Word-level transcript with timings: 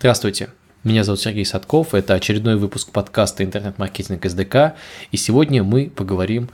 Здравствуйте, 0.00 0.48
меня 0.82 1.04
зовут 1.04 1.20
Сергей 1.20 1.44
Садков, 1.44 1.92
это 1.92 2.14
очередной 2.14 2.56
выпуск 2.56 2.90
подкаста 2.90 3.44
«Интернет-маркетинг 3.44 4.24
СДК», 4.24 4.74
и 5.10 5.18
сегодня 5.18 5.62
мы 5.62 5.92
поговорим 5.94 6.48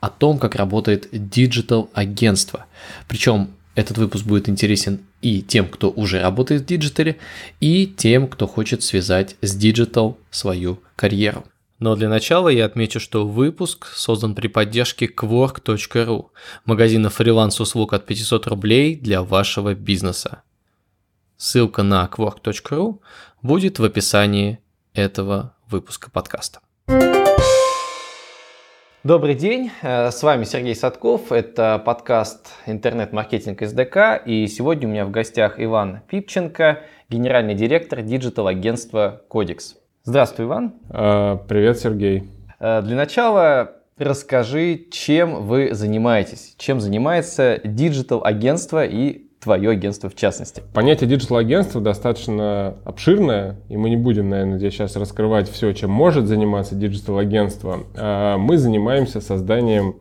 о 0.00 0.10
том, 0.10 0.38
как 0.38 0.54
работает 0.54 1.08
digital-агентство. 1.10 2.66
Причем 3.08 3.52
этот 3.74 3.96
выпуск 3.96 4.26
будет 4.26 4.50
интересен 4.50 5.00
и 5.22 5.40
тем, 5.40 5.66
кто 5.68 5.90
уже 5.90 6.20
работает 6.20 6.60
в 6.60 6.66
digital 6.66 7.05
е, 7.05 7.16
и 7.58 7.86
тем, 7.86 8.28
кто 8.28 8.46
хочет 8.46 8.82
связать 8.82 9.34
с 9.40 9.54
digital 9.54 10.18
свою 10.30 10.78
карьеру. 10.94 11.46
Но 11.78 11.96
для 11.96 12.10
начала 12.10 12.50
я 12.50 12.66
отмечу, 12.66 13.00
что 13.00 13.26
выпуск 13.26 13.86
создан 13.96 14.34
при 14.34 14.48
поддержке 14.48 15.06
Kwork.ru, 15.06 16.26
магазина 16.66 17.08
фриланс-услуг 17.08 17.94
от 17.94 18.04
500 18.04 18.46
рублей 18.48 18.94
для 18.94 19.22
вашего 19.22 19.74
бизнеса. 19.74 20.42
Ссылка 21.42 21.82
на 21.82 22.06
quark.ru 22.14 22.98
будет 23.40 23.78
в 23.78 23.84
описании 23.84 24.58
этого 24.92 25.54
выпуска 25.70 26.10
подкаста. 26.10 26.60
Добрый 29.04 29.34
день, 29.34 29.70
э, 29.80 30.10
с 30.10 30.22
вами 30.22 30.44
Сергей 30.44 30.74
Садков, 30.74 31.32
это 31.32 31.82
подкаст 31.82 32.48
«Интернет-маркетинг 32.66 33.62
СДК», 33.62 34.20
и 34.22 34.46
сегодня 34.48 34.86
у 34.86 34.90
меня 34.90 35.06
в 35.06 35.10
гостях 35.10 35.54
Иван 35.56 36.02
Пипченко, 36.08 36.82
генеральный 37.08 37.54
директор 37.54 38.02
digital-агентства 38.02 39.22
«Kodix». 39.28 39.76
Здравствуй, 40.04 40.44
Иван. 40.44 40.74
А, 40.90 41.36
привет, 41.36 41.78
Сергей. 41.78 42.28
Э, 42.58 42.82
для 42.82 42.96
начала 42.96 43.76
расскажи, 43.96 44.88
чем 44.92 45.46
вы 45.46 45.72
занимаетесь, 45.72 46.54
чем 46.58 46.80
занимается 46.80 47.62
digital-агентство 47.64 48.84
и 48.84 49.29
твое 49.40 49.70
агентство 49.70 50.08
в 50.08 50.14
частности? 50.14 50.62
Понятие 50.72 51.08
digital-агентства 51.08 51.80
достаточно 51.80 52.76
обширное, 52.84 53.56
и 53.68 53.76
мы 53.76 53.90
не 53.90 53.96
будем, 53.96 54.28
наверное, 54.28 54.58
здесь 54.58 54.74
сейчас 54.74 54.96
раскрывать 54.96 55.50
все, 55.50 55.72
чем 55.72 55.90
может 55.90 56.26
заниматься 56.26 56.74
digital-агентство. 56.74 57.80
А, 57.96 58.38
мы 58.38 58.58
занимаемся 58.58 59.20
созданием 59.20 59.96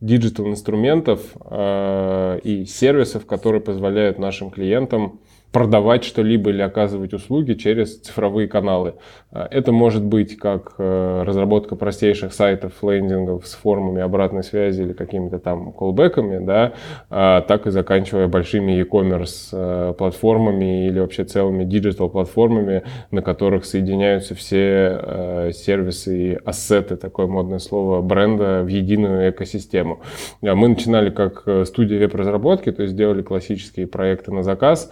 digital-инструментов 0.00 1.20
а, 1.40 2.36
и 2.38 2.64
сервисов, 2.64 3.26
которые 3.26 3.60
позволяют 3.60 4.18
нашим 4.18 4.50
клиентам 4.50 5.20
продавать 5.52 6.04
что-либо 6.04 6.50
или 6.50 6.60
оказывать 6.60 7.14
услуги 7.14 7.54
через 7.54 7.98
цифровые 8.00 8.48
каналы. 8.48 8.94
А, 9.30 9.48
это 9.50 9.72
может 9.72 10.04
быть 10.04 10.36
как 10.36 10.74
э, 10.78 11.22
разработка 11.24 11.74
простейших 11.74 12.34
сайтов, 12.34 12.72
лендингов 12.82 13.46
с 13.46 13.54
формами 13.54 14.02
обратной 14.02 14.42
связи 14.42 14.82
или 14.82 14.92
какими-то 14.92 15.38
там 15.38 15.72
колбеками, 15.72 16.44
да, 16.44 16.74
а, 17.08 17.40
так 17.40 17.66
и 17.66 17.70
заканчивая 17.70 18.28
большими 18.28 18.72
e-commerce 18.72 19.48
э, 19.52 19.94
платформами 19.96 20.86
или 20.86 21.00
вообще 21.00 21.24
целыми 21.24 21.64
digital 21.64 22.10
платформами, 22.10 22.82
на 23.10 23.22
которых 23.22 23.64
соединяются 23.64 24.34
все 24.34 25.00
э, 25.00 25.52
сервисы 25.54 26.32
и 26.32 26.38
ассеты, 26.44 26.96
такое 26.96 27.26
модное 27.26 27.58
слово, 27.58 28.02
бренда 28.02 28.62
в 28.64 28.68
единую 28.68 29.30
экосистему. 29.30 30.00
А 30.42 30.54
мы 30.54 30.68
начинали 30.68 31.08
как 31.08 31.46
студия 31.64 31.98
веб-разработки, 31.98 32.70
то 32.70 32.82
есть 32.82 32.94
делали 32.96 33.22
классические 33.22 33.86
проекты 33.86 34.32
на 34.32 34.42
заказ, 34.42 34.90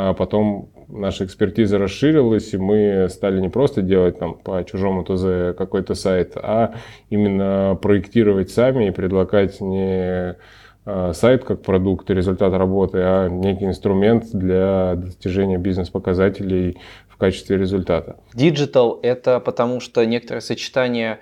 а 0.00 0.14
потом 0.14 0.70
наша 0.86 1.24
экспертиза 1.24 1.76
расширилась, 1.76 2.54
и 2.54 2.56
мы 2.56 3.08
стали 3.10 3.40
не 3.40 3.48
просто 3.48 3.82
делать 3.82 4.16
там 4.18 4.34
по 4.34 4.62
чужому 4.64 5.02
ТЗ 5.02 5.56
какой-то 5.58 5.94
сайт, 5.94 6.34
а 6.36 6.74
именно 7.10 7.76
проектировать 7.82 8.50
сами 8.50 8.86
и 8.86 8.90
предлагать 8.92 9.60
не 9.60 10.36
а, 10.84 11.12
сайт 11.14 11.42
как 11.42 11.62
продукт 11.62 12.08
и 12.10 12.14
результат 12.14 12.52
работы, 12.54 12.98
а 13.02 13.28
некий 13.28 13.64
инструмент 13.64 14.26
для 14.32 14.94
достижения 14.94 15.58
бизнес-показателей 15.58 16.78
в 17.08 17.16
качестве 17.16 17.56
результата. 17.56 18.16
Digital – 18.34 19.02
это 19.02 19.40
потому 19.40 19.80
что 19.80 20.04
некоторое 20.06 20.40
сочетание 20.40 21.18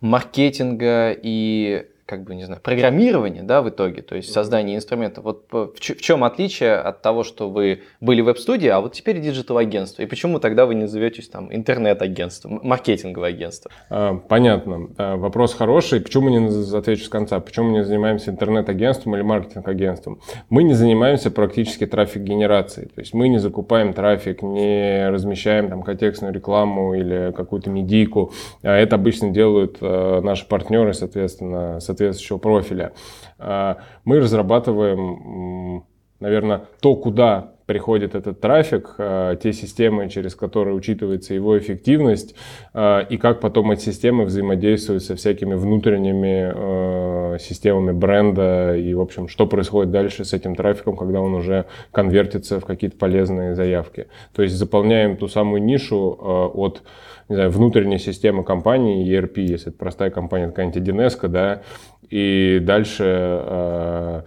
маркетинга 0.00 1.12
и 1.12 1.84
как 2.06 2.22
бы, 2.22 2.36
не 2.36 2.44
знаю, 2.44 2.60
программирование, 2.62 3.42
да, 3.42 3.62
в 3.62 3.68
итоге, 3.68 4.00
то 4.00 4.14
есть 4.14 4.32
создание 4.32 4.76
инструментов. 4.76 5.24
Вот 5.24 5.46
в 5.50 5.80
чем 5.80 6.22
отличие 6.22 6.76
от 6.76 7.02
того, 7.02 7.24
что 7.24 7.50
вы 7.50 7.82
были 8.00 8.20
веб-студией, 8.20 8.70
а 8.70 8.80
вот 8.80 8.92
теперь 8.92 9.20
digital-агентство? 9.20 10.02
И 10.02 10.06
почему 10.06 10.38
тогда 10.38 10.66
вы 10.66 10.76
не 10.76 10.82
назоветесь 10.82 11.28
там 11.28 11.52
интернет-агентством, 11.52 12.60
маркетинговое 12.62 13.30
агентство? 13.30 13.72
А, 13.90 14.14
понятно. 14.14 14.88
А, 14.96 15.16
вопрос 15.16 15.54
хороший. 15.54 16.00
Почему 16.00 16.28
не 16.28 16.76
отвечу 16.76 17.04
с 17.04 17.08
конца? 17.08 17.40
Почему 17.40 17.70
мы 17.70 17.78
не 17.78 17.84
занимаемся 17.84 18.30
интернет-агентством 18.30 19.16
или 19.16 19.22
маркетинг-агентством? 19.22 20.20
Мы 20.48 20.62
не 20.62 20.74
занимаемся 20.74 21.32
практически 21.32 21.86
трафик-генерацией. 21.86 22.86
То 22.86 23.00
есть 23.00 23.14
мы 23.14 23.28
не 23.28 23.38
закупаем 23.38 23.92
трафик, 23.92 24.42
не 24.42 25.10
размещаем 25.10 25.68
там 25.68 25.82
контекстную 25.82 26.32
рекламу 26.32 26.94
или 26.94 27.32
какую-то 27.36 27.68
медийку. 27.68 28.32
А 28.62 28.76
это 28.76 28.94
обычно 28.94 29.30
делают 29.30 29.80
наши 29.80 30.46
партнеры, 30.46 30.94
соответственно, 30.94 31.80
с 31.80 31.95
соответствующего 31.96 32.38
профиля. 32.38 32.92
А, 33.38 33.78
мы 34.04 34.20
разрабатываем, 34.20 35.84
наверное, 36.20 36.66
то, 36.80 36.94
куда 36.94 37.55
приходит 37.66 38.14
этот 38.14 38.40
трафик, 38.40 38.94
а, 38.98 39.36
те 39.36 39.52
системы, 39.52 40.08
через 40.08 40.34
которые 40.34 40.74
учитывается 40.74 41.34
его 41.34 41.58
эффективность, 41.58 42.34
а, 42.72 43.00
и 43.00 43.16
как 43.16 43.40
потом 43.40 43.72
эти 43.72 43.80
системы 43.80 44.24
взаимодействуют 44.24 45.02
со 45.02 45.16
всякими 45.16 45.54
внутренними 45.54 47.36
системами 47.38 47.92
бренда, 47.92 48.76
и, 48.76 48.94
в 48.94 49.00
общем, 49.00 49.28
что 49.28 49.46
происходит 49.46 49.90
дальше 49.90 50.24
с 50.24 50.32
этим 50.32 50.54
трафиком, 50.54 50.96
когда 50.96 51.20
он 51.20 51.34
уже 51.34 51.66
конвертится 51.92 52.60
в 52.60 52.64
какие-то 52.64 52.96
полезные 52.96 53.54
заявки. 53.54 54.06
То 54.34 54.42
есть 54.42 54.54
заполняем 54.54 55.16
ту 55.16 55.28
самую 55.28 55.62
нишу 55.62 56.16
от 56.18 56.82
не 57.28 57.34
знаю, 57.34 57.50
внутренняя 57.50 57.98
система 57.98 58.44
компании, 58.44 59.06
ERP, 59.06 59.40
если 59.40 59.68
это 59.68 59.78
простая 59.78 60.10
компания, 60.10 60.46
какая-нибудь 60.46 60.76
1 60.76 61.10
да, 61.32 61.62
и 62.08 62.60
дальше 62.62 63.04
э, 63.04 64.22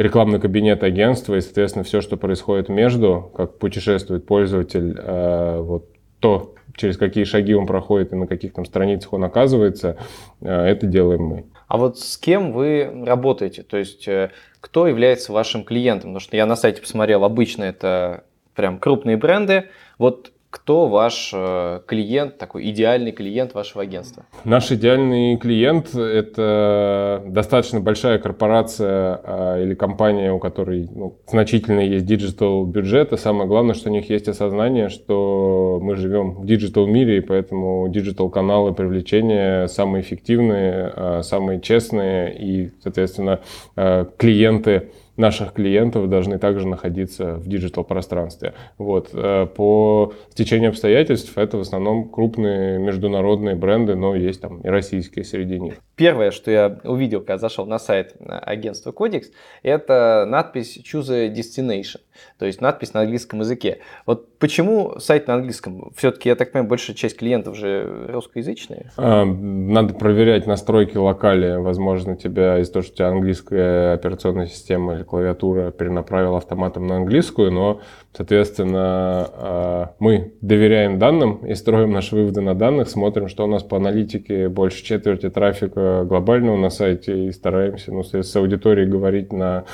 рекламный 0.00 0.40
кабинет 0.40 0.82
агентства 0.82 1.34
и, 1.34 1.40
соответственно, 1.40 1.84
все, 1.84 2.00
что 2.00 2.16
происходит 2.16 2.70
между, 2.70 3.30
как 3.36 3.58
путешествует 3.58 4.26
пользователь, 4.26 4.96
э, 4.96 5.60
вот 5.60 5.90
то, 6.20 6.54
через 6.74 6.96
какие 6.96 7.24
шаги 7.24 7.54
он 7.54 7.66
проходит 7.66 8.12
и 8.12 8.16
на 8.16 8.26
каких 8.26 8.54
там 8.54 8.64
страницах 8.64 9.12
он 9.12 9.24
оказывается, 9.24 9.98
э, 10.40 10.50
это 10.50 10.86
делаем 10.86 11.22
мы. 11.22 11.44
А 11.68 11.76
вот 11.76 11.98
с 11.98 12.16
кем 12.16 12.52
вы 12.52 12.90
работаете? 13.04 13.62
То 13.62 13.76
есть, 13.76 14.08
э, 14.08 14.30
кто 14.60 14.86
является 14.86 15.32
вашим 15.32 15.64
клиентом? 15.64 16.10
Потому 16.10 16.20
что 16.20 16.36
я 16.36 16.46
на 16.46 16.56
сайте 16.56 16.80
посмотрел, 16.80 17.22
обычно 17.22 17.64
это 17.64 18.24
прям 18.54 18.78
крупные 18.78 19.18
бренды. 19.18 19.66
Вот 19.98 20.32
кто 20.50 20.88
ваш 20.88 21.30
э, 21.32 21.80
клиент, 21.86 22.36
такой 22.36 22.68
идеальный 22.70 23.12
клиент 23.12 23.54
вашего 23.54 23.82
агентства? 23.82 24.24
Наш 24.44 24.72
идеальный 24.72 25.36
клиент– 25.36 25.94
это 25.94 27.22
достаточно 27.26 27.80
большая 27.80 28.18
корпорация 28.18 29.20
а, 29.22 29.62
или 29.62 29.74
компания, 29.74 30.32
у 30.32 30.40
которой 30.40 30.88
ну, 30.92 31.18
значительно 31.28 31.80
есть 31.80 32.04
digital 32.04 32.66
бюджет, 32.66 33.12
и 33.12 33.16
самое 33.16 33.48
главное, 33.48 33.74
что 33.74 33.90
у 33.90 33.92
них 33.92 34.10
есть 34.10 34.26
осознание, 34.26 34.88
что 34.88 35.78
мы 35.80 35.94
живем 35.94 36.32
в 36.32 36.46
digital 36.46 36.86
мире, 36.86 37.18
и 37.18 37.20
поэтому 37.20 37.88
digital 37.88 38.28
каналы 38.28 38.74
привлечения 38.74 39.68
самые 39.68 40.02
эффективные, 40.02 40.92
а, 40.96 41.22
самые 41.22 41.60
честные, 41.60 42.36
и, 42.36 42.72
соответственно, 42.82 43.40
а, 43.76 44.04
клиенты 44.16 44.90
наших 45.20 45.52
клиентов 45.52 46.08
должны 46.08 46.38
также 46.38 46.66
находиться 46.66 47.34
в 47.34 47.46
digital 47.46 47.84
пространстве. 47.84 48.54
Вот. 48.78 49.10
Э, 49.12 49.46
по 49.46 50.12
стечению 50.30 50.70
обстоятельств 50.70 51.36
это 51.36 51.58
в 51.58 51.60
основном 51.60 52.08
крупные 52.08 52.78
международные 52.78 53.54
бренды, 53.54 53.94
но 53.94 54.16
есть 54.16 54.40
там 54.40 54.60
и 54.62 54.68
российские 54.68 55.24
среди 55.24 55.60
них. 55.60 55.74
Первое, 55.94 56.30
что 56.30 56.50
я 56.50 56.80
увидел, 56.84 57.20
когда 57.20 57.38
зашел 57.38 57.66
на 57.66 57.78
сайт 57.78 58.14
э, 58.18 58.24
агентства 58.26 58.90
Kodix, 58.90 59.26
это 59.62 60.24
надпись 60.26 60.78
Choose 60.78 61.12
a 61.12 61.28
Destination, 61.28 62.00
то 62.38 62.46
есть 62.46 62.60
надпись 62.60 62.94
на 62.94 63.00
английском 63.00 63.40
языке. 63.40 63.78
Вот 64.06 64.38
почему 64.38 64.98
сайт 64.98 65.28
на 65.28 65.34
английском? 65.34 65.92
Все-таки, 65.96 66.28
я 66.28 66.34
так 66.34 66.52
понимаю, 66.52 66.68
большая 66.68 66.96
часть 66.96 67.16
клиентов 67.16 67.56
же 67.56 68.06
русскоязычные. 68.08 68.90
А, 68.96 69.24
надо 69.24 69.94
проверять 69.94 70.46
настройки 70.46 70.96
локали. 70.96 71.56
Возможно, 71.56 72.16
тебя 72.16 72.58
из-за 72.58 72.72
того, 72.72 72.82
что 72.82 72.92
у 72.92 72.96
тебя 72.96 73.08
английская 73.08 73.94
операционная 73.94 74.46
система 74.46 74.94
или 74.94 75.02
клавиатура 75.02 75.70
перенаправила 75.70 76.38
автоматом 76.38 76.86
на 76.86 76.96
английскую, 76.96 77.52
но, 77.52 77.80
соответственно, 78.12 79.30
а, 79.32 79.94
мы 79.98 80.32
доверяем 80.40 80.98
данным 80.98 81.46
и 81.46 81.54
строим 81.54 81.92
наши 81.92 82.14
выводы 82.14 82.40
на 82.40 82.54
данных, 82.54 82.88
смотрим, 82.88 83.28
что 83.28 83.44
у 83.44 83.46
нас 83.46 83.62
по 83.62 83.76
аналитике 83.76 84.48
больше 84.48 84.84
четверти 84.84 85.28
трафика 85.30 86.04
глобального 86.04 86.56
на 86.56 86.70
сайте 86.70 87.26
и 87.26 87.32
стараемся 87.32 87.92
ну, 87.92 88.02
с 88.02 88.36
аудиторией 88.36 88.88
говорить 88.88 89.32
на 89.32 89.64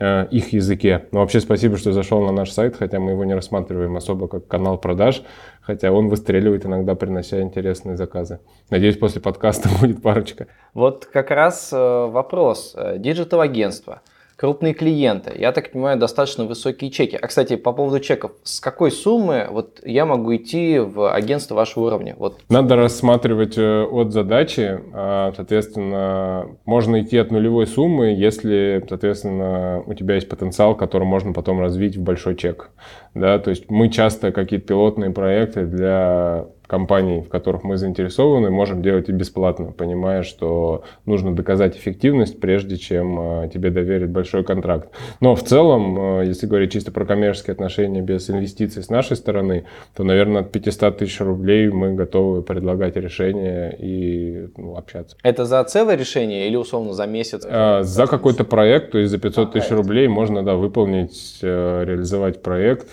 их 0.00 0.52
языке. 0.52 1.06
Но 1.12 1.20
вообще 1.20 1.40
спасибо, 1.40 1.76
что 1.76 1.92
зашел 1.92 2.22
на 2.22 2.32
наш 2.32 2.50
сайт, 2.50 2.76
хотя 2.76 2.98
мы 3.00 3.12
его 3.12 3.24
не 3.24 3.34
рассматриваем 3.34 3.96
особо 3.96 4.28
как 4.28 4.48
канал 4.48 4.78
продаж, 4.78 5.22
хотя 5.60 5.92
он 5.92 6.08
выстреливает 6.08 6.64
иногда, 6.64 6.94
принося 6.94 7.40
интересные 7.42 7.96
заказы. 7.96 8.40
Надеюсь, 8.70 8.96
после 8.96 9.20
подкаста 9.20 9.68
будет 9.80 10.02
парочка. 10.02 10.46
Вот 10.74 11.06
как 11.06 11.30
раз 11.30 11.70
э, 11.72 11.76
вопрос. 11.76 12.76
Диджитал-агентство. 12.96 14.02
Крупные 14.40 14.72
клиенты, 14.72 15.34
я 15.38 15.52
так 15.52 15.70
понимаю, 15.70 15.98
достаточно 15.98 16.46
высокие 16.46 16.90
чеки. 16.90 17.14
А, 17.14 17.26
кстати, 17.26 17.56
по 17.56 17.74
поводу 17.74 18.00
чеков, 18.00 18.32
с 18.42 18.58
какой 18.58 18.90
суммы 18.90 19.46
вот 19.50 19.82
я 19.84 20.06
могу 20.06 20.34
идти 20.34 20.78
в 20.78 21.12
агентство 21.12 21.54
вашего 21.54 21.88
уровня? 21.88 22.16
Вот. 22.18 22.40
Надо 22.48 22.74
рассматривать 22.74 23.58
э, 23.58 23.82
от 23.82 24.14
задачи, 24.14 24.80
а, 24.94 25.34
соответственно, 25.36 26.46
можно 26.64 27.02
идти 27.02 27.18
от 27.18 27.30
нулевой 27.30 27.66
суммы, 27.66 28.14
если, 28.16 28.82
соответственно, 28.88 29.82
у 29.84 29.92
тебя 29.92 30.14
есть 30.14 30.30
потенциал, 30.30 30.74
который 30.74 31.04
можно 31.04 31.34
потом 31.34 31.60
развить 31.60 31.98
в 31.98 32.02
большой 32.02 32.34
чек. 32.34 32.70
Да, 33.14 33.38
то 33.40 33.50
есть 33.50 33.70
мы 33.70 33.90
часто 33.90 34.32
какие-то 34.32 34.68
пилотные 34.68 35.10
проекты 35.10 35.66
для 35.66 36.46
компаний, 36.70 37.20
в 37.20 37.28
которых 37.28 37.64
мы 37.64 37.76
заинтересованы, 37.76 38.48
можем 38.50 38.80
делать 38.80 39.08
и 39.08 39.12
бесплатно, 39.12 39.72
понимая, 39.72 40.22
что 40.22 40.84
нужно 41.04 41.34
доказать 41.34 41.76
эффективность, 41.76 42.38
прежде 42.40 42.76
чем 42.76 43.42
э, 43.42 43.50
тебе 43.52 43.70
доверят 43.70 44.10
большой 44.10 44.44
контракт. 44.44 44.88
Но 45.20 45.34
в 45.34 45.42
целом, 45.42 46.20
э, 46.20 46.26
если 46.26 46.46
говорить 46.46 46.70
чисто 46.72 46.92
про 46.92 47.04
коммерческие 47.04 47.54
отношения 47.54 48.02
без 48.02 48.30
инвестиций 48.30 48.84
с 48.84 48.88
нашей 48.88 49.16
стороны, 49.16 49.64
то, 49.96 50.04
наверное, 50.04 50.42
от 50.42 50.52
500 50.52 50.98
тысяч 50.98 51.20
рублей 51.20 51.68
мы 51.70 51.94
готовы 51.94 52.42
предлагать 52.42 52.94
решение 52.94 53.76
и 53.76 54.48
ну, 54.56 54.76
общаться. 54.76 55.16
Это 55.24 55.46
за 55.46 55.64
целое 55.64 55.96
решение 55.96 56.46
или 56.46 56.54
условно 56.54 56.92
за 56.92 57.06
месяц? 57.06 57.44
А, 57.50 57.82
за 57.82 58.06
какой-то 58.06 58.44
проект, 58.44 58.92
то 58.92 58.98
есть 58.98 59.10
за 59.10 59.18
500 59.18 59.54
тысяч 59.54 59.70
рублей 59.72 60.06
можно 60.06 60.44
да, 60.44 60.54
выполнить, 60.54 61.40
э, 61.42 61.84
реализовать 61.84 62.42
проект, 62.42 62.90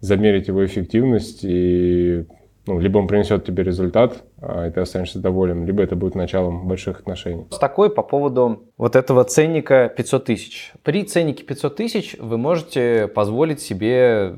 замерить 0.00 0.48
его 0.48 0.64
эффективность 0.64 1.44
и 1.44 2.24
ну, 2.70 2.78
либо 2.78 2.98
он 2.98 3.08
принесет 3.08 3.44
тебе 3.44 3.64
результат, 3.64 4.22
а, 4.40 4.68
и 4.68 4.70
ты 4.70 4.80
останешься 4.80 5.18
доволен, 5.18 5.66
либо 5.66 5.82
это 5.82 5.96
будет 5.96 6.14
началом 6.14 6.68
больших 6.68 7.00
отношений. 7.00 7.46
С 7.50 7.58
такой 7.58 7.90
по 7.90 8.02
поводу 8.02 8.62
вот 8.78 8.94
этого 8.94 9.24
ценника 9.24 9.92
500 9.96 10.24
тысяч. 10.24 10.72
При 10.84 11.02
ценнике 11.02 11.42
500 11.42 11.74
тысяч 11.74 12.16
вы 12.20 12.38
можете 12.38 13.08
позволить 13.08 13.60
себе 13.60 14.36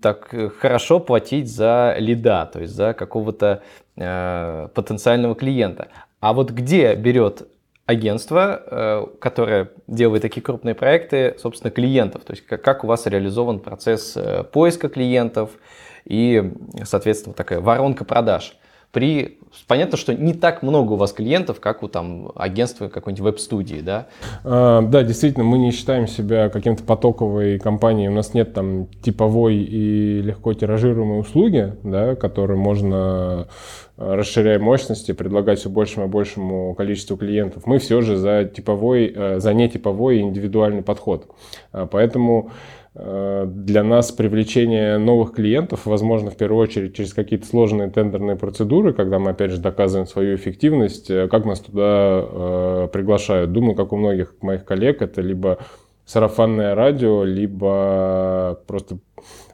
так 0.00 0.34
хорошо 0.58 0.98
платить 0.98 1.52
за 1.52 1.94
лида, 1.98 2.48
то 2.50 2.60
есть 2.60 2.72
за 2.72 2.94
какого-то 2.94 3.62
э, 3.96 4.68
потенциального 4.74 5.34
клиента. 5.34 5.88
А 6.20 6.32
вот 6.32 6.50
где 6.52 6.94
берет 6.94 7.46
агентство, 7.84 8.62
э, 8.66 9.06
которое 9.20 9.72
делает 9.86 10.22
такие 10.22 10.40
крупные 10.40 10.74
проекты, 10.74 11.36
собственно, 11.38 11.70
клиентов? 11.70 12.24
То 12.24 12.32
есть 12.32 12.46
как, 12.46 12.62
как 12.62 12.84
у 12.84 12.86
вас 12.86 13.06
реализован 13.06 13.60
процесс 13.60 14.16
э, 14.16 14.42
поиска 14.44 14.88
клиентов, 14.88 15.50
и, 16.06 16.52
соответственно, 16.84 17.34
такая 17.34 17.60
воронка 17.60 18.04
продаж. 18.04 18.56
При... 18.92 19.38
Понятно, 19.66 19.98
что 19.98 20.14
не 20.14 20.32
так 20.32 20.62
много 20.62 20.92
у 20.92 20.96
вас 20.96 21.12
клиентов, 21.12 21.60
как 21.60 21.82
у 21.82 21.88
там, 21.88 22.30
агентства 22.34 22.88
какой-нибудь 22.88 23.24
веб-студии, 23.24 23.80
да? 23.80 24.06
А, 24.44 24.80
да, 24.82 25.02
действительно, 25.02 25.44
мы 25.44 25.58
не 25.58 25.72
считаем 25.72 26.06
себя 26.06 26.48
каким-то 26.48 26.84
потоковой 26.84 27.58
компанией. 27.58 28.08
У 28.08 28.12
нас 28.12 28.32
нет 28.32 28.54
там 28.54 28.86
типовой 29.02 29.56
и 29.56 30.22
легко 30.22 30.54
тиражируемой 30.54 31.20
услуги, 31.20 31.74
да, 31.82 32.14
которые 32.14 32.58
можно, 32.58 33.48
расширяя 33.96 34.58
мощности, 34.58 35.12
предлагать 35.12 35.58
все 35.58 35.68
большему 35.68 36.06
и 36.06 36.08
большему 36.08 36.74
количеству 36.74 37.16
клиентов. 37.16 37.66
Мы 37.66 37.78
все 37.78 38.00
же 38.02 38.16
за 38.16 38.44
типовой, 38.44 39.12
э, 39.14 39.40
за 39.40 39.52
нетиповой 39.52 40.18
и 40.18 40.20
индивидуальный 40.20 40.82
подход. 40.82 41.26
А, 41.72 41.86
поэтому 41.86 42.50
Э, 42.50 42.75
для 42.96 43.84
нас 43.84 44.10
привлечение 44.10 44.96
новых 44.96 45.32
клиентов 45.32 45.84
возможно 45.84 46.30
в 46.30 46.36
первую 46.36 46.62
очередь 46.62 46.96
через 46.96 47.12
какие-то 47.12 47.46
сложные 47.46 47.90
тендерные 47.90 48.36
процедуры, 48.36 48.94
когда 48.94 49.18
мы 49.18 49.32
опять 49.32 49.50
же 49.50 49.58
доказываем 49.58 50.06
свою 50.06 50.36
эффективность, 50.36 51.10
э, 51.10 51.28
как 51.28 51.44
нас 51.44 51.60
туда 51.60 52.24
э, 52.24 52.88
приглашают. 52.90 53.52
Думаю, 53.52 53.74
как 53.74 53.92
у 53.92 53.96
многих 53.96 54.34
моих 54.40 54.64
коллег, 54.64 55.02
это 55.02 55.20
либо 55.20 55.58
сарафанное 56.06 56.74
радио, 56.74 57.22
либо 57.22 58.62
просто 58.66 58.96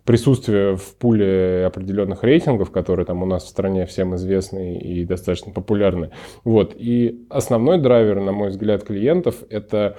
присутствие 0.04 0.76
в 0.76 0.96
пуле 0.96 1.64
определенных 1.66 2.22
рейтингов, 2.22 2.70
которые 2.70 3.06
там 3.06 3.24
у 3.24 3.26
нас 3.26 3.42
в 3.42 3.48
стране 3.48 3.86
всем 3.86 4.14
известны 4.14 4.78
и 4.78 5.04
достаточно 5.04 5.52
популярны. 5.52 6.10
Вот. 6.44 6.74
И 6.76 7.26
основной 7.28 7.78
драйвер, 7.78 8.20
на 8.20 8.30
мой 8.30 8.50
взгляд, 8.50 8.84
клиентов– 8.84 9.42
это 9.50 9.96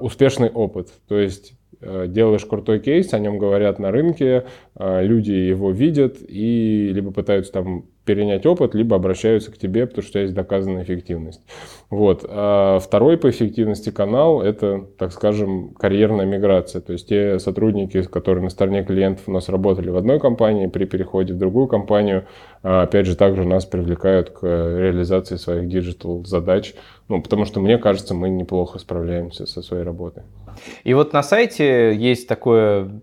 успешный 0.00 0.48
опыт. 0.48 0.88
То 1.06 1.18
есть 1.18 1.54
Э, 1.65 1.65
делаешь 1.80 2.44
крутой 2.44 2.80
кейс, 2.80 3.12
о 3.12 3.18
нем 3.18 3.38
говорят 3.38 3.78
на 3.78 3.90
рынке, 3.90 4.46
э, 4.74 5.04
люди 5.04 5.32
его 5.32 5.70
видят 5.70 6.16
и 6.20 6.90
либо 6.92 7.10
пытаются 7.10 7.52
там 7.52 7.86
перенять 8.06 8.46
опыт, 8.46 8.74
либо 8.74 8.96
обращаются 8.96 9.52
к 9.52 9.58
тебе, 9.58 9.86
потому 9.86 10.06
что 10.06 10.20
есть 10.20 10.32
доказанная 10.32 10.84
эффективность. 10.84 11.42
Вот. 11.90 12.24
А 12.26 12.78
второй 12.78 13.18
по 13.18 13.28
эффективности 13.28 13.90
канал– 13.90 14.40
это, 14.42 14.86
так 14.96 15.12
скажем, 15.12 15.74
карьерная 15.74 16.24
миграция. 16.24 16.80
То 16.80 16.92
есть 16.92 17.08
те 17.08 17.38
сотрудники, 17.38 18.00
которые 18.02 18.44
на 18.44 18.50
стороне 18.50 18.84
клиентов 18.84 19.24
у 19.28 19.32
нас 19.32 19.48
работали 19.48 19.90
в 19.90 19.96
одной 19.96 20.20
компании, 20.20 20.68
при 20.68 20.84
переходе 20.84 21.34
в 21.34 21.38
другую 21.38 21.66
компанию, 21.66 22.24
а, 22.62 22.82
опять 22.82 23.06
же, 23.06 23.16
также 23.16 23.44
нас 23.44 23.66
привлекают 23.66 24.30
к 24.30 24.42
реализации 24.46 25.36
своих 25.36 25.68
digital 25.68 26.24
задач, 26.24 26.74
ну, 27.08 27.20
потому 27.20 27.44
что, 27.44 27.60
мне 27.60 27.76
кажется, 27.76 28.14
мы 28.14 28.30
неплохо 28.30 28.78
справляемся 28.78 29.46
со 29.46 29.62
своей 29.62 29.82
работой. 29.82 30.22
И 30.84 30.94
вот 30.94 31.12
на 31.12 31.22
сайте 31.22 31.94
есть 31.94 32.28
такое 32.28 33.00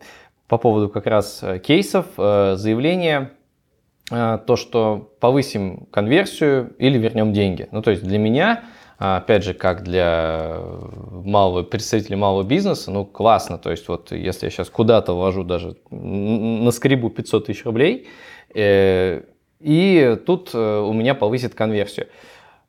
по 0.47 0.57
поводу 0.57 0.89
как 0.89 1.07
раз 1.07 1.39
э, 1.41 1.59
кейсов, 1.59 2.05
э, 2.17 2.55
заявление, 2.57 3.31
то, 4.09 4.55
что 4.55 5.13
повысим 5.19 5.87
конверсию 5.91 6.75
или 6.77 6.97
вернем 6.97 7.33
деньги. 7.33 7.67
Ну, 7.71 7.81
то 7.81 7.91
есть 7.91 8.03
для 8.03 8.19
меня, 8.19 8.65
опять 8.97 9.43
же, 9.43 9.53
как 9.53 9.83
для 9.83 10.57
малого, 11.11 11.63
представителя 11.63 12.17
малого 12.17 12.43
бизнеса, 12.43 12.91
ну, 12.91 13.05
классно. 13.05 13.57
То 13.57 13.71
есть 13.71 13.87
вот 13.87 14.11
если 14.11 14.47
я 14.47 14.51
сейчас 14.51 14.69
куда-то 14.69 15.13
вложу 15.13 15.43
даже 15.43 15.77
на 15.89 16.71
скребу 16.71 17.09
500 17.09 17.45
тысяч 17.45 17.65
рублей, 17.65 18.07
и 18.53 20.17
тут 20.25 20.53
у 20.53 20.93
меня 20.93 21.15
повысит 21.15 21.55
конверсию. 21.55 22.07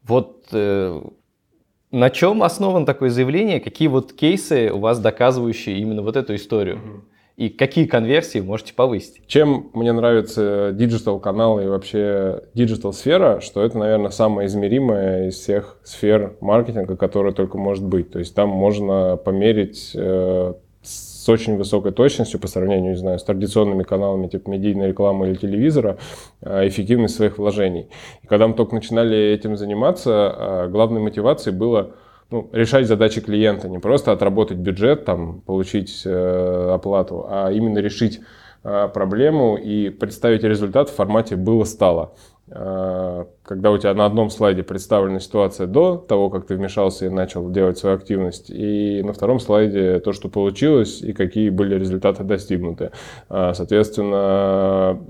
Вот 0.05 0.53
на 0.53 2.11
чем 2.11 2.43
основано 2.43 2.87
такое 2.87 3.11
заявление? 3.11 3.61
Какие 3.61 3.89
вот 3.89 4.13
кейсы 4.13 4.71
у 4.73 4.79
вас 4.79 4.99
доказывающие 5.01 5.79
именно 5.79 6.03
вот 6.03 6.17
эту 6.17 6.35
историю? 6.37 7.05
И 7.37 7.49
какие 7.49 7.87
конверсии 7.87 8.39
можете 8.39 8.75
повысить? 8.75 9.21
Чем 9.27 9.71
мне 9.75 9.93
нравится 9.93 10.71
digital 10.73 11.19
канал 11.19 11.59
и 11.61 11.67
вообще 11.67 12.45
digital 12.55 12.93
сфера, 12.93 13.41
что 13.41 13.63
это, 13.63 13.77
наверное, 13.77 14.11
самая 14.11 14.47
измеримая 14.47 15.29
из 15.29 15.35
всех 15.35 15.79
сфер 15.83 16.37
маркетинга, 16.41 16.97
которая 16.97 17.33
только 17.33 17.59
может 17.59 17.85
быть. 17.85 18.13
То 18.13 18.21
есть 18.21 18.37
там 18.37 18.51
можно 18.51 19.17
померить 19.17 19.91
э, 19.95 20.55
с 20.83 21.29
очень 21.29 21.57
высокой 21.57 21.91
точностью 21.91 22.39
по 22.39 22.47
сравнению, 22.47 22.93
не 22.93 22.99
знаю, 22.99 23.19
с 23.19 23.25
традиционными 23.25 23.83
каналами 23.83 24.29
типа 24.29 24.51
медийной 24.51 24.89
рекламы 24.89 25.29
или 25.29 25.35
телевизора, 25.35 25.99
а, 26.43 26.69
эффективность 26.69 27.17
своих 27.17 27.39
вложений. 27.39 27.89
И 28.23 28.27
когда 28.27 28.47
мы 28.47 28.55
только 28.55 28.75
начинали 28.75 29.17
этим 29.17 29.57
заниматься, 29.57 30.11
а, 30.13 30.69
главной 30.69 31.01
мотивацией 31.01 31.57
было 31.57 31.95
ну, 32.31 32.49
решать 32.53 32.87
задачи 32.87 33.21
клиента, 33.21 33.69
не 33.69 33.79
просто 33.79 34.13
отработать 34.13 34.59
бюджет, 34.59 35.05
там, 35.05 35.41
получить 35.41 36.03
э, 36.05 36.71
оплату, 36.75 37.27
а 37.29 37.51
именно 37.51 37.79
решить 37.79 38.21
э, 38.63 38.89
проблему 38.93 39.57
и 39.57 39.91
представить 39.91 40.43
результат 40.43 40.89
в 40.91 40.95
формате 40.95 41.37
было-стало. 41.37 42.15
Э, 42.49 43.25
когда 43.43 43.71
у 43.71 43.79
тебя 43.79 43.95
на 43.95 44.05
одном 44.07 44.31
слайде 44.31 44.63
представлена 44.63 45.19
ситуация 45.19 45.67
до 45.67 45.97
того, 45.97 46.29
как 46.31 46.47
ты 46.47 46.57
вмешался 46.57 47.07
и 47.07 47.09
начал 47.09 47.51
делать 47.51 47.79
свою 47.79 47.97
активность, 47.97 48.51
и 48.51 49.03
на 49.03 49.13
втором 49.13 49.41
слайде 49.41 50.01
то, 50.01 50.13
что 50.13 50.29
получилось, 50.29 51.01
и 51.03 51.13
какие 51.13 51.49
были 51.51 51.79
результаты 51.79 52.25
достигнуты. 52.25 52.91
Э, 53.31 53.53
соответственно, 53.55 55.01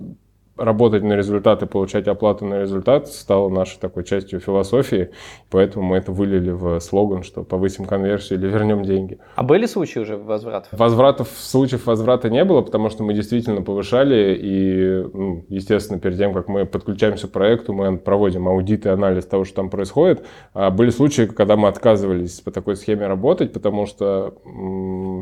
работать 0.56 1.02
на 1.02 1.14
результат 1.14 1.62
и 1.62 1.66
получать 1.66 2.06
оплату 2.06 2.44
на 2.44 2.60
результат 2.60 3.08
стало 3.08 3.48
нашей 3.48 3.78
такой 3.78 4.04
частью 4.04 4.40
философии, 4.40 5.10
поэтому 5.50 5.84
мы 5.84 5.96
это 5.96 6.12
вылили 6.12 6.50
в 6.50 6.78
слоган, 6.80 7.22
что 7.22 7.42
повысим 7.42 7.86
конверсию 7.86 8.38
или 8.38 8.48
вернем 8.48 8.84
деньги. 8.84 9.18
А 9.34 9.42
были 9.42 9.66
случаи 9.66 9.98
уже 9.98 10.16
возвратов? 10.16 10.68
Возвратов, 10.72 11.28
случаев 11.36 11.86
возврата 11.86 12.30
не 12.30 12.44
было, 12.44 12.60
потому 12.62 12.88
что 12.88 13.02
мы 13.02 13.14
действительно 13.14 13.62
повышали, 13.62 14.38
и, 14.40 15.08
ну, 15.12 15.44
естественно, 15.48 15.98
перед 15.98 16.18
тем, 16.18 16.32
как 16.32 16.48
мы 16.48 16.66
подключаемся 16.66 17.28
к 17.28 17.32
проекту, 17.32 17.72
мы 17.72 17.96
проводим 17.98 18.48
аудит 18.48 18.86
и 18.86 18.88
анализ 18.88 19.26
того, 19.26 19.44
что 19.44 19.56
там 19.56 19.70
происходит. 19.70 20.24
А 20.52 20.70
были 20.70 20.90
случаи, 20.90 21.22
когда 21.22 21.56
мы 21.56 21.68
отказывались 21.68 22.40
по 22.40 22.50
такой 22.50 22.76
схеме 22.76 23.06
работать, 23.06 23.52
потому 23.52 23.86
что, 23.86 24.34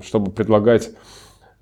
чтобы 0.02 0.30
предлагать 0.30 0.90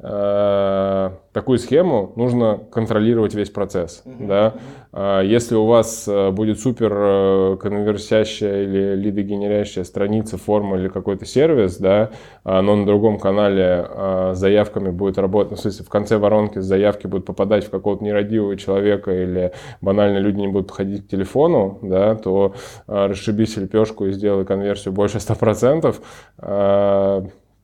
такую 0.00 1.58
схему, 1.58 2.12
нужно 2.16 2.58
контролировать 2.72 3.34
весь 3.34 3.50
процесс. 3.50 4.02
Mm-hmm. 4.04 4.26
Да? 4.26 4.54
А 4.92 5.22
если 5.22 5.54
у 5.54 5.66
вас 5.66 6.08
э, 6.08 6.30
будет 6.30 6.58
супер 6.58 6.92
э, 6.92 7.56
конверсящая 7.60 8.64
или 8.64 8.96
лидогенерящая 8.96 9.84
страница, 9.84 10.38
форма 10.38 10.78
или 10.78 10.88
какой-то 10.88 11.26
сервис, 11.26 11.76
да, 11.76 12.10
а, 12.44 12.62
но 12.62 12.76
на 12.76 12.86
другом 12.86 13.18
канале 13.18 13.86
с 14.34 14.38
заявками 14.38 14.90
будет 14.90 15.18
работать, 15.18 15.50
ну, 15.50 15.56
в 15.56 15.60
смысле, 15.60 15.84
в 15.84 15.88
конце 15.88 16.18
воронки 16.18 16.58
заявки 16.58 17.06
будут 17.06 17.26
попадать 17.26 17.64
в 17.64 17.70
какого-то 17.70 18.02
нерадивого 18.02 18.56
человека 18.56 19.12
или 19.12 19.52
банально 19.80 20.18
люди 20.18 20.40
не 20.40 20.48
будут 20.48 20.68
подходить 20.68 21.06
к 21.06 21.10
телефону, 21.10 21.78
да, 21.82 22.14
то 22.14 22.54
расшибись 22.86 23.56
лепешку 23.56 24.06
и 24.06 24.12
сделай 24.12 24.44
конверсию 24.44 24.92
больше 24.92 25.18
100%, 25.18 25.96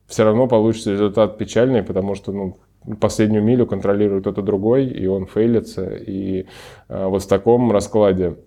все 0.07 0.23
равно 0.23 0.47
получится 0.47 0.91
результат 0.91 1.37
печальный, 1.37 1.83
потому 1.83 2.15
что 2.15 2.31
ну, 2.31 2.57
последнюю 2.99 3.43
милю 3.43 3.67
контролирует 3.67 4.23
кто-то 4.23 4.41
другой, 4.41 4.87
и 4.87 5.05
он 5.05 5.25
фейлится. 5.25 5.85
И 5.95 6.47
э, 6.87 7.05
вот 7.05 7.23
в 7.23 7.27
таком 7.27 7.71
раскладе 7.71 8.37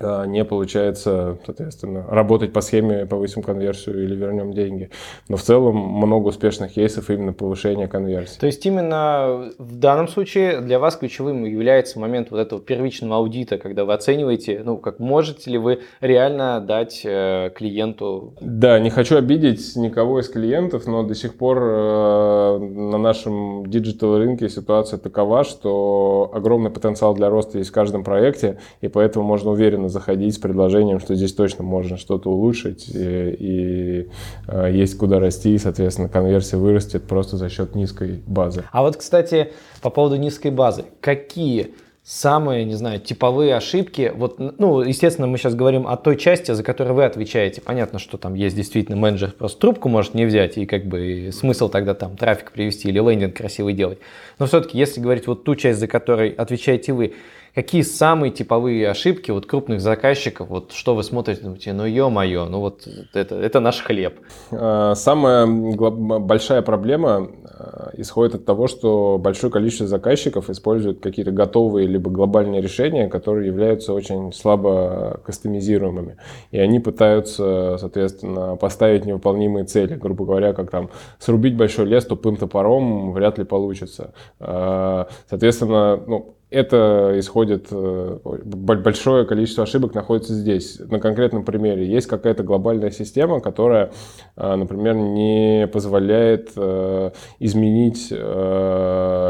не 0.00 0.44
получается, 0.44 1.38
соответственно, 1.44 2.04
работать 2.08 2.52
по 2.52 2.60
схеме 2.60 3.06
повысим 3.06 3.42
конверсию 3.42 4.04
или 4.04 4.14
вернем 4.14 4.52
деньги. 4.52 4.90
Но 5.28 5.36
в 5.36 5.42
целом 5.42 5.76
много 5.76 6.28
успешных 6.28 6.72
кейсов 6.72 7.10
именно 7.10 7.32
повышения 7.32 7.88
конверсии. 7.88 8.38
То 8.38 8.46
есть 8.46 8.64
именно 8.66 9.52
в 9.58 9.76
данном 9.76 10.08
случае 10.08 10.60
для 10.60 10.78
вас 10.78 10.96
ключевым 10.96 11.44
является 11.44 11.98
момент 11.98 12.30
вот 12.30 12.38
этого 12.38 12.60
первичного 12.60 13.16
аудита, 13.16 13.58
когда 13.58 13.84
вы 13.84 13.92
оцениваете, 13.94 14.62
ну, 14.64 14.76
как 14.76 14.98
можете 14.98 15.50
ли 15.50 15.58
вы 15.58 15.80
реально 16.00 16.60
дать 16.60 17.02
э, 17.04 17.50
клиенту... 17.54 18.34
Да, 18.40 18.78
не 18.78 18.90
хочу 18.90 19.16
обидеть 19.16 19.76
никого 19.76 20.20
из 20.20 20.28
клиентов, 20.28 20.86
но 20.86 21.02
до 21.02 21.14
сих 21.14 21.36
пор 21.36 21.58
э, 21.60 22.58
на 22.58 22.98
нашем 22.98 23.66
digital 23.66 24.18
рынке 24.18 24.48
ситуация 24.48 24.98
такова, 24.98 25.44
что 25.44 26.30
огромный 26.34 26.70
потенциал 26.70 27.14
для 27.14 27.28
роста 27.28 27.58
есть 27.58 27.70
в 27.70 27.74
каждом 27.74 28.04
проекте, 28.04 28.58
и 28.80 28.88
поэтому 28.88 29.24
можно 29.24 29.50
уверенно 29.50 29.83
уверенно 29.84 29.88
заходить 29.88 30.34
с 30.34 30.38
предложением, 30.38 31.00
что 31.00 31.14
здесь 31.14 31.32
точно 31.32 31.64
можно 31.64 31.96
что-то 31.96 32.30
улучшить 32.30 32.88
и, 32.88 33.36
и 33.38 34.08
э, 34.48 34.70
есть 34.72 34.96
куда 34.98 35.20
расти, 35.20 35.54
и, 35.54 35.58
соответственно, 35.58 36.08
конверсия 36.08 36.56
вырастет 36.56 37.04
просто 37.04 37.36
за 37.36 37.48
счет 37.48 37.74
низкой 37.74 38.20
базы. 38.26 38.64
А 38.72 38.82
вот, 38.82 38.96
кстати, 38.96 39.52
по 39.82 39.90
поводу 39.90 40.16
низкой 40.16 40.50
базы. 40.50 40.84
Какие 41.00 41.74
самые, 42.02 42.66
не 42.66 42.74
знаю, 42.74 43.00
типовые 43.00 43.56
ошибки. 43.56 44.12
Вот, 44.14 44.38
ну, 44.38 44.82
естественно, 44.82 45.26
мы 45.26 45.38
сейчас 45.38 45.54
говорим 45.54 45.86
о 45.86 45.96
той 45.96 46.18
части, 46.18 46.52
за 46.52 46.62
которую 46.62 46.94
вы 46.94 47.04
отвечаете. 47.04 47.62
Понятно, 47.62 47.98
что 47.98 48.18
там 48.18 48.34
есть 48.34 48.54
действительно 48.54 48.98
менеджер, 48.98 49.32
просто 49.32 49.58
трубку 49.58 49.88
может 49.88 50.12
не 50.12 50.26
взять, 50.26 50.58
и 50.58 50.66
как 50.66 50.84
бы 50.84 51.30
смысл 51.32 51.70
тогда 51.70 51.94
там 51.94 52.18
трафик 52.18 52.52
привести 52.52 52.90
или 52.90 52.98
лендинг 52.98 53.34
красивый 53.34 53.72
делать. 53.72 53.98
Но 54.38 54.44
все-таки, 54.44 54.76
если 54.76 55.00
говорить 55.00 55.26
вот 55.26 55.44
ту 55.44 55.54
часть, 55.54 55.80
за 55.80 55.86
которой 55.86 56.28
отвечаете 56.28 56.92
вы, 56.92 57.14
какие 57.54 57.82
самые 57.82 58.32
типовые 58.32 58.88
ошибки 58.90 59.30
вот 59.30 59.46
крупных 59.46 59.80
заказчиков, 59.80 60.48
вот 60.48 60.72
что 60.72 60.94
вы 60.94 61.02
смотрите, 61.02 61.42
думаете, 61.42 61.72
ну 61.72 61.84
ё-моё, 61.84 62.46
ну 62.46 62.60
вот 62.60 62.88
это, 63.12 63.36
это 63.36 63.60
наш 63.60 63.80
хлеб. 63.80 64.18
А, 64.50 64.94
самая 64.94 65.46
большая 65.46 66.62
проблема 66.62 67.30
а, 67.44 67.90
исходит 67.96 68.34
от 68.34 68.44
того, 68.44 68.66
что 68.66 69.18
большое 69.18 69.52
количество 69.52 69.86
заказчиков 69.86 70.50
используют 70.50 71.00
какие-то 71.00 71.30
готовые 71.30 71.86
либо 71.86 72.10
глобальные 72.10 72.60
решения, 72.60 73.08
которые 73.08 73.46
являются 73.46 73.92
очень 73.92 74.32
слабо 74.32 75.20
кастомизируемыми. 75.24 76.16
И 76.50 76.58
они 76.58 76.80
пытаются, 76.80 77.76
соответственно, 77.78 78.56
поставить 78.56 79.04
невыполнимые 79.04 79.64
цели. 79.64 79.94
Грубо 79.94 80.24
говоря, 80.24 80.52
как 80.52 80.70
там 80.70 80.90
срубить 81.18 81.56
большой 81.56 81.86
лес 81.86 82.04
тупым 82.04 82.36
топором 82.36 83.12
вряд 83.12 83.38
ли 83.38 83.44
получится. 83.44 84.12
А, 84.40 85.08
соответственно, 85.28 86.00
ну, 86.06 86.34
это 86.54 87.14
исходит, 87.16 87.66
э, 87.72 88.18
большое 88.22 89.26
количество 89.26 89.64
ошибок 89.64 89.92
находится 89.94 90.32
здесь. 90.32 90.78
На 90.78 91.00
конкретном 91.00 91.44
примере 91.44 91.84
есть 91.84 92.06
какая-то 92.06 92.44
глобальная 92.44 92.92
система, 92.92 93.40
которая, 93.40 93.90
э, 94.36 94.54
например, 94.54 94.94
не 94.94 95.66
позволяет 95.66 96.52
э, 96.56 97.10
изменить 97.40 98.12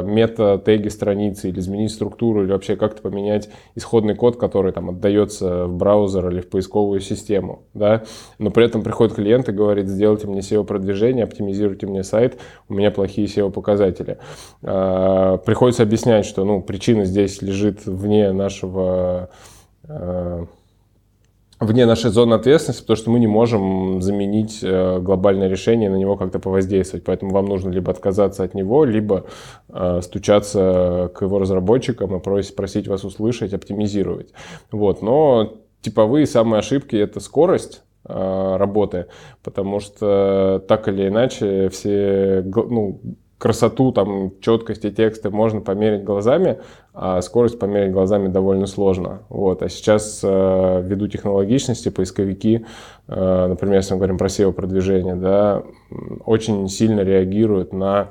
мета-теги 0.04 0.88
страницы 0.88 1.48
или 1.48 1.60
изменить 1.60 1.92
структуру 1.92 2.44
или 2.44 2.52
вообще 2.52 2.76
как-то 2.76 3.00
поменять 3.00 3.48
исходный 3.74 4.14
код, 4.14 4.36
который 4.36 4.72
там 4.72 4.90
отдается 4.90 5.66
в 5.66 5.76
браузер 5.76 6.28
или 6.28 6.40
в 6.40 6.50
поисковую 6.50 7.00
систему. 7.00 7.62
Да? 7.72 8.02
Но 8.38 8.50
при 8.50 8.66
этом 8.66 8.82
приходит 8.82 9.14
клиент 9.14 9.48
и 9.48 9.52
говорит, 9.52 9.88
сделайте 9.88 10.26
мне 10.26 10.40
SEO-продвижение, 10.40 11.24
оптимизируйте 11.24 11.86
мне 11.86 12.02
сайт, 12.02 12.36
у 12.68 12.74
меня 12.74 12.90
плохие 12.90 13.26
SEO-показатели. 13.26 14.18
Приходится 14.60 15.82
объяснять, 15.82 16.26
что 16.26 16.44
ну, 16.44 16.60
причина 16.60 17.04
здесь 17.14 17.42
лежит 17.42 17.86
вне 17.86 18.32
нашего 18.32 19.30
э, 19.84 20.46
вне 21.60 21.86
нашей 21.86 22.10
зоны 22.10 22.34
ответственности, 22.34 22.82
потому 22.82 22.96
что 22.96 23.10
мы 23.10 23.20
не 23.20 23.28
можем 23.28 24.02
заменить 24.02 24.58
э, 24.62 24.98
глобальное 24.98 25.48
решение, 25.48 25.90
на 25.90 25.94
него 25.94 26.16
как-то 26.16 26.40
повоздействовать. 26.40 27.04
Поэтому 27.04 27.30
вам 27.30 27.46
нужно 27.46 27.70
либо 27.70 27.92
отказаться 27.92 28.42
от 28.42 28.54
него, 28.54 28.84
либо 28.84 29.26
э, 29.68 30.00
стучаться 30.02 31.12
к 31.14 31.22
его 31.22 31.38
разработчикам 31.38 32.16
и 32.16 32.20
просить, 32.20 32.56
просить 32.56 32.88
вас 32.88 33.04
услышать, 33.04 33.54
оптимизировать. 33.54 34.32
Вот. 34.72 35.00
Но 35.00 35.58
типовые 35.82 36.26
самые 36.26 36.58
ошибки— 36.58 36.96
это 37.06 37.20
скорость, 37.20 37.82
работы, 38.06 39.06
потому 39.42 39.80
что 39.80 40.62
так 40.68 40.88
или 40.88 41.08
иначе 41.08 41.70
все 41.70 42.42
ну, 42.44 43.00
красоту, 43.44 43.92
там, 43.92 44.32
четкости 44.40 44.90
текста 44.90 45.30
можно 45.30 45.60
померить 45.60 46.02
глазами, 46.02 46.60
а 46.96 47.20
скорость 47.22 47.58
померить 47.58 47.92
глазами 47.92 48.28
довольно 48.28 48.66
сложно. 48.66 49.22
Вот. 49.28 49.62
А 49.62 49.68
сейчас, 49.68 50.20
э, 50.22 50.82
ввиду 50.84 51.08
технологичности, 51.08 51.88
поисковики, 51.88 52.64
э, 53.08 53.46
например, 53.48 53.78
если 53.78 53.94
мы 53.94 53.98
говорим 53.98 54.16
про 54.16 54.28
SEO-продвижение, 54.28 55.16
да, 55.16 55.64
очень 56.24 56.68
сильно 56.68 57.00
реагируют 57.00 57.72
на 57.72 58.10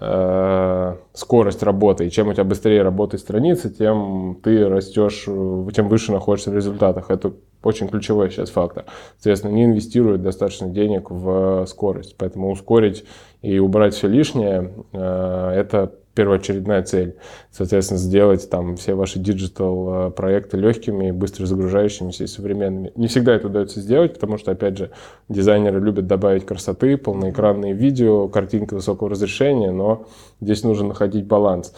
э, 0.00 0.96
скорость 1.12 1.62
работы. 1.62 2.06
И 2.06 2.10
чем 2.10 2.26
у 2.26 2.32
тебя 2.32 2.42
быстрее 2.42 2.82
работает 2.82 3.22
страница, 3.22 3.70
тем 3.70 4.36
ты 4.42 4.68
растешь, 4.68 5.26
тем 5.72 5.88
выше 5.88 6.10
находишься 6.10 6.50
в 6.50 6.56
результатах. 6.56 7.08
Это 7.08 7.32
очень 7.62 7.86
ключевой 7.86 8.30
сейчас 8.30 8.50
фактор. 8.50 8.86
Соответственно, 9.18 9.52
не 9.52 9.64
инвестируют 9.66 10.22
достаточно 10.22 10.68
денег 10.68 11.08
в 11.08 11.66
скорость. 11.66 12.16
Поэтому 12.18 12.50
ускорить 12.50 13.04
и 13.42 13.60
убрать 13.60 13.94
все 13.94 14.08
лишнее 14.08 14.72
это 14.92 15.92
первоочередная 16.14 16.82
цель. 16.82 17.16
Соответственно, 17.50 17.98
сделать 17.98 18.48
там 18.50 18.76
все 18.76 18.94
ваши 18.94 19.18
digital 19.18 20.08
э, 20.08 20.10
проекты 20.10 20.56
легкими, 20.56 21.10
быстро 21.10 21.46
загружающимися 21.46 22.24
и 22.24 22.26
современными. 22.26 22.92
Не 22.96 23.06
всегда 23.06 23.34
это 23.34 23.46
удается 23.46 23.80
сделать, 23.80 24.14
потому 24.14 24.38
что, 24.38 24.52
опять 24.52 24.76
же, 24.76 24.90
дизайнеры 25.28 25.80
любят 25.80 26.06
добавить 26.06 26.44
красоты, 26.44 26.96
полноэкранные 26.96 27.72
видео, 27.72 28.28
картинка 28.28 28.74
высокого 28.74 29.10
разрешения, 29.10 29.70
но 29.70 30.06
здесь 30.40 30.62
нужно 30.64 30.88
находить 30.88 31.26
баланс. 31.26 31.72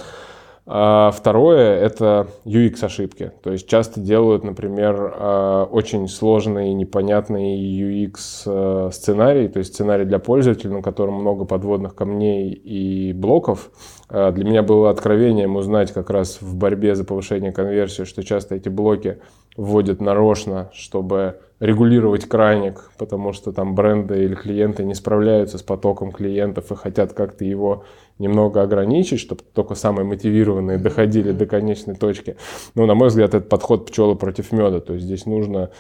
А 0.67 1.11
второе– 1.11 1.79
это 1.81 2.29
UX-ошибки. 2.47 3.33
То 3.43 3.53
есть 3.53 3.69
часто 3.69 4.01
делают, 4.01 4.45
например, 4.45 5.13
а, 5.15 5.65
очень 5.65 6.09
сложный, 6.09 6.73
непонятный 6.73 7.59
UX-сценарий, 7.59 9.49
то 9.49 9.59
есть 9.59 9.75
сценарий 9.75 10.07
для 10.07 10.19
пользователя, 10.19 10.71
на 10.71 10.83
котором 10.83 11.17
много 11.17 11.45
подводных 11.45 11.95
камней 11.95 12.51
и 12.53 13.13
блоков. 13.13 13.71
А, 14.09 14.33
для 14.33 14.45
меня 14.47 14.63
было 14.63 14.89
откровением 14.89 15.57
узнать 15.57 15.93
как 15.93 16.09
раз 16.09 16.41
в 16.41 16.57
борьбе 16.57 16.95
за 16.95 17.05
повышение 17.05 17.53
конверсии, 17.53 18.05
что 18.05 18.23
часто 18.23 18.55
эти 18.55 18.71
блоки 18.71 19.19
вводят 19.59 20.01
нарочно, 20.01 20.71
чтобы 20.73 21.41
регулировать 21.65 22.27
крайник, 22.27 22.91
потому 22.99 23.33
что 23.33 23.51
там 23.51 23.75
бренды 23.75 24.25
или 24.25 24.35
клиенты 24.35 24.85
не 24.85 24.93
справляются 24.93 25.57
с 25.57 25.63
потоком 25.63 26.13
клиентов 26.13 26.71
и 26.71 26.77
хотят 26.77 27.15
как-то 27.15 27.47
его 27.47 27.85
немного 28.19 28.63
ограничить, 28.63 29.19
чтобы 29.19 29.41
только 29.55 29.75
самые 29.75 30.05
мотивированные 30.05 30.77
доходили 30.77 31.33
до 31.33 31.47
конечной 31.47 31.95
точки. 31.95 32.37
Но, 32.75 32.85
на 32.85 32.95
мой 32.95 33.09
взгляд, 33.09 33.35
это 33.35 33.49
подход 33.49 33.87
пчелы 33.87 34.15
против 34.15 34.53
меда. 34.53 34.81
То 34.81 34.93
есть 34.93 35.07
здесь 35.07 35.25
нужно 35.25 35.71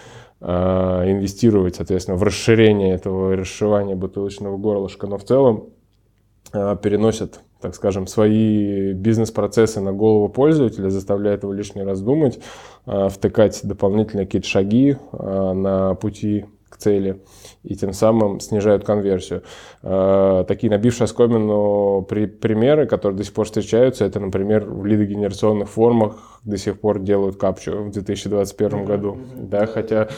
э, 0.40 0.46
инвестировать, 0.46 1.76
соответственно, 1.76 2.16
в 2.16 2.22
расширение 2.22 2.94
этого 2.94 3.36
расшивания 3.36 3.94
бутылочного 3.94 4.56
горлышка. 4.56 5.06
Но 5.06 5.18
в 5.18 5.24
целом 5.24 5.68
э, 6.54 6.76
переносят 6.82 7.40
так 7.64 7.74
скажем, 7.74 8.06
свои 8.06 8.92
бизнес-процессы 8.92 9.80
на 9.80 9.90
голову 9.90 10.28
пользователя, 10.28 10.90
заставляет 10.90 11.44
его 11.44 11.52
лишний 11.54 11.82
раз 11.82 12.02
думать, 12.02 12.38
э, 12.84 13.08
втыкать 13.08 13.60
дополнительные 13.62 14.26
какие-то 14.26 14.46
шаги 14.46 14.98
э, 15.12 15.52
на 15.54 15.94
пути 15.94 16.44
к 16.68 16.76
цели 16.76 17.22
и 17.62 17.74
тем 17.74 17.94
самым 17.94 18.38
снижают 18.40 18.84
конверсию. 18.84 19.44
Э, 19.82 20.44
такие 20.46 20.70
набившие 20.70 21.06
оскомину 21.06 22.02
при, 22.06 22.26
примеры, 22.26 22.86
которые 22.86 23.16
до 23.16 23.24
сих 23.24 23.32
пор 23.32 23.46
встречаются, 23.46 24.04
это, 24.04 24.20
например, 24.20 24.66
в 24.66 24.84
лидогенерационных 24.84 25.70
формах 25.70 26.40
до 26.44 26.58
сих 26.58 26.78
пор 26.78 26.98
делают 26.98 27.36
капчу 27.36 27.84
в 27.84 27.92
2021 27.92 28.84
году. 28.84 29.16
Да, 29.36 29.64
хотя 29.64 30.08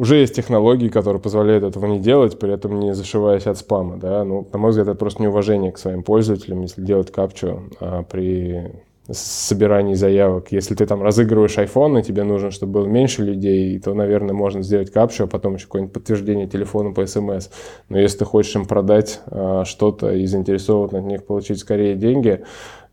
уже 0.00 0.16
есть 0.16 0.34
технологии, 0.34 0.88
которые 0.88 1.20
позволяют 1.20 1.62
этого 1.62 1.84
не 1.84 1.98
делать, 1.98 2.38
при 2.38 2.54
этом 2.54 2.80
не 2.80 2.94
зашиваясь 2.94 3.46
от 3.46 3.58
спама. 3.58 3.98
Да? 3.98 4.24
Ну, 4.24 4.48
на 4.50 4.58
мой 4.58 4.70
взгляд, 4.70 4.88
это 4.88 4.96
просто 4.96 5.22
неуважение 5.22 5.72
к 5.72 5.78
своим 5.78 6.02
пользователям, 6.02 6.62
если 6.62 6.80
делать 6.80 7.12
капчу 7.12 7.64
а, 7.80 8.02
при 8.04 8.72
собирании 9.10 9.92
заявок. 9.92 10.52
Если 10.52 10.74
ты 10.74 10.86
там 10.86 11.02
разыгрываешь 11.02 11.58
iPhone, 11.58 12.00
и 12.00 12.02
тебе 12.02 12.22
нужно, 12.22 12.50
чтобы 12.50 12.80
было 12.80 12.86
меньше 12.86 13.22
людей, 13.22 13.78
то, 13.78 13.92
наверное, 13.92 14.32
можно 14.32 14.62
сделать 14.62 14.90
капчу, 14.90 15.24
а 15.24 15.26
потом 15.26 15.56
еще 15.56 15.66
какое-нибудь 15.66 15.92
подтверждение 15.92 16.46
телефона 16.46 16.94
по 16.94 17.04
смс. 17.04 17.50
Но 17.90 17.98
если 17.98 18.20
ты 18.20 18.24
хочешь 18.24 18.56
им 18.56 18.64
продать 18.64 19.20
а, 19.26 19.66
что-то 19.66 20.12
и 20.12 20.24
заинтересован 20.24 20.96
от 20.96 21.04
них 21.04 21.26
получить 21.26 21.58
скорее 21.58 21.94
деньги, 21.94 22.42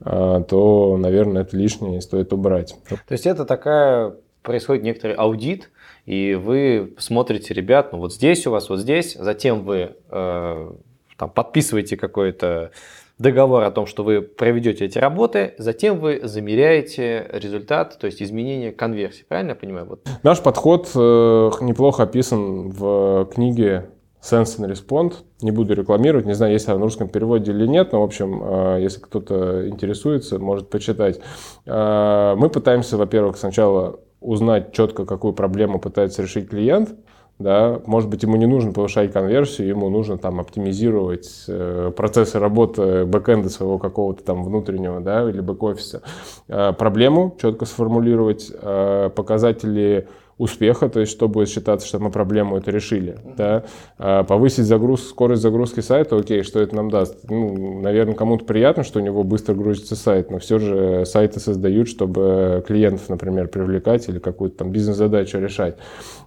а, 0.01 0.41
то, 0.43 0.97
наверное, 0.97 1.43
это 1.43 1.55
лишнее 1.55 1.99
и 1.99 2.01
стоит 2.01 2.33
убрать. 2.33 2.75
То 2.89 3.13
есть 3.13 3.25
это 3.25 3.45
такая 3.45 4.15
происходит 4.47 4.83
некоторый 4.83 5.13
аудит, 5.13 5.69
и 6.05 6.35
вы 6.35 6.93
смотрите, 6.97 7.53
ребят, 7.53 7.91
ну 7.91 7.99
вот 7.99 8.13
здесь 8.13 8.47
у 8.47 8.51
вас, 8.51 8.69
вот 8.69 8.79
здесь, 8.79 9.13
затем 9.13 9.63
вы 9.63 9.97
э, 10.09 10.71
там, 11.17 11.29
подписываете 11.29 11.97
какой-то 11.97 12.71
договор 13.19 13.63
о 13.63 13.71
том, 13.71 13.85
что 13.87 14.05
вы 14.05 14.21
проведете 14.21 14.85
эти 14.85 14.97
работы, 14.97 15.53
затем 15.57 15.99
вы 15.99 16.21
замеряете 16.23 17.27
результат, 17.33 17.97
то 17.99 18.05
есть 18.07 18.21
изменение 18.21 18.71
конверсии. 18.71 19.25
Правильно 19.27 19.49
я 19.49 19.55
понимаю? 19.55 19.85
Вот. 19.87 20.07
Наш 20.23 20.41
подход 20.41 20.89
э, 20.95 21.51
неплохо 21.59 22.03
описан 22.03 22.69
в 22.69 23.29
книге 23.33 23.89
Sense 24.21 24.59
and 24.59 24.71
Respond. 24.71 25.13
Не 25.41 25.51
буду 25.51 25.73
рекламировать, 25.73 26.25
не 26.25 26.35
знаю, 26.35 26.53
есть 26.53 26.69
она 26.69 26.77
в 26.77 26.83
русском 26.83 27.09
переводе 27.09 27.51
или 27.51 27.67
нет, 27.67 27.91
но, 27.91 27.99
в 27.99 28.05
общем, 28.05 28.41
э, 28.43 28.81
если 28.81 29.01
кто-то 29.01 29.67
интересуется, 29.67 30.39
может 30.39 30.69
почитать. 30.69 31.19
Э, 31.65 32.35
мы 32.37 32.49
пытаемся, 32.49 32.95
во-первых, 32.95 33.35
сначала 33.37 33.99
узнать 34.19 34.71
четко, 34.73 35.05
какую 35.05 35.33
проблему 35.33 35.79
пытается 35.79 36.21
решить 36.21 36.49
клиент– 36.49 36.95
да, 37.39 37.79
может 37.85 38.09
быть, 38.09 38.23
ему 38.23 38.35
не 38.35 38.47
нужно 38.47 38.73
повышать 38.73 39.13
конверсию, 39.13 39.67
ему 39.67 39.89
нужно 39.89 40.17
там 40.17 40.39
оптимизировать 40.39 41.43
э, 41.47 41.91
процессы 41.95 42.39
работы 42.39 43.05
бэкэнда 43.05 43.49
своего 43.49 43.77
какого-то 43.77 44.23
там 44.23 44.43
внутреннего, 44.43 45.01
да, 45.01 45.29
или 45.29 45.41
бэк-офиса. 45.41 46.01
Э, 46.47 46.73
проблему 46.73 47.35
четко 47.39 47.65
сформулировать, 47.65 48.51
э, 48.51 49.11
показатели 49.15 50.07
успеха, 50.37 50.87
то 50.87 50.99
есть 50.99 51.11
что 51.11 51.27
будет 51.27 51.49
считаться, 51.49 51.87
что 51.87 51.99
мы 51.99 52.11
проблему 52.11 52.57
это 52.57 52.69
решили. 52.69 53.17
Да? 53.37 53.63
А 53.97 54.23
повысить 54.23 54.65
загруз, 54.65 55.09
скорость 55.09 55.41
загрузки 55.41 55.79
сайта, 55.79 56.15
окей, 56.15 56.43
что 56.43 56.59
это 56.59 56.75
нам 56.75 56.89
даст? 56.89 57.17
Ну, 57.29 57.81
наверное, 57.81 58.13
кому-то 58.13 58.45
приятно, 58.45 58.83
что 58.83 58.99
у 58.99 59.03
него 59.03 59.23
быстро 59.23 59.55
грузится 59.55 59.95
сайт, 59.95 60.29
но 60.29 60.37
все 60.37 60.59
же 60.59 61.05
сайты 61.05 61.39
создают, 61.39 61.87
чтобы 61.87 62.63
клиентов, 62.67 63.09
например, 63.09 63.47
привлекать 63.47 64.07
или 64.09 64.19
какую-то 64.19 64.57
там 64.57 64.71
бизнес-задачу 64.71 65.39
решать. 65.39 65.77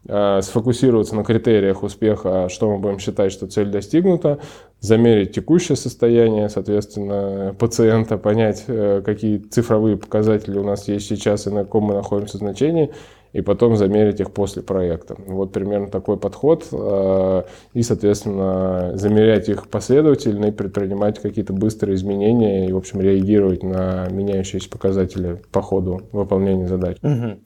А 0.08 0.42
сфокусироваться 0.42 1.14
на 1.14 1.22
критериях 1.22 1.82
успеха, 1.82 2.48
что 2.48 2.70
мы 2.70 2.78
будем 2.78 2.98
считать, 2.98 3.30
что 3.30 3.46
цель 3.46 3.68
достигнута, 3.68 4.40
замерить 4.80 5.32
текущее 5.32 5.76
состояние, 5.76 6.48
соответственно, 6.48 7.54
пациента, 7.58 8.16
понять, 8.16 8.64
э, 8.66 9.02
какие 9.04 9.38
цифровые 9.38 9.96
показатели 9.96 10.58
у 10.58 10.64
нас 10.64 10.88
есть 10.88 11.06
сейчас 11.06 11.46
и 11.46 11.50
на 11.50 11.64
каком 11.64 11.84
мы 11.84 11.94
находимся 11.94 12.38
значении, 12.38 12.90
и 13.32 13.42
потом 13.42 13.76
замерить 13.76 14.20
их 14.20 14.32
после 14.32 14.62
проекта. 14.62 15.16
Вот 15.26 15.52
примерно 15.52 15.88
такой 15.88 16.16
подход. 16.16 16.66
Э, 16.72 17.42
и, 17.74 17.82
соответственно, 17.82 18.92
замерять 18.96 19.48
их 19.48 19.68
последовательно 19.68 20.46
и 20.46 20.50
предпринимать 20.50 21.20
какие-то 21.20 21.52
быстрые 21.52 21.94
изменения 21.94 22.66
и, 22.66 22.72
в 22.72 22.76
общем, 22.76 23.00
реагировать 23.00 23.62
на 23.62 24.08
меняющиеся 24.10 24.68
показатели 24.68 25.40
по 25.52 25.62
ходу 25.62 26.02
выполнения 26.12 26.66
задач. 26.66 26.96
Угу. 27.02 27.38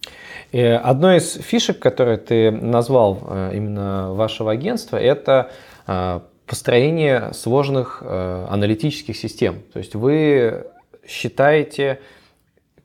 И 0.52 0.60
одной 0.60 1.18
из 1.18 1.34
фишек, 1.34 1.78
которые 1.78 2.16
ты 2.16 2.50
назвал 2.50 3.18
э, 3.28 3.50
именно 3.54 4.14
вашего 4.14 4.52
агентства, 4.52 4.96
это 4.96 5.50
э, 5.86 6.20
построение 6.46 7.32
сложных 7.32 8.02
аналитических 8.02 9.16
систем. 9.16 9.62
То 9.72 9.78
есть 9.78 9.94
вы 9.94 10.66
считаете 11.06 12.00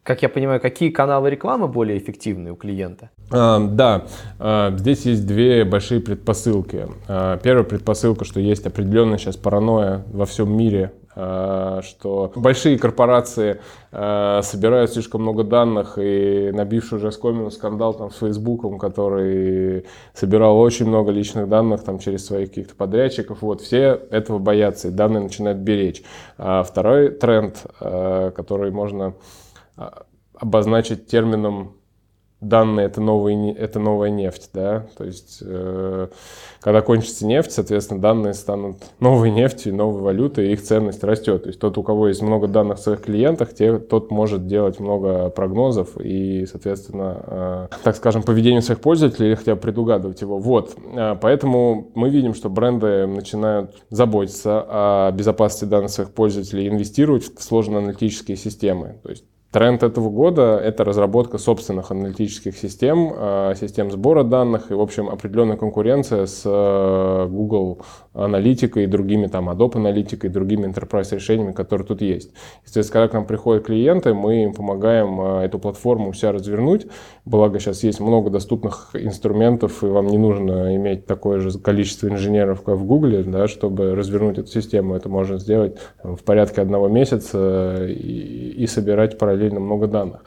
как 0.03 0.23
я 0.23 0.29
понимаю, 0.29 0.59
какие 0.59 0.89
каналы 0.89 1.29
рекламы 1.29 1.67
более 1.67 1.97
эффективны 1.97 2.51
у 2.51 2.55
клиента? 2.55 3.11
А, 3.31 3.59
да, 3.59 4.05
а, 4.39 4.75
здесь 4.75 5.05
есть 5.05 5.27
две 5.27 5.65
большие 5.65 6.01
предпосылки. 6.01 6.87
А, 7.07 7.37
первая 7.37 7.63
предпосылка, 7.63 8.25
что 8.25 8.39
есть 8.39 8.65
определенная 8.65 9.17
сейчас 9.17 9.37
паранойя 9.37 10.03
во 10.11 10.25
всем 10.25 10.55
мире, 10.55 10.93
что 11.15 12.31
большие 12.35 12.77
корпорации 12.79 13.59
собирают 13.91 14.91
слишком 14.91 15.23
много 15.23 15.43
данных, 15.43 15.97
и 15.97 16.51
набивший 16.53 16.97
уже 16.97 17.11
скомину 17.11 17.51
скандал 17.51 17.93
там, 17.93 18.09
с 18.09 18.19
Фейсбуком, 18.19 18.77
который 18.77 19.85
собирал 20.13 20.57
очень 20.59 20.87
много 20.87 21.11
личных 21.11 21.49
данных 21.49 21.83
там, 21.83 21.99
через 21.99 22.25
своих 22.25 22.49
каких-то 22.49 22.75
подрядчиков, 22.75 23.41
вот, 23.41 23.59
все 23.59 23.99
этого 24.11 24.37
боятся, 24.37 24.87
и 24.87 24.91
данные 24.91 25.23
начинают 25.23 25.57
беречь. 25.57 26.03
Второй 26.37 27.09
тренд, 27.09 27.65
который 27.79 28.71
можно 28.71 29.07
а, 29.07 29.13
обозначить 30.33 31.07
термином 31.07 31.79
данные 32.41 32.85
это, 32.85 33.01
новый, 33.01 33.51
это 33.51 33.79
новая 33.79 34.09
нефть, 34.09 34.49
да, 34.53 34.87
то 34.97 35.03
есть 35.03 35.39
э, 35.41 36.07
когда 36.61 36.81
кончится 36.81 37.27
нефть, 37.27 37.51
соответственно, 37.51 37.99
данные 37.99 38.33
станут 38.33 38.77
новой 38.99 39.29
нефтью, 39.29 39.75
новой 39.75 40.01
валютой, 40.01 40.49
и 40.49 40.53
их 40.53 40.63
ценность 40.63 41.03
растет. 41.03 41.43
То 41.43 41.49
есть 41.49 41.59
тот, 41.59 41.77
у 41.77 41.83
кого 41.83 42.07
есть 42.07 42.21
много 42.21 42.47
данных 42.47 42.79
в 42.79 42.81
своих 42.81 43.01
клиентах, 43.01 43.53
те, 43.53 43.77
тот 43.77 44.09
может 44.09 44.47
делать 44.47 44.79
много 44.79 45.29
прогнозов 45.29 45.99
и, 45.99 46.45
соответственно, 46.45 47.23
э, 47.27 47.67
так 47.83 47.95
скажем, 47.97 48.23
поведение 48.23 48.61
своих 48.61 48.79
пользователей 48.79 49.27
или 49.27 49.35
хотя 49.35 49.55
бы 49.55 49.61
предугадывать 49.61 50.21
его. 50.21 50.39
Вот, 50.39 50.75
э, 50.77 51.17
поэтому 51.19 51.91
мы 51.93 52.09
видим, 52.09 52.33
что 52.33 52.49
бренды 52.49 53.05
начинают 53.05 53.75
заботиться 53.89 54.65
о 54.69 55.11
безопасности 55.11 55.65
данных 55.65 55.91
своих 55.91 56.11
пользователей, 56.11 56.69
инвестировать 56.69 57.23
в 57.37 57.43
сложные 57.43 57.79
аналитические 57.79 58.37
системы. 58.37 58.95
То 59.03 59.09
есть 59.09 59.25
Тренд 59.51 59.81
этого 59.81 60.11
года– 60.11 60.59
это 60.63 60.83
разработка 60.83 61.39
собственных 61.39 61.89
аналитических 61.89 62.55
систем, 62.55 63.11
э, 63.17 63.53
систем 63.59 63.89
сбора 63.89 64.23
данных 64.23 64.69
и, 64.69 64.75
в 64.75 64.79
общем, 64.79 65.09
определенная 65.09 65.57
конкуренция 65.57 66.27
с 66.27 66.43
э, 66.45 67.27
Google 67.27 67.81
аналитикой 68.13 68.83
и 68.83 68.85
другими, 68.85 69.25
там, 69.25 69.49
Adobe 69.49 69.77
аналитикой 69.77 70.29
и 70.29 70.33
другими 70.33 70.67
enterprise 70.67 71.15
решениями, 71.15 71.53
которые 71.53 71.87
тут 71.87 72.03
есть. 72.03 72.31
Естественно, 72.63 72.93
когда 72.93 73.07
к 73.07 73.13
нам 73.13 73.25
приходят 73.25 73.65
клиенты, 73.65 74.13
мы 74.13 74.43
им 74.43 74.53
помогаем 74.53 75.19
э, 75.19 75.45
эту 75.45 75.57
платформу 75.57 76.11
вся 76.11 76.31
развернуть. 76.31 76.85
Благо, 77.25 77.57
сейчас 77.57 77.81
есть 77.81 77.99
много 77.99 78.29
доступных 78.29 78.91
инструментов, 78.93 79.83
и 79.83 79.87
вам 79.87 80.05
не 80.09 80.19
нужно 80.19 80.75
иметь 80.75 81.07
такое 81.07 81.39
же 81.39 81.57
количество 81.57 82.07
инженеров, 82.07 82.61
как 82.61 82.75
в 82.75 82.85
Google, 82.85 83.23
да, 83.25 83.47
чтобы 83.47 83.95
развернуть 83.95 84.37
эту 84.37 84.49
систему. 84.49 84.93
Это 84.93 85.09
можно 85.09 85.39
сделать 85.39 85.75
в 86.03 86.23
порядке 86.23 86.61
одного 86.61 86.87
месяца 86.87 87.87
и, 87.87 88.53
и 88.55 88.67
собирать 88.67 89.17
параллельно 89.17 89.38
параллельно 89.39 89.59
много 89.59 89.87
данных. 89.87 90.23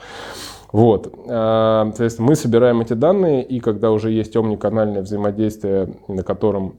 Вот. 0.72 1.12
А, 1.28 1.84
соответственно, 1.88 2.28
мы 2.28 2.34
собираем 2.34 2.80
эти 2.80 2.94
данные, 2.94 3.44
и 3.44 3.60
когда 3.60 3.90
уже 3.90 4.10
есть 4.10 4.34
омниканальное 4.36 5.02
взаимодействие, 5.02 5.94
на 6.08 6.22
котором 6.22 6.76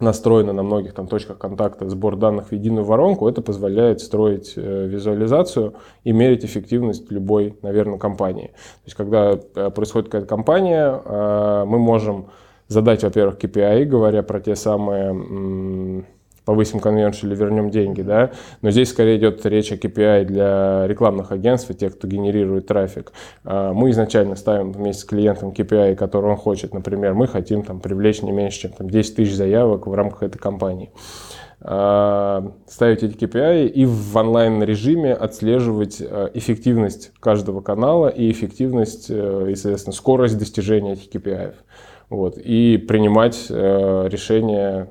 настроено 0.00 0.52
на 0.52 0.64
многих 0.64 0.92
там 0.92 1.06
точках 1.06 1.38
контакта 1.38 1.88
сбор 1.88 2.16
данных 2.16 2.48
в 2.48 2.52
единую 2.52 2.84
воронку, 2.84 3.28
это 3.28 3.42
позволяет 3.42 4.00
строить 4.00 4.54
э, 4.56 4.86
визуализацию 4.88 5.74
и 6.02 6.10
мерить 6.10 6.44
эффективность 6.44 7.12
любой, 7.12 7.56
наверное, 7.62 7.98
компании. 7.98 8.48
То 8.48 8.86
есть, 8.86 8.96
когда 8.96 9.38
э, 9.54 9.70
происходит 9.70 10.08
какая-то 10.08 10.26
компания, 10.26 11.00
э, 11.04 11.64
мы 11.68 11.78
можем 11.78 12.26
задать, 12.66 13.04
во-первых, 13.04 13.38
KPI, 13.38 13.84
говоря 13.84 14.24
про 14.24 14.40
те 14.40 14.56
самые 14.56 16.04
повысим 16.44 16.80
конверсию 16.80 17.30
или 17.30 17.38
вернем 17.38 17.70
деньги, 17.70 18.02
да, 18.02 18.30
но 18.62 18.70
здесь 18.70 18.90
скорее 18.90 19.16
идет 19.18 19.44
речь 19.46 19.72
о 19.72 19.76
KPI 19.76 20.24
для 20.24 20.86
рекламных 20.86 21.32
агентств 21.32 21.70
и 21.70 21.74
тех, 21.74 21.96
кто 21.96 22.06
генерирует 22.06 22.66
трафик. 22.66 23.12
А, 23.44 23.72
мы 23.72 23.90
изначально 23.90 24.36
ставим 24.36 24.72
вместе 24.72 25.02
с 25.02 25.04
клиентом 25.04 25.50
KPI, 25.50 25.96
который 25.96 26.30
он 26.30 26.36
хочет, 26.36 26.74
например, 26.74 27.14
мы 27.14 27.26
хотим 27.26 27.62
там 27.62 27.80
привлечь 27.80 28.22
не 28.22 28.32
меньше, 28.32 28.60
чем 28.60 28.72
там, 28.72 28.90
10 28.90 29.16
тысяч 29.16 29.34
заявок 29.34 29.86
в 29.86 29.94
рамках 29.94 30.22
этой 30.22 30.38
кампании 30.38 30.90
а, 31.66 32.52
ставить 32.68 33.02
эти 33.02 33.16
KPI 33.16 33.68
и 33.68 33.86
в 33.86 34.16
онлайн-режиме 34.16 35.14
отслеживать 35.14 36.02
а, 36.02 36.30
эффективность 36.34 37.12
каждого 37.20 37.62
канала 37.62 38.08
и 38.08 38.30
эффективность 38.30 39.06
э, 39.08 39.48
и, 39.50 39.54
соответственно, 39.54 39.94
скорость 39.94 40.38
достижения 40.38 40.92
этих 40.92 41.08
KPI. 41.08 41.54
Вот, 42.10 42.36
и 42.36 42.76
принимать 42.76 43.46
э, 43.48 44.08
решения 44.10 44.88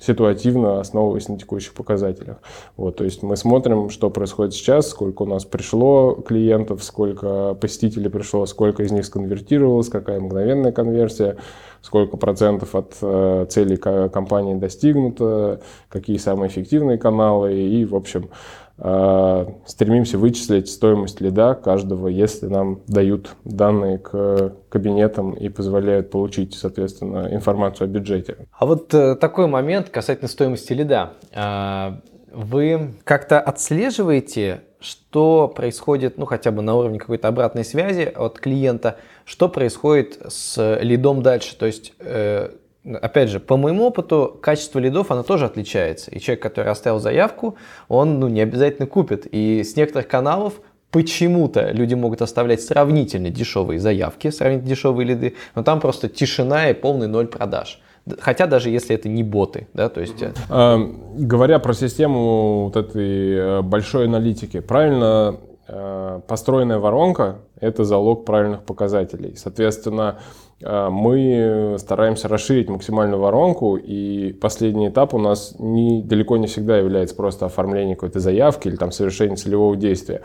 ситуативно 0.00 0.80
основываясь 0.80 1.28
на 1.28 1.38
текущих 1.38 1.74
показателях. 1.74 2.38
Вот, 2.76 2.96
то 2.96 3.04
есть 3.04 3.22
мы 3.22 3.36
смотрим, 3.36 3.90
что 3.90 4.10
происходит 4.10 4.54
сейчас, 4.54 4.88
сколько 4.88 5.22
у 5.22 5.26
нас 5.26 5.44
пришло 5.44 6.14
клиентов, 6.14 6.82
сколько 6.82 7.54
посетителей 7.54 8.08
пришло, 8.08 8.46
сколько 8.46 8.82
из 8.82 8.92
них 8.92 9.04
сконвертировалось, 9.04 9.88
какая 9.88 10.20
мгновенная 10.20 10.72
конверсия, 10.72 11.36
сколько 11.80 12.16
процентов 12.16 12.74
от 12.74 12.96
э, 13.02 13.46
целей 13.48 13.76
компании 13.76 14.54
достигнуто, 14.54 15.60
какие 15.88 16.16
самые 16.16 16.48
эффективные 16.48 16.98
каналы 16.98 17.54
и, 17.54 17.84
в 17.84 17.94
общем, 17.94 18.30
стремимся 18.76 20.18
вычислить 20.18 20.68
стоимость 20.68 21.20
лида 21.20 21.54
каждого, 21.54 22.08
если 22.08 22.46
нам 22.46 22.80
дают 22.88 23.36
данные 23.44 23.98
к 23.98 24.52
кабинетам 24.68 25.32
и 25.32 25.48
позволяют 25.48 26.10
получить, 26.10 26.54
соответственно, 26.54 27.28
информацию 27.30 27.84
о 27.86 27.88
бюджете. 27.88 28.36
А 28.52 28.66
вот 28.66 28.92
э, 28.92 29.14
такой 29.14 29.46
момент 29.46 29.90
касательно 29.90 30.28
стоимости 30.28 30.72
лида. 30.72 31.12
Э, 31.32 31.92
вы 32.32 32.94
как-то 33.04 33.40
отслеживаете 33.40 34.62
что 34.84 35.48
происходит, 35.48 36.18
ну, 36.18 36.26
хотя 36.26 36.50
бы 36.50 36.60
на 36.60 36.74
уровне 36.74 36.98
какой-то 36.98 37.28
обратной 37.28 37.64
связи 37.64 38.02
от 38.14 38.38
клиента, 38.38 38.98
что 39.24 39.48
происходит 39.48 40.18
с 40.28 40.78
лидом 40.82 41.22
дальше. 41.22 41.56
То 41.56 41.64
есть, 41.64 41.94
э, 42.00 42.50
опять 42.84 43.30
же, 43.30 43.40
по 43.40 43.56
моему 43.56 43.86
опыту, 43.86 44.38
качество 44.40 44.78
лидов, 44.78 45.10
оно 45.10 45.22
тоже 45.22 45.46
отличается. 45.46 46.10
И 46.10 46.20
человек, 46.20 46.42
который 46.42 46.70
оставил 46.70 47.00
заявку, 47.00 47.56
он, 47.88 48.20
ну, 48.20 48.28
не 48.28 48.40
обязательно 48.40 48.86
купит. 48.86 49.26
И 49.30 49.62
с 49.64 49.76
некоторых 49.76 50.08
каналов 50.08 50.54
почему-то 50.90 51.70
люди 51.70 51.94
могут 51.94 52.22
оставлять 52.22 52.62
сравнительно 52.62 53.30
дешевые 53.30 53.80
заявки, 53.80 54.30
сравнительно 54.30 54.68
дешевые 54.68 55.08
лиды, 55.08 55.34
но 55.54 55.62
там 55.62 55.80
просто 55.80 56.08
тишина 56.08 56.70
и 56.70 56.74
полный 56.74 57.08
ноль 57.08 57.26
продаж. 57.26 57.80
хотя 58.20 58.46
даже 58.46 58.70
если 58.70 58.94
это 58.94 59.08
не 59.08 59.22
боты, 59.24 59.66
да, 59.74 59.88
то 59.88 60.00
есть... 60.00 60.22
Э, 60.50 60.78
говоря 61.16 61.58
про 61.58 61.72
систему 61.72 62.66
вот 62.66 62.76
этой 62.76 63.62
большой 63.62 64.04
аналитики, 64.04 64.60
правильно 64.60 65.40
построенная 65.66 66.78
воронка– 66.78 67.38
это 67.60 67.84
залог 67.84 68.24
правильных 68.24 68.64
показателей. 68.64 69.34
Соответственно, 69.36 70.18
а, 70.62 70.90
мы 70.90 71.76
стараемся 71.78 72.28
расширить 72.28 72.68
максимальную 72.68 73.20
воронку, 73.20 73.76
и 73.76 74.32
последний 74.32 74.88
этап 74.88 75.14
у 75.14 75.18
нас 75.18 75.54
не, 75.58 76.02
далеко 76.02 76.36
не 76.36 76.46
всегда 76.46 76.78
является 76.78 77.14
просто 77.14 77.46
оформление 77.46 77.96
какой-то 77.96 78.20
заявки 78.20 78.68
или 78.68 78.76
там 78.76 78.92
совершение 78.92 79.36
целевого 79.36 79.76
действия. 79.76 80.22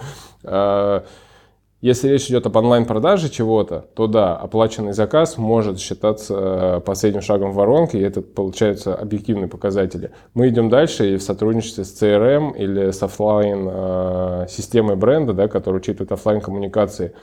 Если 1.82 2.10
речь 2.10 2.28
идет 2.28 2.46
об 2.46 2.58
онлайн-продаже 2.58 3.30
чего-то, 3.30 3.86
то 3.96 4.08
да, 4.08 4.36
оплаченный 4.36 4.92
заказ 4.92 5.38
может 5.38 5.80
считаться 5.80 6.36
э, 6.36 6.80
последним 6.82 7.22
шагом 7.22 7.52
в 7.52 7.56
воронке, 7.56 8.00
и 8.00 8.02
это 8.02 8.22
получаются 8.22 8.94
объективные 8.94 9.48
показатели. 9.48 10.12
Мы 10.34 10.50
идем 10.50 10.68
дальше 10.68 11.14
и 11.14 11.16
в 11.16 11.24
сотрудничестве 11.24 11.86
с 11.86 12.02
CRM 12.02 12.58
или 12.58 12.92
с 12.92 13.02
офлайн 13.02 13.70
э, 13.72 14.96
бренда, 14.98 15.34
да, 15.34 15.48
которая 15.48 15.80
учитывает 15.80 16.12
офлайн 16.12 16.42
коммуникации, 16.42 17.14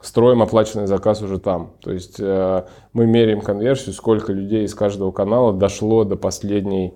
строим 0.00 0.42
оплаченный 0.42 0.86
заказ 0.86 1.20
уже 1.20 1.40
там. 1.40 1.72
То 1.82 1.90
есть 1.90 2.20
э, 2.20 2.64
мы 2.92 3.06
меряем 3.06 3.40
конверсию, 3.40 3.94
сколько 3.94 4.32
людей 4.32 4.64
из 4.64 4.76
каждого 4.76 5.10
канала 5.10 5.52
дошло 5.52 6.04
до 6.04 6.14
последней 6.14 6.94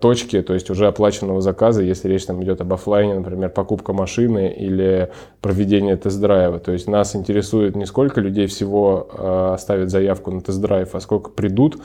точки, 0.00 0.42
то 0.42 0.54
есть 0.54 0.70
уже 0.70 0.86
оплаченного 0.86 1.40
заказа, 1.40 1.82
если 1.82 2.08
речь 2.08 2.24
там 2.24 2.42
идет 2.44 2.60
об 2.60 2.72
офлайне, 2.72 3.14
например, 3.14 3.50
покупка 3.50 3.92
машины 3.92 4.54
или 4.56 5.10
проведение 5.40 5.96
тест-драйва. 5.96 6.60
То 6.60 6.70
есть 6.72 6.88
нас 6.88 7.16
интересует 7.16 7.74
не 7.74 7.84
сколько 7.84 8.20
людей 8.20 8.46
всего 8.46 9.08
э, 9.12 9.54
оставят 9.54 9.90
заявку 9.90 10.30
на 10.30 10.40
тест-драйв, 10.40 10.94
а 10.94 11.00
сколько 11.00 11.30
придут 11.30 11.78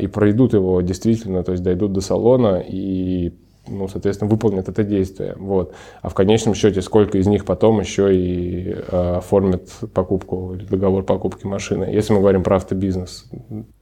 и 0.00 0.06
пройдут 0.08 0.52
его 0.52 0.80
действительно, 0.80 1.44
то 1.44 1.52
есть 1.52 1.62
дойдут 1.62 1.92
до 1.92 2.00
салона 2.00 2.60
и 2.66 3.32
ну, 3.68 3.88
соответственно, 3.88 4.30
выполнят 4.30 4.68
это 4.68 4.82
действие. 4.82 5.34
Вот. 5.38 5.74
А 6.02 6.08
в 6.08 6.14
конечном 6.14 6.54
счете, 6.54 6.82
сколько 6.82 7.18
из 7.18 7.26
них 7.26 7.44
потом 7.44 7.80
еще 7.80 8.14
и 8.14 8.72
э, 8.72 9.16
оформят 9.16 9.68
покупку 9.92 10.54
или 10.54 10.64
договор 10.64 11.04
покупки 11.04 11.46
машины, 11.46 11.84
если 11.84 12.12
мы 12.12 12.20
говорим 12.20 12.42
про 12.42 12.56
автобизнес. 12.56 13.30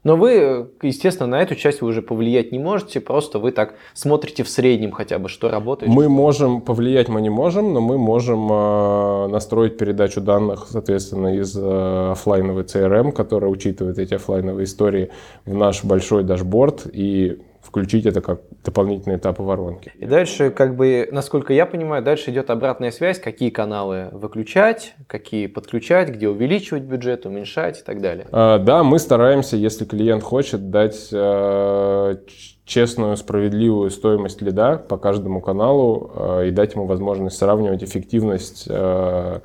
Но 0.04 0.16
вы, 0.16 0.68
естественно, 0.82 1.28
на 1.28 1.42
эту 1.42 1.54
часть 1.54 1.80
вы 1.80 1.88
уже 1.88 2.02
повлиять 2.02 2.52
не 2.52 2.58
можете, 2.58 3.00
просто 3.00 3.38
вы 3.38 3.52
так 3.52 3.74
смотрите 3.94 4.42
в 4.42 4.48
среднем 4.48 4.92
хотя 4.92 5.18
бы, 5.18 5.28
что 5.28 5.48
работает. 5.48 5.92
Мы 5.92 6.08
можем, 6.08 6.60
повлиять 6.60 7.08
мы 7.08 7.20
не 7.20 7.30
можем, 7.30 7.72
но 7.72 7.80
мы 7.80 7.98
можем 7.98 8.48
э, 8.50 9.28
настроить 9.28 9.78
передачу 9.78 10.20
данных, 10.20 10.66
соответственно, 10.68 11.34
из 11.36 11.56
э, 11.56 12.10
офлайновой 12.12 12.64
CRM, 12.64 13.12
которая 13.12 13.50
учитывает 13.50 13.98
эти 13.98 14.14
офлайновые 14.14 14.64
истории 14.64 15.10
в 15.44 15.54
наш 15.54 15.84
большой 15.84 16.24
дашборд 16.24 16.86
и 16.92 17.38
включить 17.68 18.06
это 18.06 18.22
как 18.22 18.40
дополнительный 18.64 19.16
этап 19.16 19.38
воронки. 19.38 19.92
И 19.98 20.06
дальше, 20.06 20.50
как 20.50 20.74
бы, 20.74 21.06
насколько 21.12 21.52
я 21.52 21.66
понимаю, 21.66 22.02
дальше 22.02 22.30
идет 22.30 22.48
обратная 22.48 22.90
связь, 22.90 23.18
какие 23.18 23.50
каналы 23.50 24.08
выключать, 24.12 24.94
какие 25.06 25.48
подключать, 25.48 26.08
где 26.08 26.28
увеличивать 26.30 26.84
бюджет, 26.84 27.26
уменьшать 27.26 27.80
и 27.80 27.82
так 27.84 28.00
далее. 28.00 28.26
А, 28.32 28.58
да, 28.58 28.82
мы 28.82 28.98
стараемся, 28.98 29.56
если 29.56 29.84
клиент 29.84 30.22
хочет, 30.22 30.70
дать 30.70 31.10
а, 31.12 32.16
честную, 32.64 33.18
справедливую 33.18 33.90
стоимость 33.90 34.40
лида 34.40 34.78
по 34.78 34.96
каждому 34.96 35.42
каналу 35.42 36.10
а, 36.14 36.42
и 36.44 36.50
дать 36.50 36.74
ему 36.74 36.86
возможность 36.86 37.36
сравнивать 37.36 37.84
эффективность 37.84 38.66
а, 38.70 39.42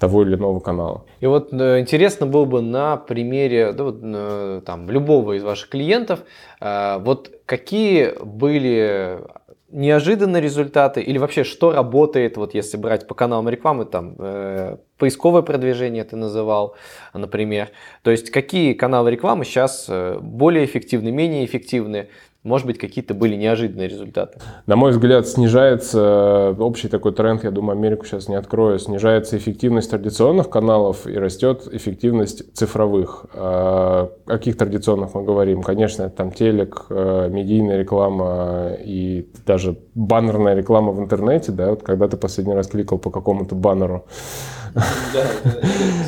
того 0.00 0.22
или 0.22 0.34
иного 0.34 0.60
канала. 0.60 1.04
И 1.20 1.26
вот 1.26 1.52
э, 1.52 1.80
интересно 1.80 2.26
было 2.26 2.46
бы 2.46 2.62
на 2.62 2.96
примере 2.96 3.72
да, 3.72 3.84
вот, 3.84 3.98
э, 4.02 4.62
там, 4.64 4.90
любого 4.90 5.34
из 5.34 5.44
ваших 5.44 5.68
клиентов, 5.68 6.20
э, 6.60 6.98
вот 7.00 7.30
какие 7.44 8.14
были 8.24 9.20
неожиданные 9.68 10.42
результаты 10.42 11.00
или 11.00 11.18
вообще 11.18 11.44
что 11.44 11.70
работает, 11.70 12.36
вот 12.36 12.54
если 12.54 12.76
брать 12.76 13.06
по 13.06 13.14
каналам 13.14 13.48
рекламы, 13.48 13.84
там 13.84 14.16
э, 14.18 14.78
поисковое 14.96 15.42
продвижение 15.42 16.02
ты 16.02 16.16
называл, 16.16 16.74
например. 17.12 17.68
То 18.02 18.10
есть 18.10 18.30
какие 18.30 18.72
каналы 18.72 19.10
рекламы 19.10 19.44
сейчас 19.44 19.88
более 20.20 20.64
эффективны, 20.64 21.12
менее 21.12 21.44
эффективны, 21.44 22.08
может 22.42 22.66
быть, 22.66 22.78
какие-то 22.78 23.12
были 23.12 23.36
неожиданные 23.36 23.86
результаты? 23.86 24.40
На 24.66 24.74
мой 24.74 24.92
взгляд, 24.92 25.28
снижается 25.28 26.56
общий 26.58 26.88
такой 26.88 27.12
тренд, 27.12 27.44
я 27.44 27.50
думаю, 27.50 27.76
Америку 27.76 28.06
сейчас 28.06 28.28
не 28.28 28.34
открою, 28.34 28.78
снижается 28.78 29.36
эффективность 29.36 29.90
традиционных 29.90 30.48
каналов 30.48 31.06
и 31.06 31.18
растет 31.18 31.68
эффективность 31.70 32.54
цифровых. 32.54 33.26
А, 33.34 34.10
о 34.24 34.30
каких 34.30 34.56
традиционных 34.56 35.14
мы 35.14 35.22
говорим? 35.22 35.62
Конечно, 35.62 36.08
там 36.08 36.32
телек, 36.32 36.86
э, 36.88 37.28
медийная 37.30 37.78
реклама 37.78 38.70
и 38.82 39.28
даже 39.44 39.76
баннерная 39.94 40.54
реклама 40.54 40.92
в 40.92 41.00
интернете, 41.00 41.52
да, 41.52 41.70
вот 41.70 41.82
когда 41.82 42.08
ты 42.08 42.16
последний 42.16 42.54
раз 42.54 42.68
кликал 42.68 42.96
по 42.98 43.10
какому-то 43.10 43.54
баннеру. 43.54 44.06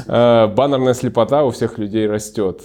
Э, 0.07 0.47
баннерная 0.47 0.95
слепота 0.95 1.45
у 1.45 1.51
всех 1.51 1.79
людей 1.79 2.07
растет. 2.07 2.63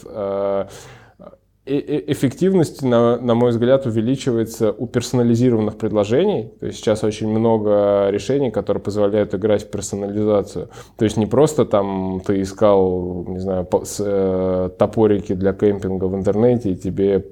Эффективность, 1.67 2.81
на, 2.81 3.17
на 3.17 3.35
мой 3.35 3.49
взгляд, 3.51 3.85
увеличивается 3.85 4.71
у 4.71 4.87
персонализированных 4.87 5.77
предложений. 5.77 6.53
То 6.59 6.67
есть 6.67 6.79
сейчас 6.79 7.03
очень 7.03 7.27
много 7.27 8.07
решений, 8.09 8.51
которые 8.51 8.81
позволяют 8.81 9.35
играть 9.35 9.63
в 9.63 9.69
персонализацию. 9.69 10.69
То 10.97 11.03
есть 11.03 11.17
не 11.17 11.25
просто 11.25 11.65
там 11.65 12.21
ты 12.25 12.41
искал, 12.41 13.25
не 13.27 13.39
знаю, 13.39 13.67
э, 13.99 14.69
топорики 14.77 15.33
для 15.33 15.53
кемпинга 15.53 16.05
в 16.05 16.15
интернете, 16.15 16.71
и 16.71 16.75
тебе 16.75 17.25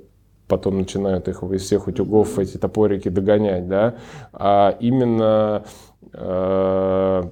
потом 0.48 0.80
начинают 0.80 1.28
их 1.28 1.42
из 1.44 1.62
всех 1.64 1.88
утюгов 1.88 2.38
эти 2.38 2.58
топорики 2.58 3.10
догонять, 3.10 3.68
да, 3.68 3.96
а 4.34 4.76
именно 4.80 5.64
э, 6.14 7.24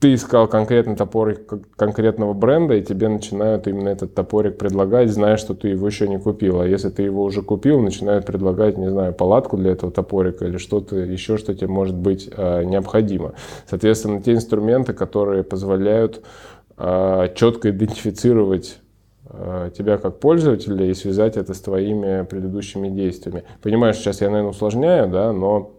ты 0.00 0.14
искал 0.14 0.46
конкретный 0.46 0.94
топорик 0.94 1.40
конкретного 1.76 2.32
бренда, 2.32 2.74
и 2.74 2.82
тебе 2.82 3.08
начинают 3.08 3.66
именно 3.66 3.88
этот 3.88 4.14
топорик 4.14 4.56
предлагать, 4.56 5.10
зная, 5.10 5.36
что 5.36 5.54
ты 5.54 5.68
его 5.68 5.86
еще 5.86 6.06
не 6.06 6.18
купил. 6.18 6.60
А 6.60 6.66
если 6.66 6.88
ты 6.88 7.02
его 7.02 7.24
уже 7.24 7.42
купил, 7.42 7.80
начинают 7.80 8.24
предлагать, 8.24 8.78
не 8.78 8.90
знаю, 8.90 9.12
палатку 9.12 9.56
для 9.56 9.72
этого 9.72 9.90
топорика 9.90 10.44
или 10.44 10.56
что-то 10.56 10.96
еще, 10.96 11.36
что 11.36 11.52
тебе 11.52 11.66
может 11.66 11.96
быть 11.96 12.30
э, 12.30 12.62
необходимо. 12.62 13.32
Соответственно, 13.66 14.22
те 14.22 14.34
инструменты, 14.34 14.92
которые 14.92 15.42
позволяют 15.42 16.22
э, 16.76 17.28
четко 17.34 17.70
идентифицировать 17.70 18.78
э, 19.28 19.70
тебя 19.76 19.98
как 19.98 20.20
пользователя 20.20 20.86
и 20.86 20.94
связать 20.94 21.36
это 21.36 21.54
с 21.54 21.60
твоими 21.60 22.24
предыдущими 22.24 22.88
действиями. 22.88 23.42
Понимаешь, 23.62 23.96
сейчас 23.96 24.20
я, 24.20 24.30
наверное, 24.30 24.50
усложняю, 24.50 25.08
да, 25.08 25.32
но 25.32 25.72
а, 25.72 25.77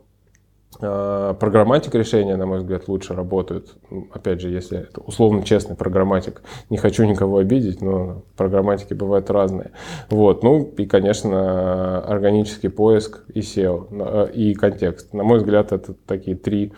программатик 0.79 1.93
решения, 1.95 2.37
на 2.37 2.45
мой 2.45 2.59
взгляд, 2.59 2.87
лучше 2.87 3.13
работают. 3.13 3.75
Опять 4.11 4.39
же, 4.41 4.49
если 4.49 4.79
это 4.79 5.01
условно 5.01 5.43
честный 5.43 5.75
программатик. 5.75 6.41
Не 6.69 6.77
хочу 6.77 7.03
никого 7.03 7.37
обидеть, 7.37 7.81
но 7.81 8.23
программатики 8.37 8.93
бывают 8.93 9.29
разные. 9.29 9.71
Вот. 10.09 10.41
Ну 10.43 10.63
и, 10.63 10.85
конечно, 10.85 11.99
органический 11.99 12.69
поиск 12.69 13.23
и 13.33 13.41
SEO, 13.41 14.31
и 14.31 14.53
контекст. 14.53 15.13
На 15.13 15.23
мой 15.23 15.39
взгляд, 15.39 15.73
это 15.73 15.93
такие 15.93 16.37
три 16.37 16.71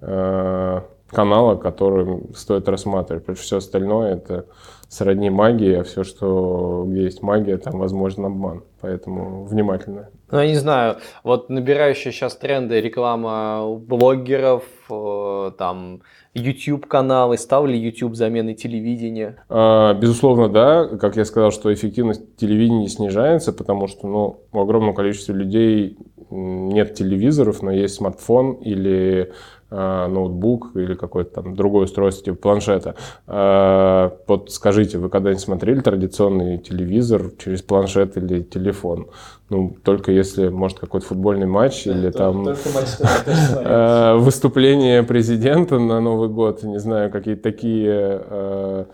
э, 0.00 0.80
канала, 1.08 1.56
которые 1.56 2.22
стоит 2.34 2.68
рассматривать. 2.68 3.24
Потому 3.24 3.36
что 3.36 3.44
все 3.44 3.56
остальное 3.58 4.14
это 4.14 4.46
сродни 4.88 5.30
магии, 5.30 5.74
а 5.74 5.84
все, 5.84 6.04
что 6.04 6.86
есть 6.90 7.22
магия, 7.22 7.58
там 7.58 7.78
возможен 7.78 8.24
обман. 8.24 8.64
Поэтому 8.80 9.44
внимательно. 9.44 10.08
Ну, 10.32 10.40
я 10.40 10.48
не 10.48 10.56
знаю, 10.56 10.96
вот 11.24 11.50
набирающая 11.50 12.10
сейчас 12.10 12.36
тренды 12.36 12.80
реклама 12.80 13.68
блогеров, 13.76 14.64
э, 14.90 15.50
там, 15.58 16.00
YouTube-каналы, 16.32 17.36
стал 17.36 17.66
ли 17.66 17.78
YouTube 17.78 18.16
заменой 18.16 18.54
телевидения? 18.54 19.44
А, 19.50 19.92
безусловно, 19.92 20.48
да. 20.48 20.88
Как 20.96 21.16
я 21.16 21.26
сказал, 21.26 21.50
что 21.52 21.72
эффективность 21.72 22.36
телевидения 22.36 22.88
снижается, 22.88 23.52
потому 23.52 23.88
что 23.88 24.06
ну, 24.06 24.40
у 24.52 24.60
огромного 24.60 24.94
количества 24.94 25.34
людей 25.34 25.98
нет 26.30 26.94
телевизоров, 26.94 27.60
но 27.60 27.70
есть 27.70 27.96
смартфон 27.96 28.54
или 28.54 29.32
ноутбук 29.72 30.72
или 30.74 30.94
какое-то 30.94 31.42
там 31.42 31.54
другое 31.54 31.84
устройство 31.84 32.24
типа 32.24 32.36
планшета. 32.36 32.94
Э, 33.26 34.10
вот 34.26 34.50
скажите, 34.50 34.98
вы 34.98 35.08
когда-нибудь 35.08 35.42
смотрели 35.42 35.80
традиционный 35.80 36.58
телевизор 36.58 37.30
через 37.42 37.62
планшет 37.62 38.16
или 38.16 38.42
телефон? 38.42 39.08
Ну, 39.48 39.76
только 39.82 40.12
если, 40.12 40.48
может, 40.48 40.78
какой-то 40.78 41.06
футбольный 41.06 41.46
матч 41.46 41.84
да, 41.84 41.92
или 41.92 42.10
там 42.10 42.48
э, 43.56 44.16
выступление 44.16 45.02
президента 45.02 45.78
на 45.78 46.00
Новый 46.00 46.28
год, 46.28 46.62
не 46.62 46.78
знаю, 46.78 47.10
какие-то 47.10 47.42
такие 47.42 48.86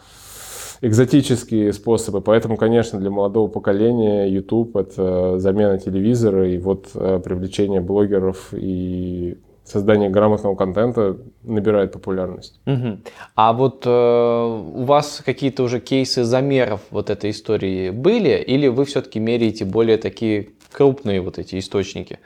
экзотические 0.80 1.72
способы. 1.72 2.20
Поэтому, 2.20 2.56
конечно, 2.56 3.00
для 3.00 3.10
молодого 3.10 3.48
поколения 3.48 4.28
YouTube— 4.28 4.76
это 4.78 5.38
замена 5.40 5.76
телевизора 5.76 6.48
и 6.48 6.58
вот 6.58 6.90
привлечение 6.92 7.80
блогеров 7.80 8.50
и 8.52 9.38
создание 9.68 10.08
грамотного 10.08 10.54
контента 10.54 11.18
набирает 11.42 11.92
популярность. 11.92 12.60
Угу. 12.66 12.98
А 13.34 13.52
вот 13.52 13.82
э, 13.86 13.90
у 13.90 14.84
вас 14.84 15.22
какие-то 15.24 15.62
уже 15.62 15.80
кейсы 15.80 16.24
замеров 16.24 16.80
вот 16.90 17.10
этой 17.10 17.30
истории 17.30 17.90
были, 17.90 18.42
или 18.42 18.68
вы 18.68 18.84
все-таки 18.84 19.20
меряете 19.20 19.64
более 19.64 19.98
такие 19.98 20.50
крупные 20.72 21.20
вот 21.20 21.38
эти 21.38 21.58
источники? 21.58 22.18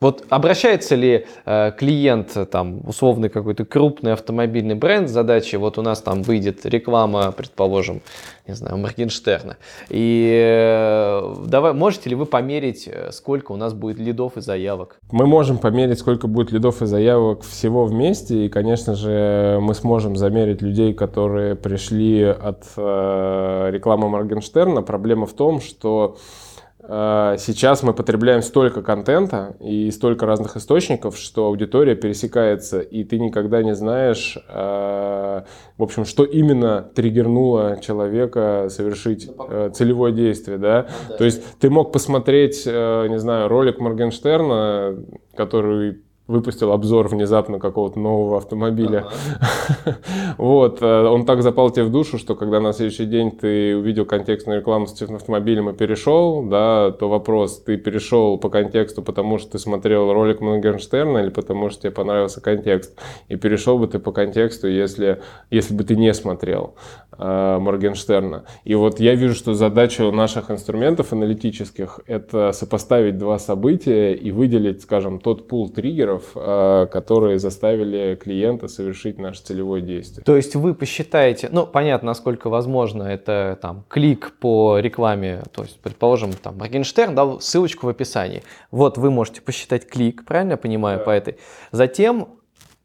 Вот 0.00 0.24
обращается 0.28 0.94
ли 0.94 1.26
э, 1.44 1.72
клиент, 1.76 2.36
там, 2.52 2.82
условный 2.86 3.28
какой-то 3.28 3.64
крупный 3.64 4.12
автомобильный 4.12 4.76
бренд 4.76 5.08
с 5.08 5.12
задачей, 5.12 5.56
вот 5.56 5.76
у 5.76 5.82
нас 5.82 6.00
там 6.02 6.22
выйдет 6.22 6.64
реклама, 6.64 7.32
предположим, 7.32 8.00
не 8.46 8.54
знаю, 8.54 8.78
Моргенштерна, 8.78 9.56
и 9.90 10.30
э, 10.40 11.34
давай, 11.46 11.72
можете 11.72 12.10
ли 12.10 12.14
вы 12.14 12.26
померить, 12.26 12.86
э, 12.86 13.10
сколько 13.10 13.50
у 13.50 13.56
нас 13.56 13.74
будет 13.74 13.98
лидов 13.98 14.36
и 14.36 14.40
заявок? 14.40 15.00
Мы 15.10 15.26
можем 15.26 15.58
померить, 15.58 15.98
сколько 15.98 16.28
будет 16.28 16.52
лидов 16.52 16.80
и 16.80 16.86
заявок 16.86 17.42
всего 17.42 17.84
вместе, 17.84 18.46
и, 18.46 18.48
конечно 18.48 18.94
же, 18.94 19.58
мы 19.60 19.74
сможем 19.74 20.14
замерить 20.16 20.62
людей, 20.62 20.94
которые 20.94 21.56
пришли 21.56 22.22
от 22.22 22.62
э, 22.76 23.70
рекламы 23.72 24.08
Моргенштерна. 24.08 24.82
Проблема 24.82 25.26
в 25.26 25.32
том, 25.32 25.60
что 25.60 26.18
Э, 26.18 26.47
сейчас 26.88 27.82
мы 27.82 27.92
потребляем 27.92 28.40
столько 28.40 28.82
контента 28.82 29.56
и 29.60 29.90
столько 29.90 30.24
разных 30.24 30.56
источников, 30.56 31.18
что 31.18 31.46
аудитория 31.46 31.94
пересекается, 31.94 32.80
и 32.80 33.04
ты 33.04 33.18
никогда 33.18 33.62
не 33.62 33.74
знаешь, 33.74 34.38
э, 34.48 35.42
в 35.76 35.82
общем, 35.82 36.06
что 36.06 36.24
именно 36.24 36.90
триггернуло 36.94 37.78
человека 37.82 38.68
совершить 38.70 39.28
э, 39.50 39.70
целевое 39.74 40.12
действие, 40.12 40.56
да? 40.56 40.86
Ну, 40.88 41.10
да. 41.10 41.16
То 41.18 41.24
есть 41.24 41.42
ты 41.58 41.68
мог 41.68 41.92
посмотреть, 41.92 42.64
не 42.66 43.18
знаю, 43.18 43.48
ролик 43.48 43.80
Моргенштерна, 43.80 44.96
который 45.36 45.98
выпустил 46.28 46.72
обзор 46.72 47.08
внезапно 47.08 47.58
какого-то 47.58 47.98
нового 47.98 48.36
автомобиля. 48.36 49.06
Ага. 49.06 49.96
вот, 50.38 50.82
э, 50.82 51.02
он 51.06 51.24
так 51.24 51.42
запал 51.42 51.70
тебе 51.70 51.86
в 51.86 51.90
душу, 51.90 52.18
что 52.18 52.36
когда 52.36 52.60
на 52.60 52.74
следующий 52.74 53.06
день 53.06 53.30
ты 53.30 53.74
увидел 53.74 54.04
контекстную 54.04 54.60
рекламу 54.60 54.86
с 54.86 55.00
этим 55.00 55.16
автомобилем 55.16 55.70
и 55.70 55.72
перешел, 55.72 56.42
да, 56.42 56.90
то 56.90 57.08
вопрос, 57.08 57.62
ты 57.62 57.78
перешел 57.78 58.36
по 58.36 58.50
контексту, 58.50 59.02
потому 59.02 59.38
что 59.38 59.52
ты 59.52 59.58
смотрел 59.58 60.12
ролик 60.12 60.42
Мангенштерна 60.42 61.18
или 61.18 61.30
потому 61.30 61.70
что 61.70 61.82
тебе 61.82 61.92
понравился 61.92 62.42
контекст, 62.42 62.94
и 63.28 63.36
перешел 63.36 63.78
бы 63.78 63.88
ты 63.88 63.98
по 63.98 64.12
контексту, 64.12 64.68
если, 64.68 65.22
если 65.50 65.74
бы 65.74 65.82
ты 65.82 65.96
не 65.96 66.12
смотрел 66.12 66.74
Моргенштерна. 67.18 68.44
И 68.64 68.74
вот 68.74 69.00
я 69.00 69.14
вижу, 69.14 69.34
что 69.34 69.54
задача 69.54 70.10
наших 70.10 70.50
инструментов 70.50 71.12
аналитических– 71.12 72.00
это 72.06 72.52
сопоставить 72.52 73.18
два 73.18 73.38
события 73.38 74.14
и 74.14 74.30
выделить, 74.30 74.82
скажем, 74.82 75.18
тот 75.18 75.48
пул 75.48 75.68
триггеров, 75.68 76.30
э, 76.34 76.86
которые 76.90 77.38
заставили 77.38 78.14
клиента 78.14 78.68
совершить 78.68 79.18
наше 79.18 79.42
целевое 79.42 79.80
действие. 79.82 80.24
То 80.24 80.36
есть 80.36 80.54
вы 80.54 80.74
посчитаете, 80.74 81.48
ну, 81.50 81.66
понятно, 81.66 82.06
насколько 82.06 82.48
возможно, 82.48 83.02
это 83.02 83.58
там 83.60 83.84
клик 83.88 84.34
по 84.40 84.78
рекламе, 84.78 85.42
то 85.52 85.62
есть, 85.62 85.80
предположим, 85.80 86.32
там, 86.32 86.56
Моргенштерн 86.58 87.14
дал 87.14 87.40
ссылочку 87.40 87.86
в 87.86 87.90
описании. 87.90 88.42
Вот 88.70 88.98
вы 88.98 89.10
можете 89.10 89.42
посчитать 89.42 89.88
клик, 89.88 90.24
правильно 90.24 90.52
я 90.52 90.56
понимаю, 90.56 90.98
да. 90.98 91.04
по 91.04 91.10
этой. 91.10 91.38
Затем 91.72 92.37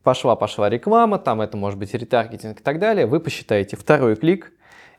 пошла-пошла 0.04 0.70
реклама, 0.70 1.18
там 1.18 1.42
это 1.42 1.58
может 1.58 1.80
быть 1.80 1.94
ретаргетинг 1.94 2.60
и 2.60 2.64
так 2.64 2.80
далее, 2.80 3.06
вы 3.06 3.20
посчитаете 3.20 3.78
второй 3.78 4.16
клик, 4.16 4.52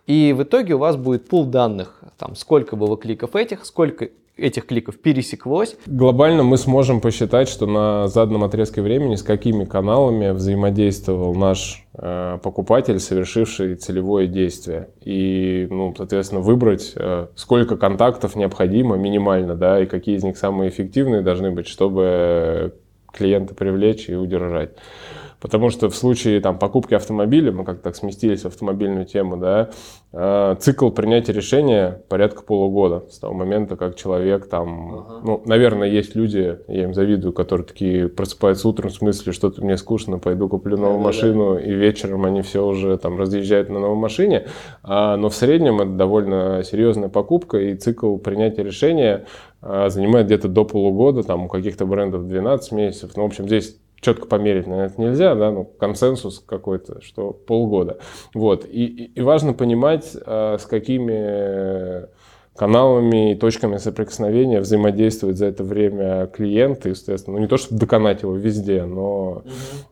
и 0.07 0.35
в 0.37 0.43
итоге 0.43 0.75
у 0.75 0.79
вас 0.79 0.97
будет 0.97 1.29
пул 1.29 1.45
данных, 1.45 2.01
там, 2.19 2.35
сколько 2.35 2.77
было 2.77 2.97
кликов 2.97 3.37
этих, 3.37 3.65
сколько 3.65 4.09
этих 4.37 4.67
кликов 4.67 4.99
пересеклось. 4.99 5.77
Глобально 5.87 6.43
мы 6.43 6.57
сможем 6.57 7.01
посчитать, 7.01 7.49
что 7.49 7.67
на 7.67 8.09
заданном 8.09 8.45
отрезке 8.45 8.83
времени 8.83 9.15
с 9.15 9.23
какими 9.23 9.65
каналами 9.65 10.31
взаимодействовал 10.31 11.35
наш 11.35 11.87
э, 11.95 12.39
покупатель, 12.43 12.99
совершивший 12.99 13.77
целевое 13.77 14.27
действие. 14.27 14.89
И, 15.03 15.69
ну, 15.71 15.95
соответственно, 15.97 16.41
выбрать, 16.41 16.93
э, 16.97 17.29
сколько 17.37 17.77
контактов 17.77 18.35
необходимо 18.35 18.97
минимально, 18.97 19.55
да, 19.55 19.81
и 19.81 19.87
какие 19.87 20.17
из 20.17 20.25
них 20.25 20.37
самые 20.37 20.71
эффективные 20.71 21.23
должны 21.23 21.51
быть, 21.53 21.69
чтобы 21.69 22.75
клиента 23.15 23.55
привлечь 23.55 24.09
и 24.09 24.15
удержать. 24.15 24.71
Потому 25.45 25.69
что 25.69 25.91
в 25.91 25.95
случае 25.95 26.41
там, 26.41 26.59
покупки 26.59 26.95
автомобиля, 26.95 27.53
мы 27.53 27.67
как-то 27.67 27.83
так 27.83 27.97
сместились 27.97 28.45
в 28.45 28.47
автомобильную 28.47 29.05
тему, 29.05 29.37
да, 29.37 29.69
э, 30.11 30.57
цикл 30.59 30.89
принятия 30.89 31.35
решения 31.35 32.01
порядка 32.09 32.43
полугода 32.43 33.05
с 33.11 33.19
того 33.19 33.35
момента, 33.35 33.77
как 33.77 33.95
человек 33.95 34.49
там, 34.49 34.95
ага. 34.95 35.21
ну, 35.23 35.43
наверное, 35.45 35.87
есть 35.87 36.17
люди, 36.17 36.57
я 36.67 36.85
им 36.85 36.95
завидую, 36.95 37.35
которые 37.35 37.67
такие 37.67 38.09
просыпаются 38.09 38.67
утром 38.67 38.89
в 38.89 38.95
смысле, 38.95 39.35
что-то 39.35 39.63
мне 39.63 39.77
скучно, 39.77 40.19
пойду 40.19 40.49
куплю 40.49 40.79
новую 40.79 41.01
да, 41.01 41.05
машину, 41.05 41.55
да. 41.57 41.61
и 41.61 41.75
вечером 41.75 42.25
они 42.25 42.41
все 42.41 42.65
уже 42.65 42.97
там 42.97 43.19
разъезжают 43.19 43.69
на 43.69 43.81
новой 43.81 43.99
машине, 43.99 44.47
а, 44.83 45.19
но 45.19 45.29
в 45.29 45.35
среднем 45.35 45.79
это 45.83 45.91
довольно 45.91 46.63
серьезная 46.65 47.11
покупка, 47.11 47.59
и 47.59 47.75
цикл 47.75 48.17
принятия 48.17 48.63
решения 48.63 49.27
занимает 49.89 50.27
где-то 50.27 50.49
до 50.49 50.65
полугода, 50.65 51.23
там 51.23 51.45
у 51.45 51.49
каких-то 51.49 51.87
брендов 51.87 52.27
12 52.27 52.73
месяцев, 52.73 53.13
ну, 53.17 53.23
в 53.23 53.27
общем, 53.27 53.47
здесь 53.47 53.77
четко 54.05 54.27
померить, 54.27 54.67
наверное, 54.67 54.93
это 54.93 55.01
нельзя, 55.01 55.35
да, 55.35 55.51
ну, 55.51 55.65
консенсус 55.65 56.43
какой-то, 56.45 57.01
что 57.01 57.33
полгода. 57.33 57.99
Вот. 58.35 58.67
И, 58.67 58.85
и 59.15 59.21
важно 59.23 59.55
понимать, 59.55 60.15
э, 60.15 60.59
с 60.61 60.67
какими 60.67 62.07
каналами 62.57 63.33
и 63.33 63.35
точками 63.35 63.79
соприкосновения 63.79 64.61
взаимодействуют 64.61 65.39
за 65.39 65.47
это 65.47 65.65
время 65.65 66.27
клиенты, 66.27 66.91
естественно. 66.91 67.37
Ну, 67.37 67.43
не 67.43 67.49
то, 67.49 67.57
чтобы 67.57 67.81
доконать 67.81 68.23
его 68.23 68.35
везде, 68.37 68.85
но 68.85 69.43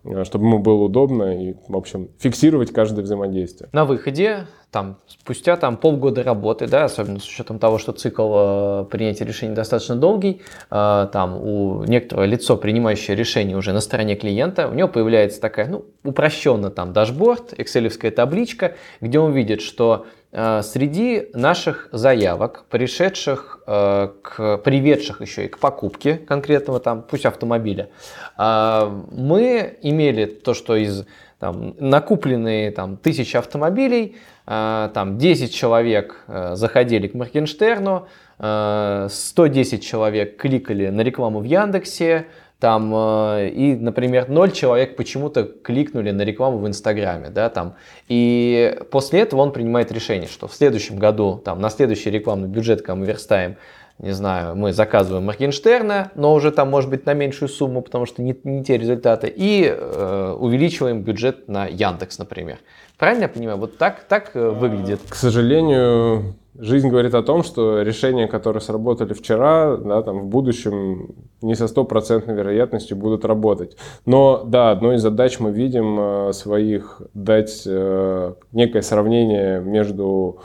угу. 0.04 0.24
чтобы 0.24 0.46
ему 0.46 0.58
было 0.60 0.84
удобно 0.84 1.42
и, 1.42 1.54
в 1.68 1.76
общем, 1.76 2.08
фиксировать 2.18 2.72
каждое 2.72 3.02
взаимодействие. 3.02 3.68
На 3.72 3.84
выходе, 3.84 4.46
там, 4.70 4.98
спустя 5.08 5.56
там, 5.56 5.76
полгода 5.76 6.22
работы, 6.22 6.68
да, 6.68 6.84
особенно 6.84 7.18
с 7.18 7.26
учетом 7.26 7.58
того, 7.58 7.78
что 7.78 7.92
цикл 7.92 8.32
э, 8.32 8.84
принятия 8.90 9.24
решений 9.24 9.54
достаточно 9.54 9.96
долгий, 9.96 10.42
э, 10.70 11.08
там, 11.12 11.42
у 11.42 11.82
некоторого 11.84 12.24
лицо, 12.24 12.56
принимающее 12.56 13.16
решение 13.16 13.56
уже 13.56 13.72
на 13.72 13.80
стороне 13.80 14.14
клиента, 14.14 14.68
у 14.68 14.74
него 14.74 14.88
появляется 14.88 15.40
такая, 15.40 15.68
ну, 15.68 15.84
упрощенно 16.04 16.70
там 16.70 16.92
дашборд, 16.92 17.54
экселевская 17.58 18.12
табличка, 18.12 18.76
где 19.00 19.18
он 19.18 19.32
видит, 19.32 19.62
что 19.62 20.06
среди 20.32 21.28
наших 21.34 21.88
заявок, 21.92 22.64
пришедших 22.70 23.62
э, 23.66 24.08
к, 24.22 24.56
приведших 24.58 25.20
еще 25.20 25.44
и 25.44 25.48
к 25.48 25.58
покупке 25.58 26.16
конкретного 26.16 26.80
там, 26.80 27.02
пусть 27.02 27.26
автомобиля, 27.26 27.90
э, 28.38 29.00
мы 29.10 29.76
имели 29.82 30.24
то, 30.24 30.54
что 30.54 30.74
из 30.76 31.04
там, 31.38 31.74
накупленные 31.78 32.70
там, 32.70 32.96
тысячи 32.96 33.36
автомобилей, 33.36 34.16
там 34.46 35.18
10 35.18 35.52
человек 35.52 36.24
заходили 36.28 37.08
к 37.08 37.14
Моргенштерну, 37.14 38.06
110 38.38 39.84
человек 39.84 40.36
кликали 40.36 40.88
на 40.88 41.00
рекламу 41.00 41.40
в 41.40 41.44
Яндексе, 41.44 42.26
там, 42.62 42.92
э, 42.94 43.48
и, 43.48 43.74
например, 43.74 44.28
ноль 44.28 44.52
человек 44.52 44.94
почему-то 44.94 45.42
кликнули 45.42 46.12
на 46.12 46.22
рекламу 46.22 46.58
в 46.58 46.68
Инстаграме, 46.68 47.28
да, 47.28 47.50
там, 47.50 47.74
и 48.06 48.78
после 48.92 49.22
этого 49.22 49.40
он 49.40 49.52
принимает 49.52 49.90
решение, 49.90 50.28
что 50.28 50.46
в 50.46 50.54
следующем 50.54 50.96
году, 50.96 51.42
там, 51.44 51.60
на 51.60 51.70
следующий 51.70 52.08
рекламный 52.08 52.46
бюджет, 52.46 52.82
когда 52.82 52.94
мы 52.94 53.06
верстаем, 53.06 53.56
не 53.98 54.12
знаю, 54.12 54.54
мы 54.54 54.72
заказываем 54.72 55.24
Моргенштерна, 55.24 56.12
но 56.14 56.34
уже 56.34 56.52
там, 56.52 56.70
может 56.70 56.88
быть, 56.88 57.04
на 57.04 57.14
меньшую 57.14 57.48
сумму, 57.48 57.82
потому 57.82 58.06
что 58.06 58.22
не, 58.22 58.38
не 58.44 58.62
те 58.62 58.78
результаты, 58.78 59.26
и 59.26 59.64
э, 59.66 60.36
увеличиваем 60.38 61.02
бюджет 61.02 61.48
на 61.48 61.66
Яндекс, 61.66 62.18
например. 62.18 62.58
Правильно 62.96 63.22
я 63.22 63.28
понимаю? 63.28 63.58
Вот 63.58 63.76
так, 63.76 64.04
так 64.04 64.36
э, 64.36 64.50
выглядит? 64.50 65.00
К 65.08 65.16
сожалению, 65.16 66.36
Жизнь 66.58 66.90
говорит 66.90 67.14
о 67.14 67.22
том, 67.22 67.42
что 67.42 67.80
решения, 67.80 68.28
которые 68.28 68.60
сработали 68.60 69.14
вчера, 69.14 69.78
да, 69.78 70.02
там, 70.02 70.20
в 70.20 70.26
будущем 70.26 71.14
не 71.40 71.54
со 71.54 71.66
стопроцентной 71.66 72.34
вероятностью 72.34 72.94
будут 72.94 73.24
работать. 73.24 73.78
Но 74.04 74.44
да, 74.44 74.70
одной 74.70 74.96
из 74.96 75.02
задач 75.02 75.40
мы 75.40 75.50
видим 75.50 75.98
э, 75.98 76.32
своих 76.34 77.00
дать 77.14 77.62
э, 77.64 78.34
некое 78.52 78.82
сравнение 78.82 79.60
между 79.60 80.40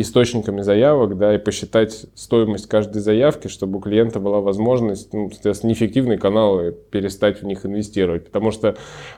источниками 0.00 0.60
заявок, 0.62 1.16
да, 1.18 1.34
и 1.34 1.38
посчитать 1.38 2.06
стоимость 2.14 2.68
каждой 2.68 3.00
заявки, 3.00 3.48
чтобы 3.48 3.78
у 3.78 3.80
клиента 3.80 4.20
была 4.20 4.40
возможность, 4.40 5.12
ну, 5.12 5.30
соответственно, 5.30 5.70
неэффективные 5.70 6.18
каналы 6.18 6.76
перестать 6.90 7.42
в 7.42 7.46
них 7.46 7.64
инвестировать. 7.66 8.26
Потому 8.26 8.50
что 8.50 8.76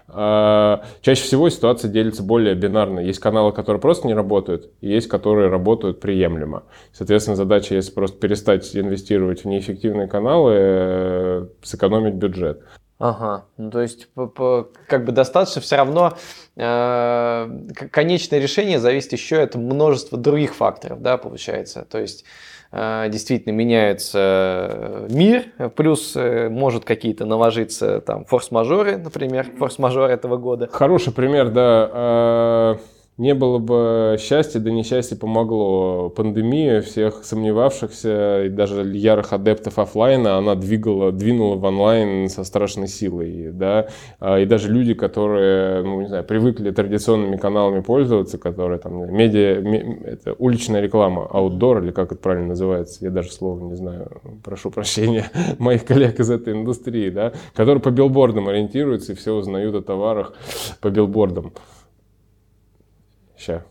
э, 0.09 0.79
чаще 1.01 1.23
всего 1.23 1.49
ситуация 1.49 1.91
делится 1.91 2.23
более 2.23 2.55
бинарно. 2.55 3.01
Есть 3.01 3.19
каналы, 3.19 3.53
которые 3.53 3.81
просто 3.81 4.07
не 4.07 4.15
работают, 4.15 4.71
и 4.81 4.89
есть, 4.89 5.09
которые 5.09 5.49
работают 5.49 6.01
приемлемо. 6.01 6.65
Соответственно, 6.93 7.37
задача, 7.37 7.75
если 7.75 7.93
просто 7.93 8.19
перестать 8.19 8.77
инвестировать 8.77 9.45
в 9.45 9.49
неэффективные 9.49 10.09
каналы, 10.09 10.53
э, 10.57 11.47
сэкономить 11.63 12.15
бюджет. 12.15 12.63
Ага, 12.99 13.45
ну 13.59 13.71
то 13.71 13.83
есть 13.83 14.09
по, 14.15 14.27
по, 14.27 14.69
как 14.89 15.05
бы 15.05 15.13
достаточно 15.13 15.61
все 15.61 15.77
равно 15.77 16.17
э, 16.57 17.49
конечное 17.91 18.39
решение 18.39 18.79
зависит 18.79 19.13
еще 19.13 19.41
от 19.41 19.55
множества 19.55 20.17
других 20.17 20.55
факторов, 20.55 21.03
да, 21.03 21.19
получается. 21.19 21.87
То 21.91 21.99
есть 21.99 22.25
э, 22.73 23.09
действительно 23.11 23.53
меняется 23.53 25.07
мир, 25.11 25.45
плюс 25.77 26.17
э, 26.17 26.49
может 26.49 26.87
какие-то 26.87 27.27
наложиться 27.27 28.01
там 28.01 28.25
форс-мажоры, 28.25 28.97
например, 28.97 29.47
форс-мажор 29.59 30.09
этого 30.09 30.39
года. 30.39 30.71
Хороший 30.73 31.13
пример, 31.13 31.51
да. 31.51 31.91
Э, 31.93 32.77
не 33.19 33.33
было 33.33 33.59
бы 33.59 34.17
счастья, 34.19 34.61
да 34.61 34.71
несчастье 34.71 35.17
помогло. 35.17 36.11
Пандемия 36.11 36.83
всех 36.83 37.25
сомневавшихся 37.25 38.45
и 38.45 38.49
даже 38.51 38.83
ярых 38.83 39.33
адептов 39.33 39.79
офлайна, 39.79 40.37
она 40.37 40.55
двигала, 40.55 41.13
двинула 41.13 41.57
в 41.57 41.65
онлайн 41.65 42.29
со 42.29 42.45
страшной 42.45 42.89
силой. 42.89 43.53
Да? 43.53 43.89
А, 44.21 44.39
и 44.39 44.45
даже 44.45 44.71
люди, 44.71 44.93
которые, 44.93 45.83
ну, 45.83 46.03
не 46.03 46.09
знаю, 46.09 46.25
привыкли 46.25 46.71
традиционными 46.71 47.37
каналами 47.37 47.81
пользоваться, 47.81 48.37
которые 48.37 48.79
там 48.79 49.15
медиа, 49.15 49.63
это 50.05 50.35
уличная 50.35 50.83
реклама, 50.83 51.27
аутдор 51.27 51.83
или 51.83 51.93
как 51.93 52.13
это 52.13 52.21
правильно 52.21 52.49
называется, 52.49 53.05
я 53.05 53.11
даже 53.11 53.33
слова 53.33 53.61
не 53.61 53.77
знаю, 53.77 54.21
прошу 54.45 54.71
прощения 54.71 55.31
моих 55.59 55.87
коллег 55.87 56.21
из 56.21 56.31
этой 56.31 56.53
индустрии, 56.53 57.09
да, 57.09 57.33
которые 57.55 57.81
по 57.81 57.91
билбордам 57.91 58.49
ориентируются 58.49 59.13
и 59.13 59.15
все 59.15 59.33
узнают 59.33 59.75
о 59.75 59.81
товарах 59.81 60.35
по 60.83 60.91
билбордам. 60.91 61.53
Сейчас. 63.37 63.63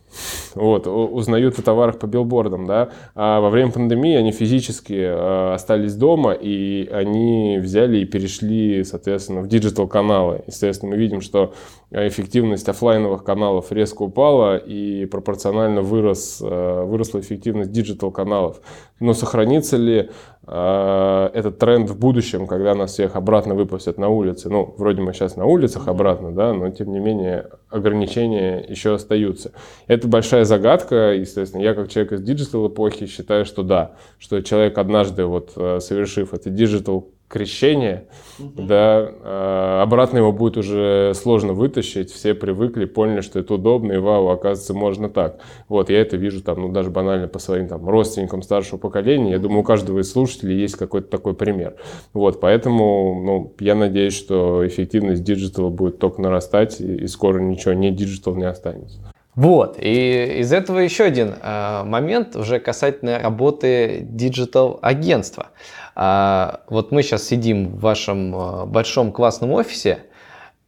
Вот, 0.55 0.87
узнают 0.87 1.59
о 1.59 1.61
товарах 1.61 1.99
по 1.99 2.05
билбордам, 2.05 2.65
да. 2.65 2.89
А 3.15 3.41
во 3.41 3.49
время 3.49 3.71
пандемии 3.71 4.15
они 4.15 4.31
физически 4.31 4.93
э, 4.93 5.53
остались 5.53 5.95
дома, 5.95 6.31
и 6.33 6.87
они 6.89 7.59
взяли 7.61 7.99
и 7.99 8.05
перешли, 8.05 8.83
соответственно, 8.83 9.41
в 9.41 9.47
digital-каналы. 9.47 10.43
Естественно, 10.47 10.91
мы 10.91 10.97
видим, 10.97 11.21
что 11.21 11.53
эффективность 11.91 12.67
офлайновых 12.67 13.23
каналов 13.23 13.71
резко 13.71 14.03
упала, 14.03 14.57
и 14.57 15.05
пропорционально 15.05 15.81
вырос, 15.81 16.39
э, 16.41 16.83
выросла 16.85 17.19
эффективность 17.19 17.71
digital-каналов. 17.71 18.61
Но 18.99 19.13
сохранится 19.13 19.77
ли 19.77 20.09
э, 20.47 21.29
этот 21.33 21.59
тренд 21.59 21.89
в 21.89 21.99
будущем, 21.99 22.47
когда 22.47 22.75
нас 22.75 22.93
всех 22.93 23.15
обратно 23.15 23.55
выпустят 23.55 23.97
на 23.97 24.09
улицы? 24.09 24.49
Ну, 24.49 24.73
вроде 24.77 25.01
мы 25.01 25.13
сейчас 25.13 25.35
на 25.35 25.45
улицах 25.45 25.87
обратно, 25.87 26.31
да, 26.31 26.53
но 26.53 26.69
тем 26.69 26.91
не 26.91 26.99
менее 26.99 27.49
ограничения 27.69 28.65
еще 28.67 28.93
остаются. 28.93 29.51
Это 29.87 30.04
большая 30.07 30.45
загадка, 30.45 31.13
естественно. 31.13 31.61
Я 31.61 31.73
как 31.73 31.89
человек 31.89 32.13
из 32.13 32.21
digital 32.21 32.67
эпохи 32.67 33.07
считаю, 33.07 33.45
что 33.45 33.63
да, 33.63 33.95
что 34.19 34.41
человек 34.41 34.77
однажды 34.77 35.25
вот 35.25 35.53
э, 35.55 35.79
совершив 35.79 36.33
это 36.33 36.49
digital 36.49 37.09
крещение, 37.27 38.05
угу. 38.39 38.63
да, 38.63 39.09
э, 39.09 39.79
обратно 39.81 40.19
его 40.19 40.31
будет 40.31 40.57
уже 40.57 41.13
сложно 41.15 41.53
вытащить, 41.53 42.11
все 42.11 42.35
привыкли, 42.35 42.85
поняли, 42.85 43.21
что 43.21 43.39
это 43.39 43.55
удобно, 43.55 43.93
и 43.93 43.97
вау, 43.97 44.27
оказывается, 44.27 44.73
можно 44.73 45.09
так. 45.09 45.39
Вот, 45.67 45.89
я 45.89 46.01
это 46.01 46.17
вижу 46.17 46.43
там, 46.43 46.61
ну, 46.61 46.71
даже 46.71 46.91
банально 46.91 47.27
по 47.27 47.39
своим 47.39 47.67
там 47.67 47.89
родственникам 47.89 48.43
старшего 48.43 48.77
поколения, 48.77 49.31
я 49.31 49.39
думаю, 49.39 49.61
у 49.61 49.63
каждого 49.63 49.99
из 49.99 50.11
слушателей 50.11 50.57
есть 50.59 50.75
какой-то 50.75 51.09
такой 51.09 51.33
пример. 51.33 51.75
Вот, 52.13 52.39
поэтому, 52.39 53.21
ну, 53.25 53.53
я 53.59 53.73
надеюсь, 53.73 54.15
что 54.15 54.65
эффективность 54.65 55.23
digital 55.23 55.63
а 55.63 55.69
будет 55.69 55.97
только 55.97 56.21
нарастать, 56.21 56.79
и, 56.79 56.95
и 56.95 57.07
скоро 57.07 57.39
ничего 57.39 57.73
не 57.73 57.91
digital 57.91 58.35
не 58.35 58.45
останется. 58.45 58.99
Вот, 59.35 59.77
и 59.79 60.39
из 60.39 60.53
этого 60.53 60.79
еще 60.79 61.03
один 61.03 61.33
э, 61.41 61.83
момент 61.83 62.37
уже 62.37 62.59
касательно 62.59 63.19
работы 63.19 63.99
digital-агентства. 64.01 65.47
Э, 65.93 66.59
вот 66.69 66.91
мы 66.91 67.03
сейчас 67.03 67.23
сидим 67.23 67.67
в 67.67 67.81
вашем 67.81 68.33
э, 68.33 68.65
большом 68.65 69.11
классном 69.11 69.51
офисе, 69.51 69.99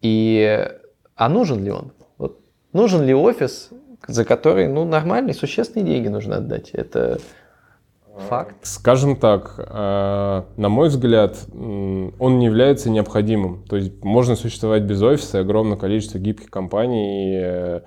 и 0.02 0.68
а 1.16 1.30
нужен 1.30 1.64
ли 1.64 1.72
он? 1.72 1.94
Вот, 2.18 2.40
нужен 2.74 3.06
ли 3.06 3.16
офис, 3.16 3.70
за 4.06 4.26
который 4.26 4.68
ну, 4.68 4.84
нормальные, 4.84 5.34
существенные 5.34 5.86
деньги 5.86 6.10
нужно 6.10 6.38
отдать? 6.38 6.72
Это 6.72 7.20
факт? 8.18 8.56
Скажем 8.64 9.16
так, 9.16 9.56
э, 9.58 10.44
на 10.58 10.70
мой 10.70 10.90
взгляд, 10.90 11.38
он 11.54 12.40
не 12.40 12.46
является 12.46 12.90
необходимым. 12.90 13.64
То 13.64 13.78
есть 13.78 14.04
можно 14.04 14.36
существовать 14.36 14.84
без 14.84 15.02
офиса, 15.02 15.40
огромное 15.40 15.78
количество 15.78 16.20
гибких 16.20 16.50
компаний 16.50 17.40
э, 17.42 17.82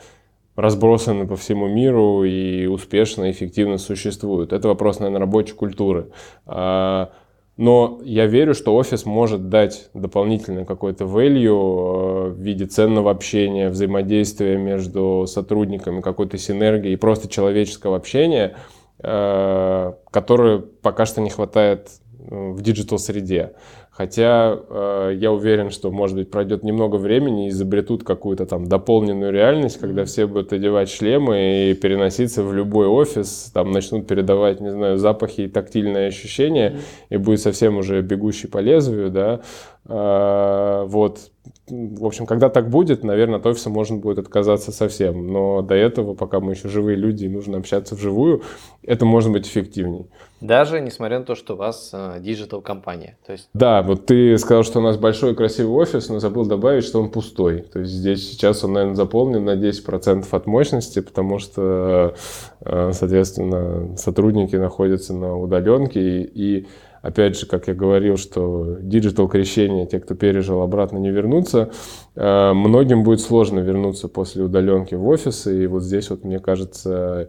разбросаны 0.56 1.26
по 1.26 1.36
всему 1.36 1.68
миру 1.68 2.24
и 2.24 2.66
успешно 2.66 3.24
и 3.24 3.30
эффективно 3.30 3.78
существуют. 3.78 4.52
Это 4.52 4.68
вопрос, 4.68 4.98
наверное, 4.98 5.20
рабочей 5.20 5.54
культуры. 5.54 6.08
А, 6.46 7.10
но 7.56 8.00
я 8.04 8.26
верю, 8.26 8.54
что 8.54 8.74
офис 8.74 9.04
может 9.04 9.50
дать 9.50 9.90
дополнительный 9.92 10.64
какой-то 10.64 11.04
value 11.04 12.28
э, 12.28 12.28
в 12.30 12.38
виде 12.40 12.64
ценного 12.64 13.10
общения, 13.10 13.68
взаимодействия 13.68 14.56
между 14.56 15.26
сотрудниками, 15.26 16.00
какой-то 16.00 16.38
синергии 16.38 16.92
и 16.92 16.96
просто 16.96 17.28
человеческого 17.28 17.96
общения, 17.96 18.56
э, 18.98 19.92
которое 20.10 20.58
пока 20.58 21.04
что 21.04 21.20
не 21.20 21.28
хватает 21.28 21.99
в 22.28 22.60
digital 22.62 22.98
среде. 22.98 23.52
Хотя 23.90 24.56
э, 24.68 25.12
я 25.16 25.32
уверен, 25.32 25.70
что, 25.70 25.90
может 25.90 26.16
быть, 26.16 26.30
пройдет 26.30 26.62
немного 26.62 26.96
времени 26.96 27.46
и 27.46 27.48
изобретут 27.50 28.04
какую-то 28.04 28.46
там 28.46 28.66
дополненную 28.66 29.32
реальность, 29.32 29.78
когда 29.78 30.04
все 30.04 30.26
будут 30.26 30.52
одевать 30.52 30.88
шлемы 30.88 31.70
и 31.70 31.74
переноситься 31.74 32.42
в 32.42 32.54
любой 32.54 32.86
офис, 32.86 33.50
там 33.52 33.72
начнут 33.72 34.06
передавать, 34.06 34.60
не 34.60 34.70
знаю, 34.70 34.96
запахи 34.96 35.42
и 35.42 35.48
тактильные 35.48 36.08
ощущения, 36.08 36.78
и 37.10 37.16
будет 37.16 37.40
совсем 37.40 37.76
уже 37.76 38.00
бегущий 38.00 38.46
по 38.46 38.58
лезвию, 38.58 39.10
да. 39.10 39.40
Э, 39.88 40.84
вот. 40.86 41.30
В 41.68 42.04
общем, 42.04 42.26
когда 42.26 42.48
так 42.48 42.68
будет, 42.68 43.04
наверное, 43.04 43.38
от 43.38 43.46
офиса 43.46 43.70
можно 43.70 43.96
будет 43.96 44.18
отказаться 44.18 44.72
совсем. 44.72 45.32
Но 45.32 45.62
до 45.62 45.74
этого, 45.74 46.14
пока 46.14 46.40
мы 46.40 46.52
еще 46.52 46.68
живые 46.68 46.96
люди 46.96 47.26
и 47.26 47.28
нужно 47.28 47.58
общаться 47.58 47.94
вживую, 47.94 48.42
это 48.82 49.04
может 49.04 49.30
быть 49.30 49.46
эффективней. 49.46 50.06
Даже 50.40 50.80
несмотря 50.80 51.18
на 51.18 51.24
то, 51.24 51.34
что 51.34 51.54
у 51.54 51.56
вас 51.56 51.94
digital 52.18 52.62
компания. 52.62 53.18
То 53.26 53.32
есть... 53.32 53.48
Да, 53.52 53.82
вот 53.82 54.06
ты 54.06 54.38
сказал, 54.38 54.62
что 54.62 54.78
у 54.78 54.82
нас 54.82 54.96
большой 54.96 55.34
красивый 55.34 55.72
офис, 55.72 56.08
но 56.08 56.18
забыл 56.18 56.46
добавить, 56.46 56.84
что 56.84 57.00
он 57.00 57.10
пустой. 57.10 57.60
То 57.60 57.80
есть 57.80 57.92
здесь 57.92 58.30
сейчас 58.30 58.64
он, 58.64 58.72
наверное, 58.72 58.96
заполнен 58.96 59.44
на 59.44 59.54
10% 59.54 60.26
от 60.30 60.46
мощности, 60.46 61.00
потому 61.00 61.38
что, 61.38 62.14
э, 62.60 62.90
соответственно, 62.92 63.96
сотрудники 63.96 64.56
находятся 64.56 65.14
на 65.14 65.36
удаленке. 65.36 66.22
И, 66.22 66.66
опять 67.02 67.38
же, 67.38 67.46
как 67.46 67.68
я 67.68 67.74
говорил, 67.74 68.16
что 68.16 68.78
digital 68.80 69.28
крещение, 69.28 69.86
те, 69.86 70.00
кто 70.00 70.14
пережил, 70.14 70.62
обратно 70.62 70.98
не 70.98 71.10
вернутся. 71.10 71.70
Э, 72.16 72.52
многим 72.54 73.02
будет 73.02 73.20
сложно 73.20 73.60
вернуться 73.60 74.08
после 74.08 74.42
удаленки 74.44 74.94
в 74.94 75.06
офисы. 75.06 75.64
И 75.64 75.66
вот 75.66 75.82
здесь 75.82 76.08
вот, 76.08 76.24
мне 76.24 76.38
кажется, 76.38 77.28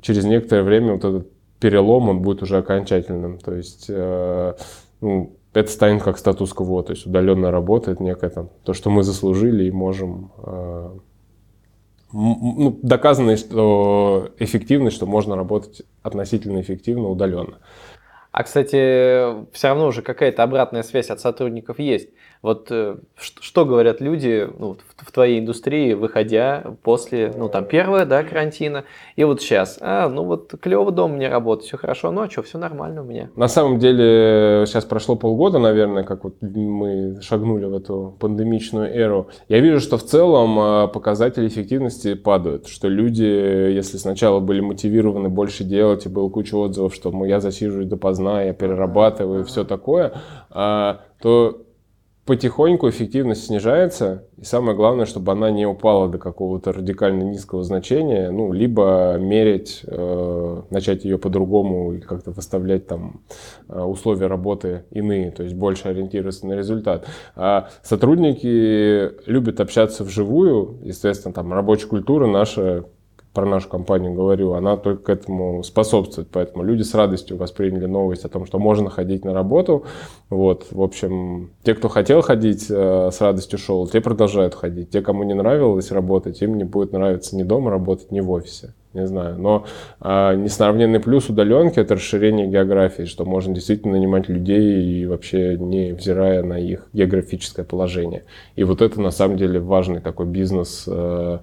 через 0.00 0.24
некоторое 0.24 0.62
время 0.62 0.94
вот 0.94 1.04
этот 1.04 1.28
перелом, 1.60 2.08
он 2.08 2.22
будет 2.22 2.42
уже 2.42 2.58
окончательным. 2.58 3.38
То 3.38 3.54
есть, 3.54 3.86
э, 3.88 4.54
ну, 5.00 5.36
это 5.52 5.70
станет 5.70 6.02
как 6.02 6.18
статус-кво, 6.18 6.82
то 6.82 6.92
есть 6.92 7.06
удаленно 7.06 7.50
работает 7.50 8.00
некое 8.00 8.30
там, 8.30 8.50
то, 8.64 8.72
что 8.72 8.90
мы 8.90 9.02
заслужили 9.02 9.64
и 9.64 9.70
можем 9.70 10.30
э, 10.38 10.90
ну, 12.12 12.78
доказано, 12.82 13.36
что 13.36 14.30
эффективность, 14.38 14.96
что 14.96 15.06
можно 15.06 15.36
работать 15.36 15.82
относительно 16.02 16.60
эффективно 16.60 17.08
удаленно. 17.08 17.58
А, 18.32 18.44
кстати, 18.44 19.50
все 19.52 19.68
равно 19.68 19.88
уже 19.88 20.02
какая-то 20.02 20.42
обратная 20.42 20.84
связь 20.84 21.10
от 21.10 21.20
сотрудников 21.20 21.80
есть. 21.80 22.10
Вот 22.42 22.68
э, 22.70 22.96
что 23.16 23.66
говорят 23.66 24.00
люди 24.00 24.48
ну, 24.58 24.76
в, 24.96 25.12
твоей 25.12 25.40
индустрии, 25.40 25.92
выходя 25.92 26.74
после, 26.82 27.34
ну, 27.36 27.50
там, 27.50 27.66
первого, 27.66 28.06
да, 28.06 28.22
карантина, 28.22 28.84
и 29.16 29.24
вот 29.24 29.42
сейчас, 29.42 29.78
а, 29.82 30.08
ну, 30.08 30.24
вот 30.24 30.54
клево 30.58 30.90
дома 30.90 31.16
мне 31.16 31.28
работать, 31.28 31.66
все 31.66 31.76
хорошо, 31.76 32.10
ну, 32.12 32.22
а 32.22 32.30
что, 32.30 32.42
все 32.42 32.56
нормально 32.56 33.02
у 33.02 33.04
меня. 33.04 33.28
На 33.36 33.48
самом 33.48 33.78
деле, 33.78 34.64
сейчас 34.66 34.86
прошло 34.86 35.16
полгода, 35.16 35.58
наверное, 35.58 36.04
как 36.04 36.24
вот 36.24 36.36
мы 36.40 37.20
шагнули 37.20 37.66
в 37.66 37.74
эту 37.74 38.16
пандемичную 38.18 38.88
эру. 38.94 39.28
Я 39.48 39.60
вижу, 39.60 39.80
что 39.80 39.98
в 39.98 40.04
целом 40.04 40.58
а, 40.58 40.86
показатели 40.86 41.46
эффективности 41.46 42.14
падают, 42.14 42.68
что 42.68 42.88
люди, 42.88 43.22
если 43.22 43.98
сначала 43.98 44.40
были 44.40 44.60
мотивированы 44.60 45.28
больше 45.28 45.64
делать, 45.64 46.06
и 46.06 46.08
было 46.08 46.30
куча 46.30 46.54
отзывов, 46.54 46.94
что 46.94 47.10
я 47.26 47.40
засиживаюсь 47.40 47.88
допоздна, 47.88 48.44
я 48.44 48.54
перерабатываю 48.54 49.42
и 49.42 49.44
все 49.44 49.64
такое, 49.64 50.14
а, 50.50 51.02
то 51.20 51.66
потихоньку 52.26 52.88
эффективность 52.88 53.46
снижается, 53.46 54.24
и 54.36 54.44
самое 54.44 54.76
главное, 54.76 55.06
чтобы 55.06 55.32
она 55.32 55.50
не 55.50 55.66
упала 55.66 56.08
до 56.08 56.18
какого-то 56.18 56.72
радикально 56.72 57.22
низкого 57.22 57.62
значения, 57.64 58.30
ну, 58.30 58.52
либо 58.52 59.16
мерить, 59.18 59.80
э, 59.84 60.62
начать 60.70 61.04
ее 61.04 61.18
по-другому 61.18 61.94
и 61.94 62.00
как-то 62.00 62.30
выставлять 62.30 62.86
там 62.86 63.22
э, 63.68 63.80
условия 63.80 64.26
работы 64.26 64.84
иные, 64.90 65.30
то 65.30 65.42
есть 65.42 65.54
больше 65.54 65.88
ориентироваться 65.88 66.46
на 66.46 66.52
результат. 66.52 67.06
А 67.34 67.70
сотрудники 67.82 69.10
любят 69.28 69.60
общаться 69.60 70.04
вживую, 70.04 70.78
естественно, 70.82 71.34
там 71.34 71.52
рабочая 71.52 71.86
культура 71.86 72.26
наша 72.26 72.84
про 73.32 73.46
нашу 73.46 73.68
компанию 73.68 74.12
говорю, 74.12 74.54
она 74.54 74.76
только 74.76 75.02
к 75.04 75.08
этому 75.08 75.62
способствует. 75.62 76.28
Поэтому 76.32 76.64
люди 76.64 76.82
с 76.82 76.94
радостью 76.94 77.36
восприняли 77.36 77.86
новость 77.86 78.24
о 78.24 78.28
том, 78.28 78.44
что 78.44 78.58
можно 78.58 78.90
ходить 78.90 79.24
на 79.24 79.32
работу. 79.32 79.84
Вот, 80.30 80.66
в 80.70 80.82
общем, 80.82 81.50
те, 81.62 81.74
кто 81.74 81.88
хотел 81.88 82.22
ходить, 82.22 82.66
э, 82.68 83.10
с 83.12 83.20
радостью 83.20 83.58
шел, 83.58 83.86
те 83.86 84.00
продолжают 84.00 84.54
ходить. 84.54 84.90
Те, 84.90 85.00
кому 85.00 85.22
не 85.22 85.34
нравилось 85.34 85.92
работать, 85.92 86.42
им 86.42 86.58
не 86.58 86.64
будет 86.64 86.92
нравиться 86.92 87.36
ни 87.36 87.44
дома 87.44 87.70
работать, 87.70 88.10
ни 88.10 88.20
в 88.20 88.30
офисе. 88.30 88.74
Не 88.92 89.06
знаю. 89.06 89.38
Но 89.38 89.66
а, 90.00 90.34
несравненный 90.34 90.98
плюс 90.98 91.28
удаленки– 91.28 91.78
это 91.80 91.94
расширение 91.94 92.48
географии, 92.48 93.04
что 93.04 93.24
можно 93.24 93.54
действительно 93.54 93.92
нанимать 93.92 94.28
людей 94.28 94.82
и 94.82 95.06
вообще 95.06 95.56
не 95.56 95.92
взирая 95.92 96.42
на 96.42 96.58
их 96.58 96.88
географическое 96.92 97.64
положение. 97.64 98.24
И 98.56 98.64
вот 98.64 98.82
это 98.82 99.00
на 99.00 99.12
самом 99.12 99.36
деле 99.36 99.60
важный 99.60 100.00
такой 100.00 100.26
бизнес 100.26 100.86
э, 100.88 101.38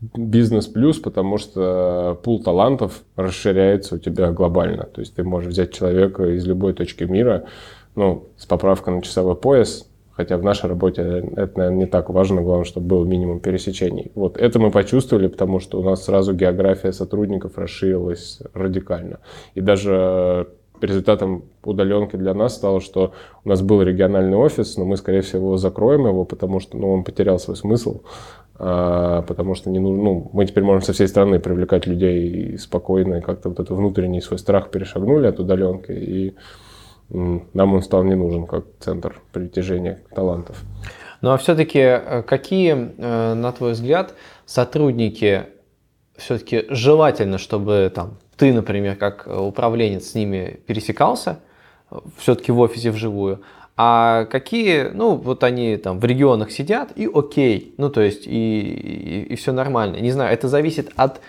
бизнес 0.00 0.66
плюс, 0.66 0.98
потому 0.98 1.38
что 1.38 2.18
пул 2.22 2.42
талантов 2.42 3.02
расширяется 3.16 3.96
у 3.96 3.98
тебя 3.98 4.30
глобально. 4.32 4.84
То 4.84 5.00
есть 5.00 5.14
ты 5.14 5.22
можешь 5.22 5.50
взять 5.50 5.72
человека 5.72 6.24
из 6.24 6.46
любой 6.46 6.72
точки 6.72 7.04
мира, 7.04 7.44
ну, 7.96 8.28
с 8.36 8.46
поправкой 8.46 8.94
на 8.94 9.02
часовой 9.02 9.36
пояс, 9.36 9.90
хотя 10.12 10.38
в 10.38 10.42
нашей 10.42 10.68
работе 10.68 11.02
это, 11.36 11.58
наверное, 11.58 11.70
не 11.70 11.86
так 11.86 12.08
важно, 12.08 12.42
главное, 12.42 12.64
чтобы 12.64 12.86
был 12.86 13.04
минимум 13.04 13.40
пересечений. 13.40 14.10
Вот 14.14 14.36
это 14.36 14.58
мы 14.58 14.70
почувствовали, 14.70 15.28
потому 15.28 15.60
что 15.60 15.80
у 15.80 15.82
нас 15.82 16.04
сразу 16.04 16.34
география 16.34 16.92
сотрудников 16.92 17.58
расширилась 17.58 18.40
радикально. 18.54 19.18
И 19.54 19.60
даже 19.60 20.48
результатом 20.80 21.44
удаленки 21.62 22.16
для 22.16 22.34
нас 22.34 22.54
стало, 22.54 22.80
что 22.80 23.12
у 23.44 23.48
нас 23.48 23.62
был 23.62 23.82
региональный 23.82 24.36
офис, 24.36 24.76
но 24.76 24.84
мы, 24.84 24.96
скорее 24.96 25.20
всего, 25.20 25.56
закроем 25.56 26.06
его, 26.06 26.24
потому 26.24 26.60
что 26.60 26.76
ну, 26.76 26.92
он 26.92 27.04
потерял 27.04 27.38
свой 27.38 27.56
смысл. 27.56 28.00
А, 28.62 29.22
потому 29.22 29.54
что 29.54 29.70
не 29.70 29.78
нужно, 29.78 30.02
ну, 30.02 30.30
мы 30.34 30.44
теперь 30.44 30.64
можем 30.64 30.82
со 30.82 30.92
всей 30.92 31.08
страны 31.08 31.40
привлекать 31.40 31.86
людей 31.86 32.58
спокойно, 32.58 33.14
и 33.14 33.20
как-то 33.22 33.48
вот 33.48 33.58
этот 33.58 33.74
внутренний 33.74 34.20
свой 34.20 34.38
страх 34.38 34.70
перешагнули 34.70 35.28
от 35.28 35.40
удаленки, 35.40 35.92
и 35.92 36.34
нам 37.08 37.74
он 37.74 37.82
стал 37.82 38.04
не 38.04 38.14
нужен 38.14 38.46
как 38.46 38.66
центр 38.78 39.18
притяжения 39.32 40.00
талантов. 40.14 40.62
Ну 41.22 41.30
а 41.30 41.38
все-таки 41.38 41.78
э, 41.78 42.22
какие, 42.22 42.92
э, 42.98 43.34
на 43.34 43.50
твой 43.52 43.72
взгляд, 43.72 44.14
сотрудники 44.44 45.46
все-таки 46.16 46.66
желательно, 46.68 47.38
чтобы 47.38 47.90
там 47.94 48.18
ты, 48.36 48.52
например, 48.52 48.96
как 48.96 49.26
управленец 49.26 50.10
с 50.10 50.14
ними 50.14 50.60
пересекался, 50.66 51.40
э, 51.90 51.96
все-таки 52.18 52.52
в 52.52 52.60
офисе 52.60 52.90
вживую, 52.90 53.40
а 53.82 54.26
какие, 54.26 54.90
ну, 54.92 55.14
вот 55.16 55.42
они 55.42 55.78
там 55.78 56.00
в 56.00 56.04
регионах 56.04 56.50
сидят 56.50 56.92
и 56.96 57.08
окей, 57.10 57.72
ну, 57.78 57.88
то 57.88 58.02
есть 58.02 58.26
и, 58.26 58.60
и, 58.60 59.22
и 59.22 59.36
все 59.36 59.52
нормально. 59.52 59.96
Не 59.96 60.10
знаю, 60.10 60.34
это 60.34 60.48
зависит 60.48 60.90
от 60.96 61.22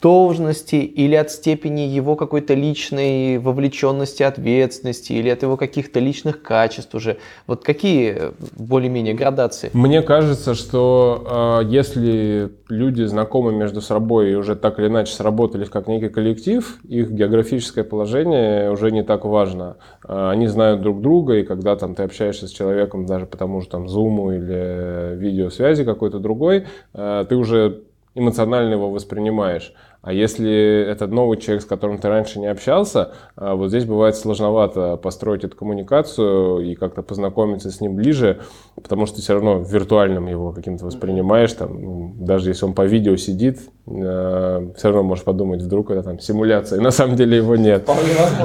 должности 0.00 0.76
или 0.76 1.14
от 1.14 1.30
степени 1.30 1.82
его 1.82 2.16
какой-то 2.16 2.54
личной 2.54 3.38
вовлеченности, 3.38 4.22
ответственности 4.22 5.12
или 5.12 5.28
от 5.28 5.42
его 5.42 5.56
каких-то 5.56 6.00
личных 6.00 6.42
качеств 6.42 6.94
уже. 6.94 7.18
Вот 7.46 7.64
какие 7.64 8.14
э, 8.16 8.32
более-менее 8.56 9.14
градации? 9.14 9.70
Мне 9.72 10.02
кажется, 10.02 10.54
что 10.54 11.60
э, 11.62 11.68
если 11.68 12.50
люди 12.68 13.02
знакомы 13.04 13.52
между 13.52 13.80
собой 13.80 14.32
и 14.32 14.34
уже 14.34 14.56
так 14.56 14.78
или 14.78 14.86
иначе 14.86 15.12
сработались 15.12 15.68
как 15.68 15.88
некий 15.88 16.08
коллектив, 16.08 16.78
их 16.84 17.10
географическое 17.10 17.84
положение 17.84 18.70
уже 18.70 18.90
не 18.90 19.02
так 19.02 19.24
важно. 19.24 19.76
Э, 20.06 20.30
они 20.30 20.46
знают 20.46 20.80
друг 20.80 21.00
друга, 21.00 21.34
и 21.34 21.42
когда 21.42 21.76
там 21.76 21.94
ты 21.94 22.04
общаешься 22.04 22.46
с 22.46 22.50
человеком 22.50 23.06
даже 23.06 23.26
потому 23.26 23.60
что 23.62 23.72
там 23.72 23.86
Zoom 23.86 24.36
или 24.36 25.16
видеосвязи 25.16 25.84
какой-то 25.84 26.18
другой, 26.18 26.66
э, 26.94 27.26
ты 27.28 27.36
уже 27.36 27.82
эмоционально 28.18 28.74
его 28.74 28.90
воспринимаешь. 28.90 29.72
А 30.00 30.12
если 30.12 30.86
это 30.88 31.08
новый 31.08 31.38
человек, 31.38 31.62
с 31.62 31.66
которым 31.66 31.98
ты 31.98 32.08
раньше 32.08 32.38
не 32.38 32.46
общался, 32.46 33.12
а, 33.34 33.56
вот 33.56 33.70
здесь 33.70 33.84
бывает 33.84 34.14
сложновато 34.14 34.96
построить 34.96 35.42
эту 35.42 35.56
коммуникацию 35.56 36.60
и 36.60 36.76
как-то 36.76 37.02
познакомиться 37.02 37.70
с 37.70 37.80
ним 37.80 37.96
ближе, 37.96 38.38
потому 38.76 39.06
что 39.06 39.16
ты 39.16 39.22
все 39.22 39.34
равно 39.34 39.58
в 39.58 39.72
виртуальном 39.72 40.28
его 40.28 40.52
каким-то 40.52 40.86
воспринимаешь, 40.86 41.52
там, 41.52 41.82
ну, 41.82 42.14
даже 42.16 42.50
если 42.50 42.64
он 42.64 42.74
по 42.74 42.86
видео 42.86 43.16
сидит, 43.16 43.58
а, 43.88 44.70
все 44.76 44.88
равно 44.88 45.02
можешь 45.02 45.24
подумать, 45.24 45.62
вдруг 45.62 45.90
это 45.90 46.04
там 46.04 46.20
симуляция, 46.20 46.78
и 46.78 46.82
на 46.82 46.92
самом 46.92 47.16
деле 47.16 47.38
его 47.38 47.56
нет. 47.56 47.88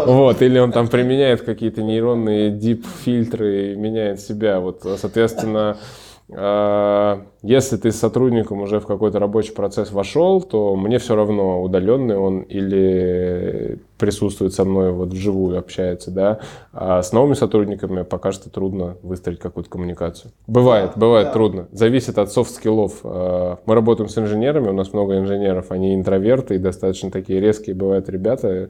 Вот, 0.06 0.41
или 0.41 0.58
он 0.58 0.72
там 0.72 0.88
применяет 0.88 1.41
какие-то 1.41 1.84
нейронные 1.84 2.49
дип-фильтры 2.49 3.74
и 3.74 3.76
меняет 3.76 4.20
себя. 4.20 4.60
Вот, 4.60 4.82
соответственно, 4.97 5.78
если 6.30 7.78
ты 7.78 7.92
с 7.92 7.98
сотрудником 7.98 8.62
уже 8.62 8.80
в 8.80 8.88
какой-то 8.88 9.20
рабочий 9.20 9.54
процесс 9.54 9.92
вошел, 9.92 10.42
то 10.42 10.76
мне 10.76 10.98
все 10.98 11.16
равно, 11.16 11.62
удаленный 11.62 12.18
он 12.18 12.42
или 12.42 13.80
присутствует 14.04 14.54
со 14.54 14.66
мной 14.66 14.92
вот 14.92 15.14
вживую, 15.14 15.58
общается, 15.58 16.12
да. 16.12 16.40
А 16.74 17.02
с 17.02 17.14
новыми 17.14 17.36
сотрудниками 17.36 18.04
пока 18.04 18.34
что 18.34 18.50
трудно 18.50 18.98
выстроить 19.02 19.40
какую-то 19.40 19.70
коммуникацию. 19.70 20.32
Бывает, 20.48 20.92
бывает 20.98 21.28
да. 21.28 21.34
трудно. 21.34 21.68
Зависит 21.72 22.18
от 22.18 22.32
софт-скиллов. 22.32 23.00
А, 23.04 23.60
мы 23.66 23.76
работаем 23.76 24.10
с 24.10 24.18
инженерами, 24.18 24.70
у 24.70 24.74
нас 24.74 24.92
много 24.92 25.18
инженеров, 25.18 25.72
они 25.72 25.96
интроверты 25.96 26.56
и 26.56 26.58
достаточно 26.58 27.12
такие 27.12 27.40
резкие 27.40 27.76
бывают 27.76 28.10
ребята. 28.10 28.70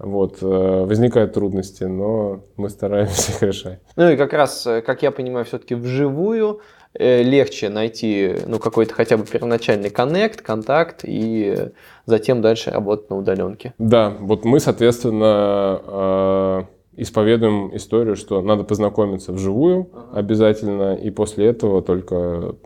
Вот, 0.00 0.38
а, 0.42 0.84
возникают 0.84 1.34
трудности, 1.34 1.84
но 1.84 2.40
мы 2.56 2.68
стараемся 2.68 3.32
их 3.36 3.42
решать. 3.42 3.80
Ну 3.94 4.10
и 4.10 4.16
как 4.16 4.32
раз, 4.32 4.66
э, 4.66 4.80
как 4.80 5.02
я 5.02 5.12
понимаю, 5.12 5.44
все-таки 5.44 5.76
вживую 5.76 6.60
Э, 6.81 6.81
легче 6.98 7.68
найти 7.68 8.34
ну, 8.46 8.58
какой-то 8.58 8.94
хотя 8.94 9.16
бы 9.16 9.24
первоначальный 9.24 9.90
коннект, 9.90 10.42
контакт 10.42 11.00
и 11.04 11.70
затем 12.06 12.42
дальше 12.42 12.70
работать 12.70 13.10
на 13.10 13.16
удаленке. 13.16 13.74
Да, 13.78 14.10
вот 14.20 14.44
мы, 14.44 14.60
соответственно, 14.60 15.80
э, 15.86 16.62
исповедуем 16.96 17.74
историю, 17.74 18.16
что 18.16 18.42
надо 18.42 18.64
познакомиться 18.64 19.32
вживую 19.32 19.88
ага. 19.92 20.18
обязательно, 20.18 20.94
и 20.94 21.10
после 21.10 21.46
этого 21.46 21.82
только 21.82 22.56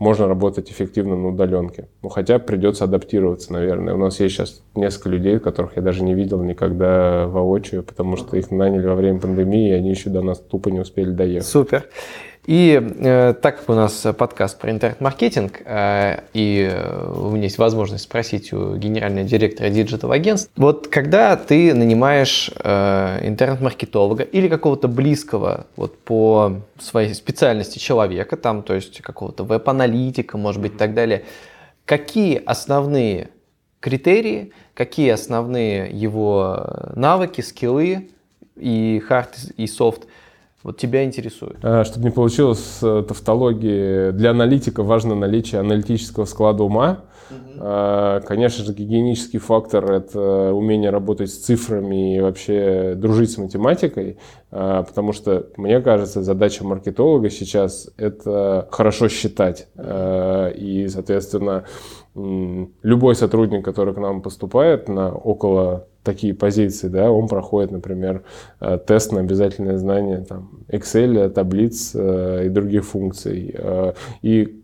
можно 0.00 0.26
работать 0.26 0.70
эффективно 0.70 1.14
на 1.14 1.28
удаленке. 1.28 1.88
Ну, 2.02 2.08
хотя 2.08 2.38
придется 2.38 2.84
адаптироваться, 2.84 3.52
наверное. 3.52 3.94
У 3.94 3.98
нас 3.98 4.18
есть 4.18 4.34
сейчас 4.34 4.62
несколько 4.74 5.10
людей, 5.10 5.38
которых 5.38 5.76
я 5.76 5.82
даже 5.82 6.02
не 6.02 6.14
видел 6.14 6.42
никогда 6.42 7.28
воочию, 7.28 7.82
потому 7.82 8.16
что 8.16 8.38
их 8.38 8.50
наняли 8.50 8.86
во 8.86 8.94
время 8.94 9.20
пандемии, 9.20 9.68
и 9.68 9.74
они 9.74 9.90
еще 9.90 10.08
до 10.08 10.22
нас 10.22 10.38
тупо 10.38 10.70
не 10.70 10.80
успели 10.80 11.10
доехать. 11.10 11.46
Супер. 11.46 11.84
И 12.46 12.80
э, 12.82 13.34
так 13.40 13.60
как 13.60 13.68
у 13.68 13.74
нас 13.74 14.06
подкаст 14.16 14.58
про 14.58 14.70
интернет-маркетинг, 14.70 15.60
э, 15.64 16.22
и 16.32 16.68
э, 16.72 17.12
у 17.14 17.30
меня 17.30 17.44
есть 17.44 17.58
возможность 17.58 18.04
спросить 18.04 18.52
у 18.54 18.76
генерального 18.76 19.28
директора 19.28 19.68
digital-агентств, 19.68 20.50
вот 20.56 20.88
когда 20.88 21.36
ты 21.36 21.74
нанимаешь 21.74 22.50
э, 22.56 23.18
интернет-маркетолога 23.22 24.22
или 24.22 24.48
какого-то 24.48 24.88
близкого 24.88 25.66
вот 25.76 25.98
по 25.98 26.62
своей 26.78 27.12
специальности 27.12 27.78
человека, 27.78 28.38
там, 28.38 28.62
то 28.62 28.74
есть 28.74 29.02
какого-то 29.02 29.44
веб-аналитика, 29.44 30.38
может 30.38 30.62
быть, 30.62 30.74
и 30.74 30.78
так 30.78 30.94
далее, 30.94 31.24
какие 31.84 32.42
основные 32.42 33.28
критерии, 33.80 34.52
какие 34.72 35.10
основные 35.10 35.90
его 35.90 36.66
навыки, 36.94 37.42
скиллы 37.42 38.08
и 38.56 39.02
хард, 39.06 39.36
и 39.58 39.66
софт– 39.66 40.06
вот 40.62 40.76
тебя 40.76 41.04
интересует. 41.04 41.58
А, 41.62 41.84
чтобы 41.84 42.04
не 42.04 42.10
получилось 42.10 42.80
э, 42.82 43.04
тавтологии, 43.06 44.10
для 44.10 44.30
аналитика 44.30 44.82
важно 44.82 45.14
наличие 45.14 45.60
аналитического 45.60 46.26
склада 46.26 46.64
ума. 46.64 47.04
Угу. 47.30 48.26
Конечно 48.26 48.64
же, 48.64 48.72
гигиенический 48.72 49.38
фактор– 49.38 49.92
это 49.92 50.52
умение 50.52 50.90
работать 50.90 51.30
с 51.30 51.38
цифрами 51.38 52.16
и 52.16 52.20
вообще 52.20 52.94
дружить 52.96 53.30
с 53.30 53.38
математикой, 53.38 54.18
а, 54.50 54.82
потому 54.82 55.12
что, 55.12 55.46
мне 55.56 55.80
кажется, 55.80 56.22
задача 56.22 56.64
маркетолога 56.64 57.30
сейчас– 57.30 57.88
это 57.96 58.66
хорошо 58.72 59.08
считать. 59.08 59.68
И, 59.76 60.88
соответственно, 60.90 61.64
любой 62.14 63.14
сотрудник, 63.14 63.64
который 63.64 63.94
к 63.94 63.98
нам 63.98 64.22
поступает 64.22 64.88
на 64.88 65.12
около 65.12 65.86
такие 66.02 66.34
позиции, 66.34 66.88
да, 66.88 67.10
он 67.10 67.28
проходит, 67.28 67.70
например, 67.70 68.22
э, 68.60 68.78
тест 68.86 69.12
на 69.12 69.20
обязательное 69.20 69.76
знание 69.76 70.24
там, 70.24 70.50
Excel, 70.68 71.28
таблиц 71.30 71.92
э, 71.94 72.46
и 72.46 72.48
других 72.48 72.84
функций. 72.84 73.54
Э, 73.54 73.92
и 74.22 74.59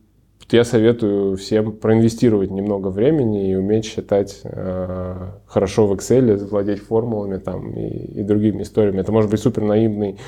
я 0.51 0.65
советую 0.65 1.37
всем 1.37 1.73
проинвестировать 1.73 2.51
немного 2.51 2.89
времени 2.89 3.51
и 3.51 3.57
уметь 3.57 3.85
считать 3.85 4.41
э, 4.45 5.31
хорошо 5.47 5.87
в 5.87 5.93
Excel, 5.95 6.37
владеть 6.47 6.81
формулами 6.81 7.39
там, 7.39 7.73
и, 7.73 8.21
и 8.21 8.23
другими 8.23 8.63
историями. 8.63 9.01
Это 9.01 9.11
может 9.11 9.29
быть 9.31 9.41
супер 9.41 9.63
наивный 9.63 10.19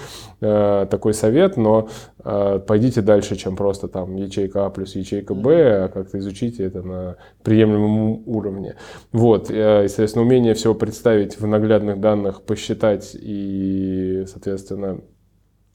э, 0.40 0.86
такой 0.90 1.14
совет, 1.14 1.56
но 1.56 1.88
э, 2.24 2.60
пойдите 2.66 3.00
дальше, 3.00 3.36
чем 3.36 3.54
просто 3.54 3.86
там 3.86 4.16
ячейка 4.16 4.66
А 4.66 4.70
плюс 4.70 4.96
ячейка 4.96 5.34
Б, 5.34 5.84
а 5.84 5.88
как-то 5.88 6.18
изучите 6.18 6.64
это 6.64 6.82
на 6.82 7.16
приемлемом 7.44 8.22
уровне. 8.26 8.74
Вот, 9.12 9.50
э, 9.50 9.84
и, 9.84 9.88
соответственно, 9.88 10.24
умение 10.24 10.54
всего 10.54 10.74
представить 10.74 11.38
в 11.38 11.46
наглядных 11.46 12.00
данных, 12.00 12.42
посчитать 12.42 13.14
и, 13.14 14.24
соответственно, 14.26 15.00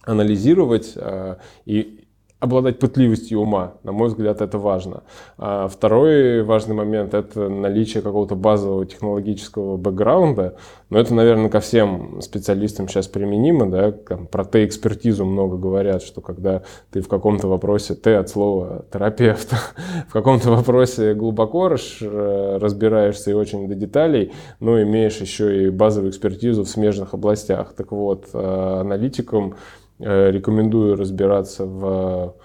анализировать 0.05 0.93
э, 0.95 1.37
и 1.65 2.02
обладать 2.43 2.77
пытливостью 2.77 3.39
ума. 3.39 3.75
На 3.83 3.93
мой 3.93 4.09
взгляд, 4.09 4.41
это 4.41 4.57
важно. 4.57 5.03
А 5.37 5.69
второй 5.69 6.43
важный 6.43 6.75
момент– 6.75 7.13
это 7.15 7.47
наличие 7.47 8.03
какого-то 8.03 8.35
базового 8.35 8.85
технологического 8.85 9.77
бэкграунда. 9.77 10.55
Но 10.89 10.99
это, 10.99 11.13
наверное, 11.13 11.49
ко 11.49 11.61
всем 11.61 12.21
специалистам 12.21 12.89
сейчас 12.89 13.07
применимо. 13.07 13.71
Да? 13.71 13.93
Там, 13.93 14.27
про 14.27 14.43
Т-экспертизу 14.43 15.23
много 15.23 15.55
говорят, 15.55 16.03
что 16.03 16.19
когда 16.19 16.63
ты 16.91 16.99
в 16.99 17.07
каком-то 17.07 17.47
вопросе, 17.47 17.95
Т 17.95 18.17
от 18.17 18.27
слова 18.27 18.83
терапевт, 18.91 19.53
в 20.09 20.11
каком-то 20.11 20.51
вопросе 20.51 21.13
глубоко 21.13 21.69
разбираешься 21.69 23.31
и 23.31 23.33
очень 23.33 23.69
до 23.69 23.75
деталей, 23.75 24.33
но 24.59 24.81
имеешь 24.81 25.15
еще 25.15 25.65
и 25.65 25.69
базовую 25.69 26.11
экспертизу 26.11 26.65
в 26.65 26.69
смежных 26.69 27.13
областях. 27.13 27.73
Так 27.73 27.93
вот, 27.93 28.25
а, 28.33 28.81
аналитикам 28.81 29.55
рекомендую 29.99 30.95
разбираться 30.95 31.65
в 31.65 32.35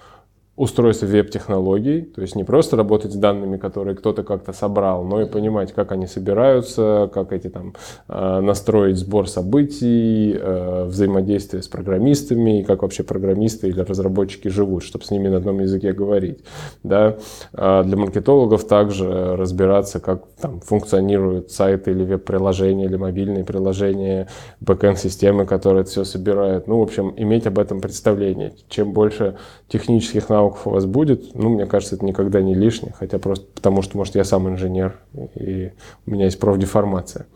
устройство 0.59 1.05
веб-технологий, 1.05 2.01
то 2.01 2.21
есть 2.21 2.35
не 2.35 2.43
просто 2.43 2.75
работать 2.75 3.13
с 3.13 3.15
данными, 3.15 3.55
которые 3.55 3.95
кто-то 3.95 4.23
как-то 4.23 4.51
собрал, 4.51 5.05
но 5.05 5.21
и 5.21 5.25
понимать, 5.25 5.71
как 5.71 5.93
они 5.93 6.05
собираются, 6.05 7.09
как 7.13 7.31
эти 7.31 7.47
там 7.47 7.75
э, 8.09 8.39
настроить 8.41 8.97
сбор 8.97 9.29
событий, 9.29 10.37
э, 10.37 10.83
взаимодействие 10.83 11.63
с 11.63 11.69
программистами, 11.69 12.59
и 12.59 12.63
как 12.63 12.81
вообще 12.81 13.03
программисты 13.03 13.69
или 13.69 13.79
разработчики 13.79 14.49
живут, 14.49 14.83
чтобы 14.83 15.05
с 15.05 15.11
ними 15.11 15.29
на 15.29 15.37
одном 15.37 15.61
языке 15.61 15.93
говорить. 15.93 16.39
Да? 16.83 17.15
А 17.53 17.83
для 17.83 17.95
маркетологов 17.95 18.67
также 18.67 19.37
разбираться, 19.37 20.01
как 20.01 20.25
там 20.41 20.59
функционируют 20.59 21.51
сайты 21.51 21.91
или 21.91 22.03
веб-приложения, 22.03 22.83
или 22.83 22.97
мобильные 22.97 23.45
приложения, 23.45 24.27
бэкэнд-системы, 24.59 25.45
которые 25.45 25.83
это 25.83 25.91
все 25.91 26.03
собирают. 26.03 26.67
Ну, 26.67 26.79
в 26.79 26.81
общем, 26.81 27.13
иметь 27.15 27.47
об 27.47 27.59
этом 27.59 27.79
представление. 27.79 28.51
Чем 28.67 28.91
больше 28.91 29.37
технических 29.69 30.29
навыков 30.29 30.67
у 30.67 30.71
вас 30.71 30.85
будет, 30.85 31.35
ну, 31.35 31.49
мне 31.49 31.65
кажется, 31.65 31.95
это 31.95 32.05
никогда 32.05 32.41
не 32.41 32.55
лишнее, 32.55 32.93
хотя 32.97 33.19
просто 33.19 33.45
потому, 33.53 33.81
что, 33.81 33.97
может, 33.97 34.15
я 34.15 34.23
сам 34.23 34.49
инженер, 34.49 34.99
и 35.35 35.71
у 36.05 36.11
меня 36.11 36.25
есть 36.25 36.39
профдеформация. 36.39 37.27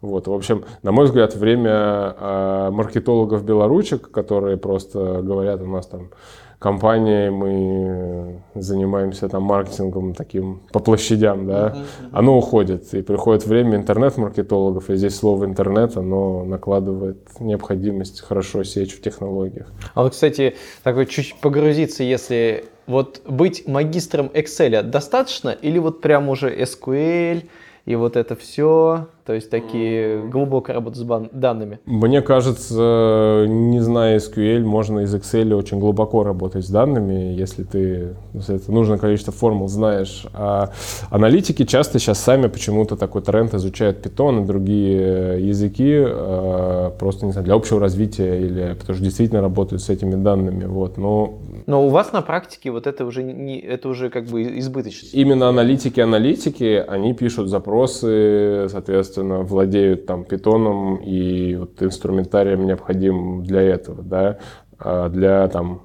Вот, 0.00 0.28
в 0.28 0.32
общем, 0.32 0.64
на 0.82 0.92
мой 0.92 1.06
взгляд, 1.06 1.34
время 1.34 2.14
э, 2.18 2.70
маркетологов-белоручек, 2.70 4.10
которые 4.10 4.56
просто 4.56 5.22
говорят, 5.22 5.60
у 5.60 5.66
нас 5.66 5.86
там 5.86 6.10
компания, 6.58 7.30
мы 7.30 8.42
занимаемся 8.54 9.28
там 9.28 9.44
маркетингом 9.44 10.14
таким 10.14 10.62
по 10.72 10.80
площадям, 10.80 11.46
да, 11.46 11.76
оно 12.12 12.36
уходит. 12.36 12.92
И 12.94 13.02
приходит 13.02 13.46
время 13.46 13.76
интернет-маркетологов, 13.76 14.90
и 14.90 14.96
здесь 14.96 15.16
слово 15.16 15.44
интернет, 15.44 15.96
оно 15.96 16.44
накладывает 16.44 17.18
необходимость 17.40 18.20
хорошо 18.20 18.64
сечь 18.64 18.96
в 18.96 19.00
технологиях. 19.00 19.72
А 19.94 20.02
вот, 20.02 20.12
кстати, 20.12 20.56
такой 20.82 21.06
чуть 21.06 21.36
погрузиться, 21.40 22.02
если 22.02 22.64
вот 22.86 23.20
быть 23.26 23.68
магистром 23.68 24.26
Excel 24.34 24.82
достаточно 24.82 25.50
или 25.50 25.78
вот 25.78 26.00
прям 26.00 26.28
уже 26.28 26.54
SQL, 26.56 27.44
и 27.88 27.96
вот 27.96 28.16
это 28.16 28.36
все, 28.36 29.06
то 29.24 29.32
есть 29.32 29.48
такие 29.48 30.22
глубокая 30.28 30.76
работа 30.76 30.98
с 30.98 31.30
данными. 31.32 31.80
Мне 31.86 32.20
кажется, 32.20 33.46
не 33.48 33.80
зная 33.80 34.18
SQL, 34.18 34.62
можно 34.62 35.00
из 35.00 35.14
Excel 35.14 35.54
очень 35.54 35.78
глубоко 35.78 36.22
работать 36.22 36.66
с 36.66 36.68
данными, 36.68 37.32
если 37.32 37.62
ты 37.62 38.14
если 38.34 38.56
это 38.56 38.70
нужное 38.72 38.98
количество 38.98 39.32
формул 39.32 39.68
знаешь. 39.68 40.26
А 40.34 40.70
аналитики 41.08 41.64
часто 41.64 41.98
сейчас 41.98 42.18
сами 42.18 42.48
почему-то 42.48 42.96
такой 42.96 43.22
тренд 43.22 43.54
изучают 43.54 44.04
Python 44.04 44.42
и 44.42 44.46
другие 44.46 45.48
языки, 45.48 45.94
а, 45.96 46.90
просто 46.90 47.24
не 47.24 47.32
знаю, 47.32 47.46
для 47.46 47.54
общего 47.54 47.80
развития 47.80 48.38
или 48.38 48.76
потому 48.78 48.96
что 48.96 49.02
действительно 49.02 49.40
работают 49.40 49.80
с 49.80 49.88
этими 49.88 50.14
данными. 50.22 50.66
Вот. 50.66 50.98
Но 50.98 51.38
но 51.68 51.86
у 51.86 51.90
вас 51.90 52.12
на 52.12 52.22
практике 52.22 52.70
вот 52.70 52.86
это 52.86 53.04
уже 53.04 53.22
не, 53.22 53.60
это 53.60 53.90
уже 53.90 54.08
как 54.08 54.24
бы 54.24 54.58
избыточно. 54.58 55.06
Именно 55.12 55.50
аналитики-аналитики, 55.50 56.82
они 56.88 57.12
пишут 57.12 57.50
запросы, 57.50 58.68
соответственно, 58.70 59.42
владеют 59.42 60.06
там 60.06 60.24
питоном 60.24 60.96
и 60.96 61.56
вот 61.56 61.82
инструментарием 61.82 62.64
необходим 62.64 63.44
для 63.44 63.60
этого, 63.60 64.02
да, 64.02 64.38
а 64.78 65.10
для 65.10 65.46
там 65.48 65.82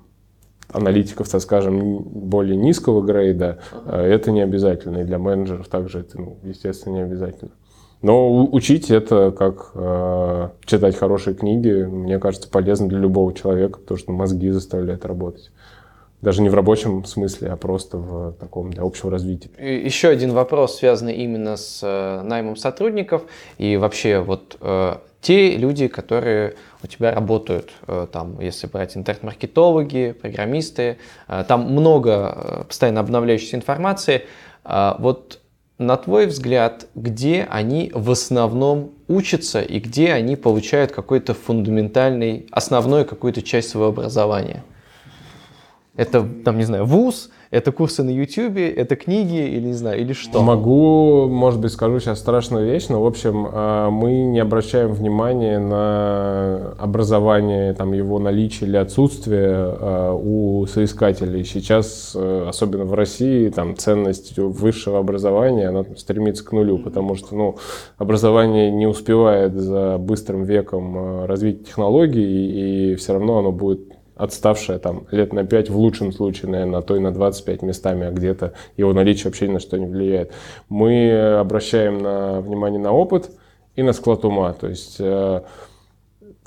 аналитиков, 0.70 1.28
так 1.28 1.42
скажем, 1.42 1.98
более 2.00 2.56
низкого 2.56 3.02
грейда, 3.02 3.60
ага. 3.74 3.98
это 3.98 4.32
не 4.32 4.42
обязательно. 4.42 5.00
И 5.00 5.04
для 5.04 5.20
менеджеров 5.20 5.68
также 5.68 6.00
это, 6.00 6.18
ну, 6.18 6.38
естественно, 6.44 6.94
не 6.94 7.02
обязательно. 7.02 7.52
Но 8.04 8.46
учить 8.46 8.92
это, 8.92 9.32
как 9.32 9.72
э, 9.76 10.50
читать 10.66 10.96
хорошие 10.98 11.36
книги, 11.36 11.84
мне 11.84 12.20
кажется, 12.20 12.50
полезно 12.50 12.90
для 12.90 13.00
любого 13.00 13.34
человека, 13.34 13.80
потому 13.80 13.98
что 13.98 14.12
мозги 14.12 14.50
заставляет 14.50 15.06
работать. 15.06 15.52
Даже 16.24 16.42
не 16.42 16.48
в 16.48 16.56
рабочем 16.56 17.04
смысле, 17.04 17.50
а 17.50 17.58
просто 17.58 17.98
в 17.98 18.32
таком 18.40 18.72
для 18.72 18.84
общего 18.84 19.12
развития. 19.12 19.50
Еще 19.60 20.08
один 20.08 20.32
вопрос, 20.32 20.78
связанный 20.78 21.16
именно 21.16 21.58
с 21.58 21.82
э, 21.84 22.22
наймом 22.22 22.56
сотрудников 22.56 23.24
и 23.58 23.76
вообще 23.76 24.20
вот 24.20 24.56
э, 24.62 24.96
те 25.20 25.58
люди, 25.58 25.88
которые 25.88 26.56
у 26.82 26.88
тебя 26.88 27.14
работают, 27.14 27.72
э, 27.88 28.08
там, 28.10 28.40
если 28.40 28.68
брать 28.68 28.96
интернет-маркетологи, 28.96 30.14
программисты, 30.14 30.98
там 31.28 31.70
много 31.70 32.66
постоянно 32.70 33.02
обновляющейся 33.02 33.58
информации. 33.58 34.22
Э, 34.64 34.94
вот 35.00 35.42
на 35.78 35.98
твой 35.98 36.28
взгляд, 36.28 36.88
где 36.96 37.46
они 37.50 37.92
в 37.94 38.10
основном 38.10 38.92
учатся 39.10 39.62
и 39.62 39.80
где 39.80 40.14
они 40.14 40.38
получают 40.38 40.94
какой-то 40.94 41.34
фундаментальный, 41.34 42.48
основной 42.52 43.04
какую-то 43.04 43.42
часть 43.42 43.72
своего 43.72 43.90
образования? 43.90 44.64
Это, 45.96 46.28
там, 46.44 46.58
не 46.58 46.64
знаю, 46.64 46.86
вуз, 46.86 47.30
это 47.52 47.72
курсы 47.72 48.02
на 48.02 48.10
YouTube, 48.10 48.58
это 48.58 48.96
книги 48.96 49.48
или 49.48 49.68
не 49.68 49.74
знаю, 49.74 50.02
или 50.02 50.14
что? 50.14 50.42
Могу, 50.42 51.28
может 51.28 51.62
быть, 51.62 51.72
скажу 51.72 52.00
сейчас 52.00 52.18
страшную 52.18 52.66
вещь, 52.66 52.88
но, 52.90 53.04
в 53.04 53.06
общем, 53.06 53.48
а, 53.52 53.92
мы 53.92 54.24
не 54.24 54.40
обращаем 54.40 54.92
внимания 54.92 55.60
на 55.60 56.74
образование, 56.80 57.76
там, 57.76 57.94
его 57.94 58.18
наличие 58.18 58.70
или 58.70 58.78
отсутствие 58.78 59.54
а, 59.54 60.14
у 60.16 60.66
соискателей. 60.66 61.46
Сейчас, 61.46 62.14
э, 62.16 62.46
особенно 62.50 62.86
в 62.86 62.96
России, 62.96 63.50
там, 63.50 63.78
ценность 63.78 64.36
высшего 64.36 64.98
образования, 64.98 65.68
она 65.68 65.86
стремится 65.96 66.44
к 66.44 66.54
нулю, 66.54 66.80
потому 66.80 67.14
что, 67.14 67.36
ну, 67.36 67.58
образование 68.00 68.72
не 68.72 68.88
успевает 68.88 69.54
за 69.54 69.98
быстрым 70.00 70.44
веком 70.44 71.26
развить 71.26 71.68
технологий, 71.68 72.94
и 72.94 72.96
все 72.96 73.14
равно 73.14 73.38
оно 73.38 73.52
будет 73.52 73.93
отставшая 74.24 74.80
там 74.80 75.06
лет 75.12 75.34
на 75.34 75.46
5, 75.46 75.70
в 75.70 75.78
лучшем 75.78 76.12
случае, 76.12 76.52
наверное, 76.52 76.80
на 76.80 76.82
то 76.82 76.96
и 76.96 77.00
на 77.00 77.12
25 77.12 77.62
местами, 77.62 78.08
а 78.08 78.12
где-то 78.12 78.54
его 78.78 78.94
наличие 78.94 79.26
вообще 79.26 79.48
ни 79.48 79.54
на 79.54 79.60
что 79.60 79.78
не 79.78 79.86
влияет. 79.86 80.32
Мы 80.70 81.12
обращаем 81.40 82.00
на 82.00 82.42
внимание 82.42 82.80
на 82.80 82.92
опыт 82.92 83.32
и 83.76 83.84
на 83.84 83.94
склад 83.94 84.24
ума, 84.24 84.54
то 84.54 84.68
есть 84.68 84.98
э, 85.00 85.42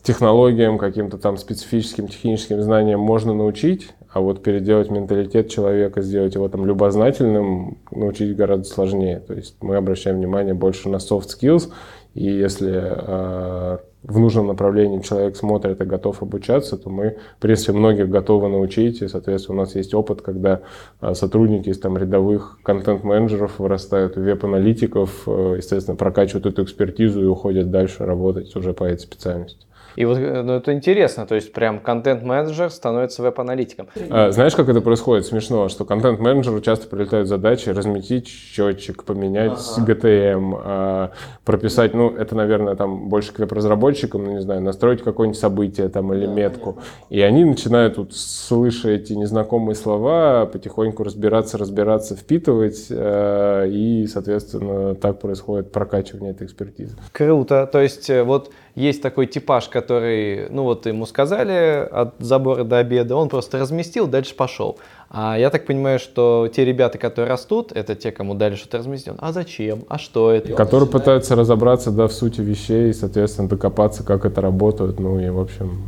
технологиям, 0.02 0.78
каким-то 0.78 1.18
там 1.18 1.36
специфическим 1.36 2.08
техническим 2.08 2.62
знаниям 2.62 3.00
можно 3.00 3.34
научить, 3.34 3.90
а 4.12 4.20
вот 4.20 4.42
переделать 4.42 4.90
менталитет 4.90 5.50
человека, 5.50 6.00
сделать 6.00 6.34
его 6.34 6.48
там 6.48 6.64
любознательным, 6.64 7.78
научить 7.90 8.34
гораздо 8.36 8.64
сложнее. 8.64 9.20
То 9.20 9.34
есть 9.34 9.56
мы 9.60 9.76
обращаем 9.76 10.16
внимание 10.16 10.54
больше 10.54 10.88
на 10.88 10.96
soft 10.96 11.26
skills, 11.38 11.70
и 12.14 12.24
если 12.24 12.82
э, 12.82 13.78
в 14.06 14.18
нужном 14.20 14.46
направлении 14.46 15.00
человек 15.00 15.36
смотрит 15.36 15.80
и 15.80 15.84
готов 15.84 16.22
обучаться, 16.22 16.76
то 16.76 16.88
мы, 16.90 17.16
в 17.38 17.40
принципе, 17.40 17.72
многих 17.72 18.08
готовы 18.08 18.48
научить. 18.48 19.02
И, 19.02 19.08
соответственно, 19.08 19.58
у 19.58 19.60
нас 19.62 19.74
есть 19.74 19.94
опыт, 19.94 20.22
когда 20.22 20.62
а, 21.00 21.14
сотрудники 21.14 21.70
из 21.70 21.78
там, 21.80 21.98
рядовых 21.98 22.58
контент-менеджеров 22.62 23.58
вырастают 23.58 24.16
в 24.16 24.22
веб-аналитиков, 24.22 25.22
э, 25.26 25.54
естественно, 25.58 25.96
прокачивают 25.96 26.46
эту 26.46 26.62
экспертизу 26.62 27.22
и 27.22 27.26
уходят 27.26 27.70
дальше 27.70 28.04
работать 28.04 28.54
уже 28.54 28.72
по 28.72 28.84
этой 28.84 29.00
специальности. 29.00 29.66
И 29.96 30.04
вот 30.04 30.18
э, 30.18 30.42
ну, 30.42 30.54
это 30.54 30.72
интересно, 30.72 31.26
то 31.26 31.34
есть 31.34 31.52
прям 31.52 31.80
контент-менеджер 31.80 32.70
становится 32.70 33.22
веб-аналитиком. 33.22 33.88
А, 34.10 34.30
знаешь, 34.30 34.54
как 34.54 34.68
это 34.68 34.80
происходит? 34.80 35.26
Смешно, 35.26 35.68
что 35.68 35.84
контент-менеджеру 35.84 36.60
часто 36.60 36.86
прилетают 36.86 37.28
задачи 37.28 37.70
разметить 37.70 38.28
счетчик, 38.28 39.04
поменять 39.04 39.58
ага. 39.76 39.92
GTM, 39.92 40.60
а, 40.62 41.10
прописать, 41.44 41.94
ну, 41.94 42.10
это, 42.10 42.34
наверное, 42.34 42.76
там 42.76 43.08
больше 43.08 43.32
к 43.32 43.38
веб-разработчикам, 43.38 44.24
ну, 44.24 44.32
не 44.32 44.42
знаю, 44.42 44.60
настроить 44.60 45.02
какое-нибудь 45.02 45.38
событие 45.38 45.88
там 45.88 46.12
или 46.12 46.26
метку. 46.26 46.78
И 47.08 47.20
они 47.20 47.44
начинают 47.44 47.96
тут, 47.96 48.14
слыша 48.14 48.90
эти 48.90 49.14
незнакомые 49.14 49.74
слова, 49.74 50.46
потихоньку 50.46 51.04
разбираться, 51.04 51.58
разбираться, 51.58 52.16
впитывать, 52.16 52.86
э, 52.90 53.68
и, 53.70 54.06
соответственно, 54.06 54.94
так 54.94 55.20
происходит 55.20 55.72
прокачивание 55.72 56.32
этой 56.32 56.46
экспертизы. 56.46 56.96
Круто. 57.12 57.68
То 57.70 57.80
есть 57.80 58.10
э, 58.10 58.22
вот 58.22 58.50
есть 58.76 59.02
такой 59.02 59.26
типаж, 59.26 59.68
который, 59.68 59.85
ну 59.88 60.62
вот 60.62 60.86
ему 60.86 61.06
сказали 61.06 61.86
от 61.90 62.14
забора 62.18 62.64
до 62.64 62.78
обеда, 62.78 63.16
он 63.16 63.28
просто 63.28 63.58
разместил, 63.58 64.06
дальше 64.06 64.34
пошел. 64.34 64.78
А 65.10 65.38
я 65.38 65.50
так 65.50 65.66
понимаю, 65.66 65.98
что 65.98 66.50
те 66.54 66.64
ребята, 66.64 66.98
которые 66.98 67.30
растут, 67.30 67.72
это 67.72 67.94
те, 67.94 68.12
кому 68.12 68.34
дали 68.34 68.54
что-то 68.54 68.78
разместить. 68.78 69.14
А 69.18 69.32
зачем? 69.32 69.84
А 69.88 69.98
что 69.98 70.32
это? 70.32 70.52
Которые 70.52 70.88
пытаются 70.88 71.36
разобраться 71.36 71.90
да, 71.90 72.08
в 72.08 72.12
сути 72.12 72.40
вещей, 72.40 72.92
соответственно, 72.92 73.48
докопаться, 73.48 74.04
как 74.04 74.24
это 74.24 74.40
работает. 74.40 74.98
Ну 74.98 75.20
и, 75.20 75.28
в 75.28 75.38
общем, 75.40 75.82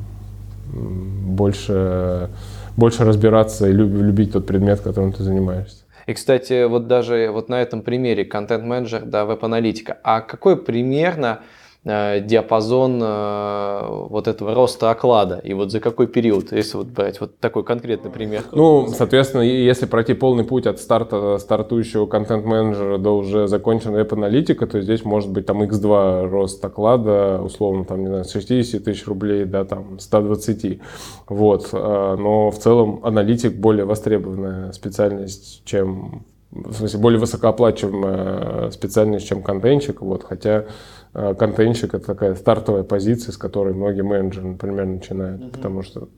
больше 0.73 2.31
больше 2.79 3.05
разбираться 3.05 3.69
и 3.69 3.73
любить 3.73 4.33
тот 4.33 4.47
предмет, 4.47 4.81
которым 4.81 5.13
ты 5.13 5.25
занимаешься. 5.25 5.85
И, 6.07 6.15
кстати, 6.15 6.65
вот 6.65 6.87
даже 6.87 7.29
вот 7.31 7.49
на 7.49 7.61
этом 7.61 7.83
примере 7.83 8.25
контент-менеджер, 8.25 9.03
да, 9.05 9.25
веб-аналитика. 9.27 9.99
А 10.05 10.21
какой 10.21 10.57
примерно 10.57 11.41
диапазон 11.89 13.01
э, 13.03 13.81
вот 14.09 14.29
этого 14.29 14.55
роста 14.55 14.91
оклада 14.91 15.41
и 15.43 15.55
вот 15.55 15.71
за 15.71 15.81
какой 15.81 16.07
период, 16.07 16.53
если 16.53 16.77
вот 16.77 16.89
брать 16.89 17.21
вот 17.21 17.39
такой 17.39 17.65
конкретный 17.65 18.11
пример? 18.11 18.45
Ну, 18.53 18.89
соответственно, 18.89 19.43
если 19.43 19.87
пройти 19.87 20.15
полный 20.15 20.45
путь 20.45 20.67
от 20.67 20.81
старта 20.81 21.39
стартующего 21.39 22.07
контент-менеджера 22.07 22.99
до 22.99 23.17
уже 23.17 23.49
законченного 23.49 23.99
веб-аналитика, 23.99 24.67
то 24.67 24.81
здесь 24.81 25.05
может 25.05 25.31
быть 25.31 25.47
там 25.47 25.63
x2 25.63 26.29
рост 26.29 26.65
оклада, 26.65 27.41
условно, 27.43 27.85
там, 27.85 28.01
не 28.01 28.09
знаю, 28.09 28.25
с 28.25 28.33
60 28.33 28.85
тысяч 28.85 29.07
рублей 29.07 29.45
до 29.45 29.65
там 29.65 29.99
120. 29.99 30.81
Вот. 31.29 31.69
Э, 31.73 32.17
но 32.19 32.51
в 32.51 32.59
целом 32.59 33.01
аналитик 33.03 33.55
более 33.57 33.87
востребованная 33.87 34.73
специальность, 34.73 35.63
чем 35.65 36.25
в 36.51 36.73
смысле, 36.73 37.01
более 37.01 37.21
высокооплачиваемая 37.21 38.71
специальность, 38.71 39.27
чем 39.27 39.43
контентчик, 39.43 40.01
вот, 40.01 40.25
хотя 40.25 40.67
Э, 41.15 41.35
контентщик 41.35 41.95
это 41.95 42.07
такая 42.07 42.35
стартовая 42.35 42.83
позиция, 42.83 43.33
с 43.33 43.37
которой 43.37 43.75
многие 43.75 44.03
менеджеры, 44.03 44.49
например, 44.49 44.87
начинают, 44.87 45.41
mm-hmm. 45.41 45.51
потому 45.51 45.83
что 45.83 46.09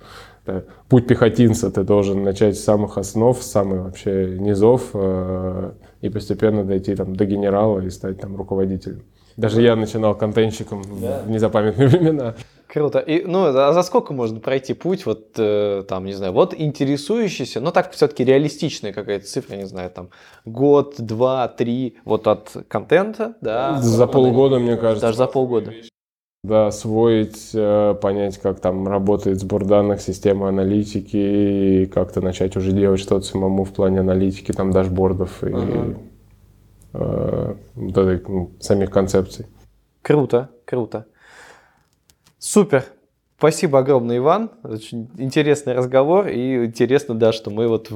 да, 0.47 0.65
путь 0.89 1.07
пехотинца 1.07 1.71
ты 1.71 1.85
должен 1.85 2.23
начать 2.23 2.57
с 2.57 2.65
самых 2.65 2.99
основ, 2.99 3.41
с 3.41 3.51
самых 3.51 3.85
вообще 3.85 4.37
низов 4.39 4.91
э, 4.95 5.73
и 6.01 6.09
постепенно 6.09 6.65
дойти 6.65 6.95
там 6.97 7.15
до 7.15 7.25
генерала 7.25 7.81
и 7.81 7.91
стать 7.91 8.21
там 8.21 8.37
руководителем. 8.37 9.03
Даже 9.41 9.63
я 9.63 9.75
начинал 9.75 10.15
контентщиком 10.15 10.83
да. 11.01 11.23
в 11.25 11.31
незапамятные 11.31 11.89
времена. 11.93 12.35
Круто. 12.67 12.99
И, 12.99 13.25
ну, 13.25 13.47
а 13.47 13.73
за 13.73 13.83
сколько 13.83 14.13
можно 14.13 14.39
пройти 14.39 14.75
путь, 14.75 15.07
вот, 15.07 15.31
э, 15.39 15.83
там, 15.89 16.05
не 16.05 16.13
знаю, 16.13 16.33
вот 16.33 16.55
интересующийся, 16.55 17.61
но 17.61 17.71
так 17.71 17.91
все-таки 17.93 18.23
реалистичная 18.23 18.93
какая-то 18.93 19.27
цифра, 19.27 19.57
не 19.57 19.67
знаю, 19.67 19.91
там, 19.91 20.11
год, 20.45 20.97
два, 20.99 21.49
три, 21.49 21.97
вот 22.05 22.27
от 22.27 22.55
контента, 22.69 23.35
да. 23.41 23.81
За 23.81 24.07
полгода, 24.07 24.59
мне 24.59 24.77
кажется. 24.77 25.07
Даже 25.07 25.17
за 25.17 25.27
полгода. 25.27 25.73
Да, 26.45 26.69
освоить, 26.69 27.51
э, 27.55 27.95
понять, 28.01 28.39
как 28.39 28.61
там 28.61 28.87
работает 28.87 29.41
сбор 29.41 29.65
данных, 29.65 30.03
система 30.03 30.49
аналитики, 30.49 31.17
и 31.17 31.87
как-то 31.87 32.21
начать 32.21 32.57
уже 32.57 32.73
делать 32.73 33.01
что-то 33.01 33.25
самому 33.25 33.65
в 33.65 33.73
плане 33.73 34.01
аналитики, 34.01 34.53
там, 34.53 34.71
дашбордов 34.71 35.43
и 35.43 35.49
ага. 35.49 35.59
э, 35.59 35.65
вот 35.65 35.69
этой, 35.69 35.87
ну, 35.87 35.97
самих 38.61 38.91
концепций. 38.91 39.47
Круто, 40.03 40.51
круто. 40.65 41.07
Супер. 42.39 42.85
Спасибо 43.41 43.79
огромное, 43.79 44.19
Иван. 44.19 44.51
Очень 44.65 45.09
интересный 45.17 45.73
разговор. 45.73 46.29
И 46.29 46.67
интересно, 46.67 47.15
да, 47.15 47.33
что 47.33 47.51
мы 47.51 47.69
вот 47.69 47.91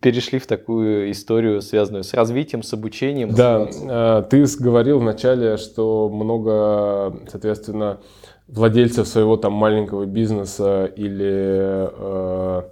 перешли 0.00 0.38
в 0.38 0.46
такую 0.46 1.10
историю, 1.10 1.62
связанную 1.62 2.04
с 2.04 2.14
развитием, 2.14 2.62
с 2.62 2.72
обучением. 2.72 3.34
Да. 3.34 3.68
А, 3.88 4.22
ты 4.22 4.44
говорил 4.60 5.00
вначале, 5.00 5.56
что 5.56 6.08
много, 6.08 7.16
соответственно, 7.28 7.98
владельцев 8.46 9.08
своего 9.08 9.36
там 9.36 9.52
маленького 9.52 10.04
бизнеса 10.04 10.84
или 10.84 11.88
э, 11.90 12.62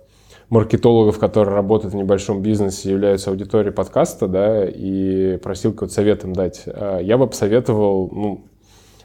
маркетологов, 0.53 1.19
которые 1.19 1.55
работают 1.55 1.95
в 1.95 1.97
небольшом 1.97 2.43
бизнесе, 2.43 2.91
являются 2.91 3.31
аудиторией 3.31 3.73
подкаста, 3.73 4.29
да, 4.29 4.65
и 4.65 5.37
просил 5.39 5.73
какой-то 5.73 5.95
совет 5.95 6.25
им 6.25 6.33
дать. 6.33 6.63
А, 6.67 6.99
я 6.99 7.19
бы 7.19 7.27
посоветовал, 7.27 8.11
ну, 8.13 8.45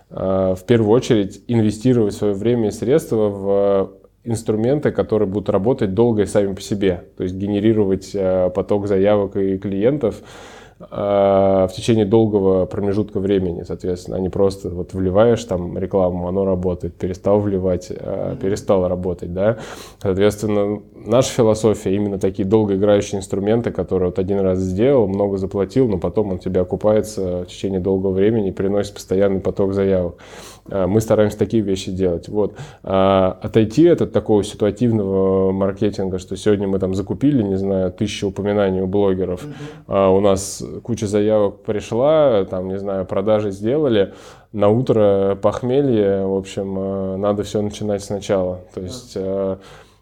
Э, 0.10 0.56
в 0.58 0.64
первую 0.66 0.92
очередь 0.92 1.44
инвестировать 1.48 2.14
свое 2.14 2.34
время 2.34 2.70
и 2.70 2.72
средства 2.72 3.30
в 3.30 3.92
инструменты, 4.24 4.92
которые 4.92 5.28
будут 5.28 5.50
работать 5.50 5.94
долго 5.94 6.24
и 6.24 6.26
сами 6.26 6.54
по 6.54 6.62
себе, 6.62 7.06
то 7.16 7.24
есть 7.24 7.36
генерировать 7.36 8.12
э, 8.14 8.50
поток 8.54 8.88
заявок 8.88 9.36
и 9.38 9.58
клиентов, 9.58 10.22
в 10.80 11.72
течение 11.76 12.06
долгого 12.06 12.66
промежутка 12.68 13.20
времени, 13.20 13.64
соответственно, 13.64 14.18
а 14.18 14.20
не 14.20 14.30
просто 14.30 14.70
вот 14.70 14.94
вливаешь 14.94 15.44
там 15.44 15.76
рекламу, 15.78 16.28
оно 16.28 16.46
работает, 16.46 16.94
перестал 16.96 17.40
вливать, 17.40 17.88
э, 17.90 18.36
перестал 18.40 18.88
работать, 18.88 19.34
да. 19.34 19.58
Соответственно, 20.00 20.82
наша 20.94 21.32
философия 21.32 21.96
именно 21.96 22.20
такие 22.20 22.48
долгоиграющие 22.48 23.20
инструменты, 23.20 23.72
которые 23.72 24.10
вот 24.10 24.20
один 24.20 24.40
раз 24.40 24.60
сделал, 24.60 25.08
много 25.08 25.38
заплатил, 25.38 25.88
но 25.88 25.98
потом 25.98 26.34
он 26.34 26.40
тебя 26.40 26.62
окупается 26.62 27.44
в 27.44 27.46
течение 27.46 27.80
долгого 27.80 28.12
времени, 28.12 28.52
приносит 28.52 28.94
постоянный 28.94 29.40
поток 29.40 29.74
заявок. 29.74 30.18
Э, 30.70 30.88
мы 30.88 31.02
стараемся 31.02 31.38
такие 31.38 31.64
вещи 31.64 31.92
делать. 31.92 32.30
Вот. 32.30 32.56
А 32.84 33.38
отойти 33.42 33.88
от 33.88 34.12
такого 34.12 34.44
ситуативного 34.44 35.52
маркетинга, 35.52 36.20
что 36.20 36.36
сегодня 36.36 36.68
мы 36.68 36.80
там 36.80 36.94
закупили, 36.94 37.42
не 37.42 37.58
знаю, 37.58 37.92
тысячу 37.92 38.28
упоминаний 38.28 38.82
у 38.82 38.88
блогеров, 38.88 39.44
mm-hmm. 39.44 39.84
а 39.88 40.10
у 40.10 40.20
нас 40.20 40.64
куча 40.84 41.08
заявок 41.08 41.64
пришла, 41.64 42.46
там, 42.46 42.68
не 42.68 42.80
знаю, 42.80 43.06
продажи 43.06 43.52
сделали, 43.52 44.14
на 44.54 44.70
утро 44.70 45.38
похмелье, 45.42 46.26
в 46.26 46.36
общем, 46.36 47.20
надо 47.20 47.44
все 47.44 47.62
начинать 47.62 48.04
сначала. 48.04 48.62
То 48.74 48.82
есть 48.82 49.18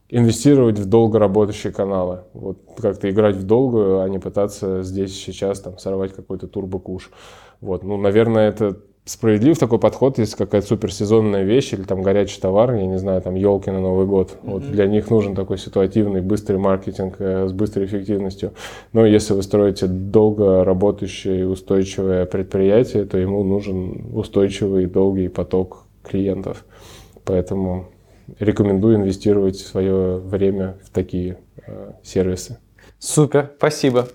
инвестировать 0.10 0.78
в 0.78 0.86
долго 0.86 1.20
работающие 1.20 1.74
каналы. 1.74 2.20
Вот 2.34 2.60
как-то 2.78 3.10
играть 3.10 3.36
в 3.36 3.44
долгую, 3.44 4.02
а 4.02 4.10
не 4.10 4.20
пытаться 4.20 4.84
здесь 4.84 5.14
сейчас 5.14 5.60
там 5.60 5.78
сорвать 5.78 6.14
какой-то 6.14 6.48
турбокуш. 6.48 7.12
Вот, 7.62 7.84
ну, 7.84 7.98
наверное, 7.98 8.50
это 8.50 8.78
справедлив 9.06 9.58
такой 9.58 9.80
подход, 9.80 10.18
если 10.18 10.36
какая-то 10.36 10.68
суперсезонная 10.68 11.44
вещь 11.44 11.74
или 11.74 11.84
там 11.84 12.02
горячий 12.02 12.42
товар, 12.42 12.74
я 12.74 12.86
не 12.86 12.98
знаю, 12.98 13.22
там 13.22 13.36
елки 13.36 13.70
на 13.70 13.80
Новый 13.80 14.08
год. 14.08 14.32
Mm-hmm. 14.32 14.52
Вот 14.52 14.72
для 14.72 14.88
них 14.88 15.10
нужен 15.12 15.36
такой 15.36 15.58
ситуативный, 15.60 16.22
быстрый 16.22 16.58
маркетинг 16.58 17.16
э, 17.20 17.48
с 17.48 17.54
быстрой 17.54 17.86
эффективностью. 17.86 18.54
Но 18.94 19.06
если 19.06 19.34
вы 19.34 19.44
строите 19.44 19.86
долго 19.88 20.64
работающее 20.64 21.42
и 21.42 21.44
устойчивое 21.44 22.26
предприятие, 22.26 23.06
то 23.06 23.18
ему 23.18 23.44
нужен 23.44 24.08
устойчивый, 24.14 24.88
долгий 24.88 25.28
поток 25.28 25.86
клиентов. 26.04 26.66
Поэтому 27.24 27.90
рекомендую 28.40 28.96
инвестировать 28.98 29.58
свое 29.58 30.18
время 30.18 30.78
в 30.84 30.90
такие 30.90 31.38
э, 31.66 31.92
сервисы. 32.04 32.58
Супер, 32.98 33.52
спасибо. 33.58 34.08